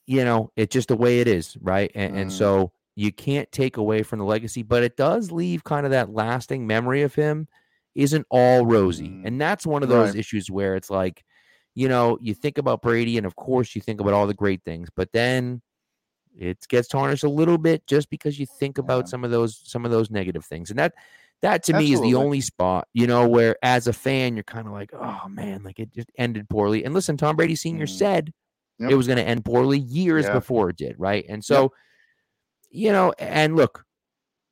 you 0.06 0.24
know 0.24 0.50
it's 0.56 0.72
just 0.72 0.88
the 0.88 0.96
way 0.96 1.20
it 1.20 1.28
is 1.28 1.56
right 1.60 1.90
and, 1.94 2.14
mm. 2.14 2.20
and 2.22 2.32
so 2.32 2.72
you 2.96 3.12
can't 3.12 3.50
take 3.52 3.76
away 3.76 4.02
from 4.02 4.18
the 4.18 4.24
legacy 4.24 4.62
but 4.62 4.82
it 4.82 4.96
does 4.96 5.30
leave 5.30 5.62
kind 5.64 5.86
of 5.86 5.92
that 5.92 6.12
lasting 6.12 6.66
memory 6.66 7.02
of 7.02 7.14
him 7.14 7.46
isn't 7.94 8.26
all 8.30 8.66
rosy. 8.66 9.08
Mm, 9.08 9.26
and 9.26 9.40
that's 9.40 9.66
one 9.66 9.82
of 9.82 9.88
those 9.88 10.10
right. 10.10 10.18
issues 10.18 10.50
where 10.50 10.76
it's 10.76 10.90
like, 10.90 11.24
you 11.74 11.88
know, 11.88 12.18
you 12.20 12.34
think 12.34 12.58
about 12.58 12.82
Brady 12.82 13.16
and 13.16 13.26
of 13.26 13.36
course 13.36 13.74
you 13.74 13.80
think 13.80 14.00
about 14.00 14.14
all 14.14 14.26
the 14.26 14.34
great 14.34 14.62
things, 14.64 14.88
but 14.94 15.12
then 15.12 15.62
it 16.36 16.58
gets 16.68 16.88
tarnished 16.88 17.24
a 17.24 17.28
little 17.28 17.58
bit 17.58 17.86
just 17.86 18.10
because 18.10 18.38
you 18.38 18.46
think 18.46 18.78
about 18.78 19.04
yeah. 19.06 19.10
some 19.10 19.24
of 19.24 19.30
those 19.30 19.60
some 19.64 19.84
of 19.84 19.90
those 19.90 20.10
negative 20.10 20.44
things. 20.44 20.70
And 20.70 20.78
that 20.78 20.94
that 21.42 21.62
to 21.64 21.72
Absolutely. 21.72 21.86
me 21.88 21.94
is 21.94 22.00
the 22.00 22.18
only 22.18 22.40
spot, 22.40 22.86
you 22.92 23.06
know, 23.06 23.26
where 23.26 23.56
as 23.62 23.86
a 23.86 23.92
fan 23.92 24.36
you're 24.36 24.44
kind 24.44 24.66
of 24.66 24.72
like, 24.72 24.90
"Oh 24.92 25.28
man, 25.28 25.62
like 25.62 25.78
it 25.78 25.92
just 25.92 26.10
ended 26.18 26.48
poorly." 26.48 26.84
And 26.84 26.94
listen, 26.94 27.16
Tom 27.16 27.36
Brady 27.36 27.56
senior 27.56 27.86
mm. 27.86 27.98
said 27.98 28.32
yep. 28.78 28.90
it 28.90 28.94
was 28.94 29.06
going 29.06 29.16
to 29.16 29.26
end 29.26 29.44
poorly 29.44 29.78
years 29.78 30.26
yeah. 30.26 30.34
before 30.34 30.70
it 30.70 30.76
did, 30.76 30.96
right? 30.98 31.24
And 31.28 31.44
so 31.44 31.62
yep. 31.62 31.70
you 32.70 32.92
know, 32.92 33.12
and 33.18 33.56
look, 33.56 33.84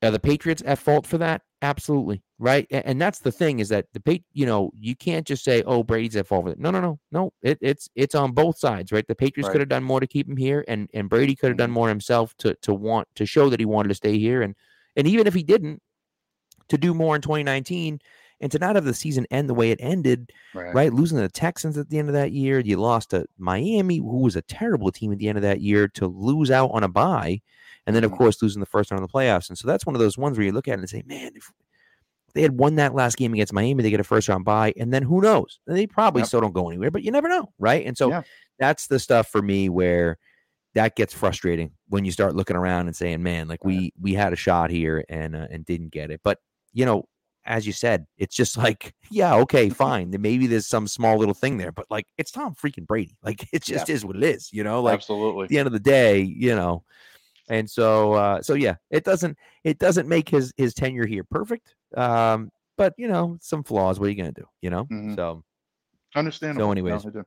are 0.03 0.11
the 0.11 0.20
Patriots 0.20 0.62
at 0.64 0.78
fault 0.78 1.07
for 1.07 1.18
that? 1.18 1.43
Absolutely. 1.61 2.22
Right. 2.38 2.66
And 2.70 3.00
that's 3.00 3.18
the 3.18 3.32
thing 3.32 3.59
is 3.59 3.68
that 3.70 3.86
the 3.92 4.22
you 4.32 4.46
know, 4.46 4.70
you 4.74 4.94
can't 4.94 5.26
just 5.26 5.42
say, 5.42 5.62
oh, 5.66 5.82
Brady's 5.82 6.14
at 6.14 6.26
fault 6.26 6.44
for 6.44 6.52
it. 6.52 6.61
No, 6.61 6.70
no, 6.70 6.80
no, 6.80 7.00
no. 7.11 7.32
It, 7.42 7.59
it's 7.61 7.88
it's 7.96 8.14
on 8.14 8.30
both 8.30 8.59
sides, 8.59 8.92
right? 8.92 9.06
The 9.06 9.16
Patriots 9.16 9.48
right. 9.48 9.52
could 9.52 9.61
have 9.61 9.68
done 9.68 9.82
more 9.82 9.98
to 9.98 10.06
keep 10.06 10.28
him 10.28 10.36
here, 10.36 10.64
and 10.68 10.88
and 10.94 11.09
Brady 11.09 11.34
could 11.34 11.48
have 11.48 11.56
done 11.56 11.70
mm-hmm. 11.70 11.74
more 11.74 11.88
himself 11.88 12.34
to 12.38 12.54
to 12.62 12.72
want 12.72 13.09
to 13.16 13.26
show 13.26 13.50
that 13.50 13.59
he 13.59 13.66
wanted 13.66 13.88
to 13.88 13.96
stay 13.96 14.18
here. 14.18 14.42
And 14.42 14.54
and 14.94 15.09
even 15.09 15.26
if 15.26 15.34
he 15.34 15.42
didn't, 15.42 15.82
to 16.68 16.78
do 16.78 16.94
more 16.94 17.16
in 17.16 17.22
2019 17.22 17.98
and 18.41 18.53
to 18.53 18.59
not 18.59 18.76
have 18.76 18.84
the 18.84 18.95
season 18.95 19.26
end 19.30 19.49
the 19.49 19.55
way 19.55 19.70
it 19.70 19.78
ended, 19.80 20.32
right. 20.55 20.74
right? 20.74 20.93
Losing 20.93 21.18
the 21.18 21.28
Texans 21.28 21.76
at 21.76 21.91
the 21.91 21.99
end 21.99 22.09
of 22.09 22.14
that 22.14 22.32
year, 22.32 22.61
you 22.61 22.76
lost 22.76 23.11
to 23.11 23.26
Miami, 23.39 23.99
who 23.99 24.20
was 24.20 24.36
a 24.36 24.43
terrible 24.43 24.93
team 24.93 25.12
at 25.12 25.18
the 25.18 25.28
end 25.28 25.39
of 25.39 25.43
that 25.43 25.61
year, 25.61 25.89
to 25.89 26.07
lose 26.07 26.51
out 26.51 26.70
on 26.72 26.84
a 26.84 26.89
bye 26.89 27.41
and 27.89 27.97
then 27.97 28.05
of 28.05 28.11
mm-hmm. 28.11 28.18
course 28.18 28.43
losing 28.43 28.61
the 28.61 28.66
first 28.66 28.91
round 28.91 29.03
of 29.03 29.11
the 29.11 29.12
playoffs. 29.12 29.49
And 29.49 29.57
so 29.57 29.66
that's 29.66 29.86
one 29.86 29.95
of 29.95 29.99
those 29.99 30.18
ones 30.18 30.36
where 30.36 30.45
you 30.45 30.53
look 30.53 30.68
at 30.68 30.74
it 30.74 30.80
and 30.80 30.91
say, 30.91 31.03
man, 31.07 31.32
if 31.34 31.51
they 32.34 32.43
had 32.43 32.59
won 32.59 32.74
that 32.74 32.95
last 32.95 33.16
game 33.16 33.32
against 33.32 33.55
Miami, 33.55 33.82
they 33.82 33.89
get 33.89 33.99
a 33.99 34.05
first 34.05 34.28
round 34.28 34.45
bye, 34.45 34.74
and 34.76 34.93
then 34.93 35.03
who 35.03 35.22
knows? 35.22 35.59
They 35.66 35.86
probably 35.86 36.20
yep. 36.20 36.28
still 36.28 36.43
don't 36.43 36.53
go 36.53 36.68
anywhere, 36.68 36.91
but 36.91 37.03
you 37.03 37.11
never 37.11 37.30
know, 37.30 37.51
right? 37.59 37.86
And 37.86 37.97
so 37.97 38.11
yeah. 38.11 38.22
that's 38.59 38.89
the 38.89 38.99
stuff 38.99 39.28
for 39.28 39.41
me 39.41 39.70
where 39.70 40.18
that 40.74 40.97
gets 40.97 41.14
frustrating 41.14 41.70
when 41.89 42.05
you 42.05 42.12
start 42.12 42.36
looking 42.36 42.57
around 42.57 42.89
and 42.89 42.95
saying, 42.95 43.22
man, 43.22 43.49
like 43.49 43.64
we 43.64 43.95
we 43.99 44.12
had 44.12 44.34
a 44.34 44.36
shot 44.36 44.70
here 44.70 45.03
and 45.09 45.34
uh, 45.34 45.47
and 45.51 45.64
didn't 45.64 45.89
get 45.89 46.11
it. 46.11 46.20
But 46.22 46.41
you 46.74 46.84
know, 46.84 47.09
as 47.45 47.66
you 47.66 47.72
said, 47.72 48.07
it's 48.18 48.34
just 48.34 48.57
like, 48.57 48.95
yeah, 49.11 49.34
okay, 49.36 49.68
fine. 49.86 50.11
Then 50.11 50.22
Maybe 50.22 50.47
there's 50.47 50.66
some 50.66 50.86
small 50.86 51.18
little 51.18 51.34
thing 51.34 51.59
there, 51.59 51.72
but 51.72 51.86
like 51.91 52.07
it's 52.16 52.30
Tom 52.30 52.55
freaking 52.55 52.86
Brady. 52.86 53.16
Like 53.22 53.49
it 53.53 53.62
just 53.62 53.89
yeah. 53.89 53.95
is 53.95 54.05
what 54.05 54.16
it 54.16 54.22
is, 54.22 54.53
you 54.53 54.64
know. 54.64 54.82
Like 54.82 54.95
absolutely. 54.95 55.45
At 55.45 55.49
the 55.51 55.59
end 55.59 55.66
of 55.66 55.72
the 55.72 55.80
day, 55.80 56.20
you 56.20 56.55
know, 56.55 56.84
and 57.51 57.68
so, 57.68 58.12
uh, 58.14 58.43
so 58.43 58.55
yeah, 58.55 58.76
it 58.91 59.05
doesn't 59.05 59.36
it 59.64 59.78
doesn't 59.78 60.09
make 60.09 60.28
his 60.28 60.53
his 60.57 60.74
tenure 60.74 61.07
here 61.07 61.24
perfect. 61.24 61.74
Um, 61.97 62.51
but 62.76 62.95
you 62.97 63.09
know, 63.09 63.39
some 63.41 63.64
flaws. 63.64 63.99
What 63.99 64.07
are 64.07 64.11
you 64.11 64.16
gonna 64.16 64.32
do? 64.32 64.47
You 64.62 64.70
know. 64.70 64.84
Mm-hmm. 64.84 65.14
So, 65.14 65.43
understandable. 66.14 66.66
So, 66.66 66.72
anyways. 66.72 67.05
No, 67.05 67.24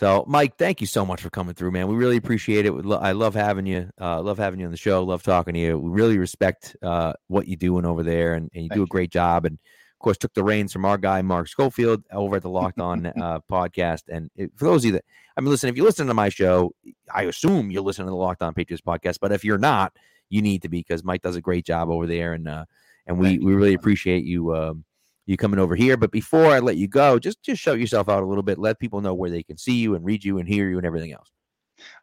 so, 0.00 0.24
Mike, 0.26 0.56
thank 0.56 0.80
you 0.80 0.86
so 0.86 1.04
much 1.04 1.20
for 1.20 1.28
coming 1.28 1.54
through, 1.54 1.72
man. 1.72 1.86
We 1.86 1.94
really 1.94 2.16
appreciate 2.16 2.64
it. 2.64 2.72
I 2.90 3.12
love 3.12 3.34
having 3.34 3.66
you. 3.66 3.90
Uh, 4.00 4.22
love 4.22 4.38
having 4.38 4.58
you 4.58 4.64
on 4.64 4.72
the 4.72 4.78
show. 4.78 5.04
Love 5.04 5.22
talking 5.22 5.52
to 5.52 5.60
you. 5.60 5.78
We 5.78 5.90
really 5.90 6.16
respect 6.16 6.74
uh, 6.82 7.12
what 7.26 7.48
you're 7.48 7.58
doing 7.58 7.84
over 7.84 8.02
there, 8.02 8.32
and, 8.32 8.50
and 8.54 8.62
you 8.62 8.70
thank 8.70 8.78
do 8.78 8.82
a 8.84 8.86
great 8.86 9.14
you. 9.14 9.20
job. 9.20 9.44
And 9.44 9.56
of 9.56 9.98
course, 9.98 10.16
took 10.16 10.32
the 10.32 10.42
reins 10.42 10.72
from 10.72 10.86
our 10.86 10.96
guy 10.96 11.20
Mark 11.20 11.48
Schofield 11.48 12.02
over 12.12 12.36
at 12.36 12.42
the 12.42 12.48
Locked 12.48 12.80
On 12.80 13.04
uh, 13.20 13.40
podcast. 13.52 14.04
And 14.08 14.30
it, 14.36 14.52
for 14.56 14.64
those 14.64 14.84
of 14.84 14.86
you 14.86 14.92
that 14.92 15.04
I 15.36 15.42
mean, 15.42 15.50
listen, 15.50 15.68
if 15.68 15.76
you 15.76 15.84
listen 15.84 16.06
to 16.06 16.14
my 16.14 16.30
show, 16.30 16.74
I 17.14 17.24
assume 17.24 17.70
you're 17.70 17.82
listening 17.82 18.06
to 18.06 18.12
the 18.12 18.16
Locked 18.16 18.40
On 18.40 18.54
Patriots 18.54 18.80
podcast. 18.80 19.18
But 19.20 19.32
if 19.32 19.44
you're 19.44 19.58
not, 19.58 19.92
you 20.30 20.40
need 20.40 20.62
to 20.62 20.70
be 20.70 20.78
because 20.78 21.04
Mike 21.04 21.20
does 21.20 21.36
a 21.36 21.42
great 21.42 21.66
job 21.66 21.90
over 21.90 22.06
there, 22.06 22.32
and 22.32 22.48
uh, 22.48 22.64
and 23.06 23.18
we 23.18 23.38
we 23.38 23.52
really 23.52 23.74
appreciate 23.74 24.24
you. 24.24 24.56
Um, 24.56 24.84
you 25.30 25.36
coming 25.36 25.60
over 25.60 25.74
here. 25.74 25.96
But 25.96 26.10
before 26.10 26.46
I 26.46 26.58
let 26.58 26.76
you 26.76 26.88
go, 26.88 27.18
just 27.18 27.42
just 27.42 27.62
show 27.62 27.72
yourself 27.72 28.08
out 28.08 28.22
a 28.22 28.26
little 28.26 28.42
bit. 28.42 28.58
Let 28.58 28.78
people 28.78 29.00
know 29.00 29.14
where 29.14 29.30
they 29.30 29.42
can 29.42 29.56
see 29.56 29.74
you 29.74 29.94
and 29.94 30.04
read 30.04 30.24
you 30.24 30.38
and 30.38 30.48
hear 30.48 30.68
you 30.68 30.76
and 30.76 30.86
everything 30.86 31.12
else. 31.12 31.30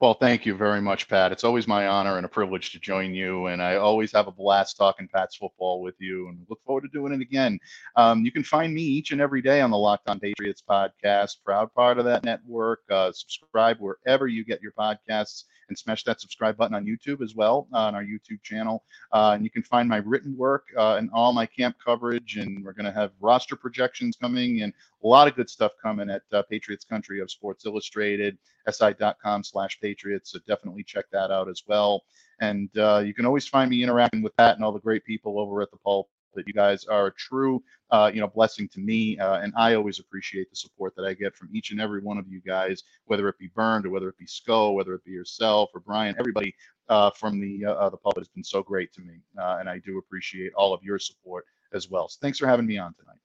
Well, 0.01 0.15
thank 0.15 0.45
you 0.45 0.55
very 0.55 0.82
much, 0.82 1.07
Pat. 1.07 1.32
It's 1.32 1.43
always 1.43 1.67
my 1.67 1.88
honor 1.88 2.17
and 2.17 2.25
a 2.25 2.30
privilege 2.30 2.71
to 2.71 2.80
join 2.80 3.13
you, 3.13 3.47
and 3.47 3.61
I 3.61 3.75
always 3.75 4.11
have 4.11 4.28
a 4.28 4.32
blast 4.32 4.78
talking 4.78 5.07
Pats 5.13 5.36
football 5.36 5.82
with 5.82 5.93
you, 5.99 6.30
and 6.30 6.39
look 6.49 6.59
forward 6.65 6.82
to 6.82 6.88
doing 6.88 7.13
it 7.13 7.21
again. 7.21 7.59
Um, 7.95 8.25
you 8.25 8.32
can 8.32 8.43
find 8.43 8.73
me 8.73 8.82
each 8.82 9.11
and 9.11 9.21
every 9.21 9.41
day 9.41 9.61
on 9.61 9.69
the 9.69 9.78
Locked 9.78 10.09
On 10.09 10.19
Patriots 10.19 10.63
podcast, 10.67 11.38
proud 11.45 11.71
part 11.73 11.99
of 11.99 12.05
that 12.05 12.23
network. 12.23 12.82
Uh, 12.89 13.11
subscribe 13.11 13.78
wherever 13.80 14.28
you 14.28 14.43
get 14.43 14.61
your 14.61 14.71
podcasts 14.71 15.43
and 15.70 15.78
smash 15.78 16.03
that 16.03 16.22
subscribe 16.22 16.57
button 16.57 16.76
on 16.76 16.86
YouTube 16.86 17.22
as 17.22 17.36
well 17.36 17.68
uh, 17.74 17.80
on 17.80 17.95
our 17.95 18.03
YouTube 18.03 18.41
channel. 18.43 18.84
Uh, 19.11 19.32
and 19.36 19.43
you 19.43 19.49
can 19.49 19.63
find 19.63 19.88
my 19.88 19.97
written 19.97 20.36
work 20.38 20.65
uh, 20.78 20.95
and 20.95 21.09
all 21.13 21.34
my 21.34 21.45
camp 21.45 21.76
coverage. 21.84 22.38
And 22.38 22.63
we're 22.63 22.74
going 22.74 22.86
to 22.86 22.91
have 22.91 23.11
roster 23.20 23.55
projections 23.55 24.15
coming 24.15 24.61
and 24.61 24.74
a 25.03 25.07
lot 25.07 25.28
of 25.28 25.36
good 25.36 25.49
stuff 25.49 25.74
coming 25.82 26.09
at 26.09 26.22
Patriots 26.49 26.86
Country 26.86 27.22
of 27.22 27.30
Sports 27.32 27.65
Illustrated, 27.65 28.38
si.com 28.70 29.43
slash 29.43 29.80
Patriots. 29.80 30.32
So 30.32 30.39
definitely 30.47 30.84
check 30.84 31.05
that 31.11 31.32
out 31.32 31.49
as 31.49 31.63
well. 31.68 32.03
And 32.41 32.70
you 32.74 33.13
can 33.13 33.26
always 33.26 33.47
find 33.47 33.70
me 33.70 33.84
interacting 33.84 34.22
with 34.22 34.36
Pat 34.38 34.55
and 34.55 34.63
all 34.65 34.72
the 34.72 34.80
great 34.80 35.05
people 35.05 35.39
over 35.39 35.61
at 35.61 35.72
the 35.72 35.78
Pulp 35.78 36.09
that 36.36 36.47
You 36.47 36.53
guys 36.53 36.86
are 36.86 37.07
a 37.07 37.13
true, 37.13 37.63
uh, 37.89 38.11
you 38.13 38.21
know, 38.21 38.28
blessing 38.28 38.69
to 38.69 38.80
me, 38.80 39.17
uh, 39.17 39.39
and 39.39 39.53
I 39.57 39.73
always 39.73 39.99
appreciate 39.99 40.49
the 40.49 40.55
support 40.55 40.95
that 40.95 41.05
I 41.05 41.13
get 41.13 41.36
from 41.36 41.49
each 41.51 41.71
and 41.71 41.82
every 41.82 42.01
one 42.01 42.17
of 42.17 42.28
you 42.28 42.41
guys, 42.41 42.84
whether 43.05 43.28
it 43.28 43.39
be 43.39 43.49
Burned 43.55 43.86
or 43.86 43.89
whether 43.89 44.09
it 44.09 44.17
be 44.17 44.28
Sco, 44.28 44.71
whether 44.71 44.93
it 44.93 45.03
be 45.03 45.11
yourself 45.11 45.69
or 45.73 45.80
Brian. 45.80 46.15
Everybody 46.19 46.53
uh, 46.89 47.11
from 47.11 47.39
the 47.39 47.65
uh, 47.65 47.73
uh, 47.73 47.89
the 47.89 47.97
public 47.97 48.21
has 48.21 48.30
been 48.30 48.43
so 48.43 48.61
great 48.61 48.93
to 48.93 49.01
me, 49.01 49.15
uh, 49.39 49.57
and 49.59 49.69
I 49.69 49.80
do 49.80 49.97
appreciate 49.97 50.53
all 50.53 50.73
of 50.73 50.84
your 50.84 50.99
support 50.99 51.45
as 51.73 51.89
well. 51.89 52.07
So 52.07 52.17
thanks 52.21 52.38
for 52.38 52.47
having 52.47 52.65
me 52.65 52.78
on 52.78 52.93
tonight. 52.93 53.17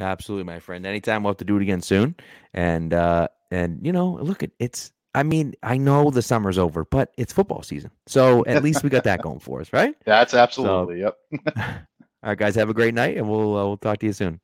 Absolutely, 0.00 0.44
my 0.44 0.58
friend. 0.58 0.84
Anytime 0.86 1.22
we'll 1.22 1.32
have 1.32 1.38
to 1.38 1.44
do 1.44 1.56
it 1.56 1.62
again 1.62 1.80
soon, 1.80 2.14
and 2.52 2.92
uh, 2.92 3.28
and 3.50 3.84
you 3.84 3.92
know, 3.92 4.18
look, 4.20 4.42
at 4.42 4.50
it's. 4.58 4.92
I 5.16 5.22
mean, 5.22 5.54
I 5.62 5.76
know 5.76 6.10
the 6.10 6.22
summer's 6.22 6.58
over, 6.58 6.84
but 6.84 7.12
it's 7.16 7.32
football 7.32 7.62
season, 7.62 7.92
so 8.08 8.44
at 8.46 8.64
least 8.64 8.82
we 8.82 8.90
got 8.90 9.04
that 9.04 9.22
going 9.22 9.38
for 9.38 9.60
us, 9.60 9.72
right? 9.72 9.94
That's 10.04 10.34
absolutely 10.34 11.02
so, 11.02 11.14
yep. 11.30 11.46
All 12.24 12.30
right, 12.30 12.38
guys, 12.38 12.54
have 12.54 12.70
a 12.70 12.74
great 12.74 12.94
night, 12.94 13.18
and 13.18 13.28
we'll 13.28 13.56
uh, 13.56 13.64
we'll 13.66 13.76
talk 13.76 13.98
to 13.98 14.06
you 14.06 14.14
soon. 14.14 14.40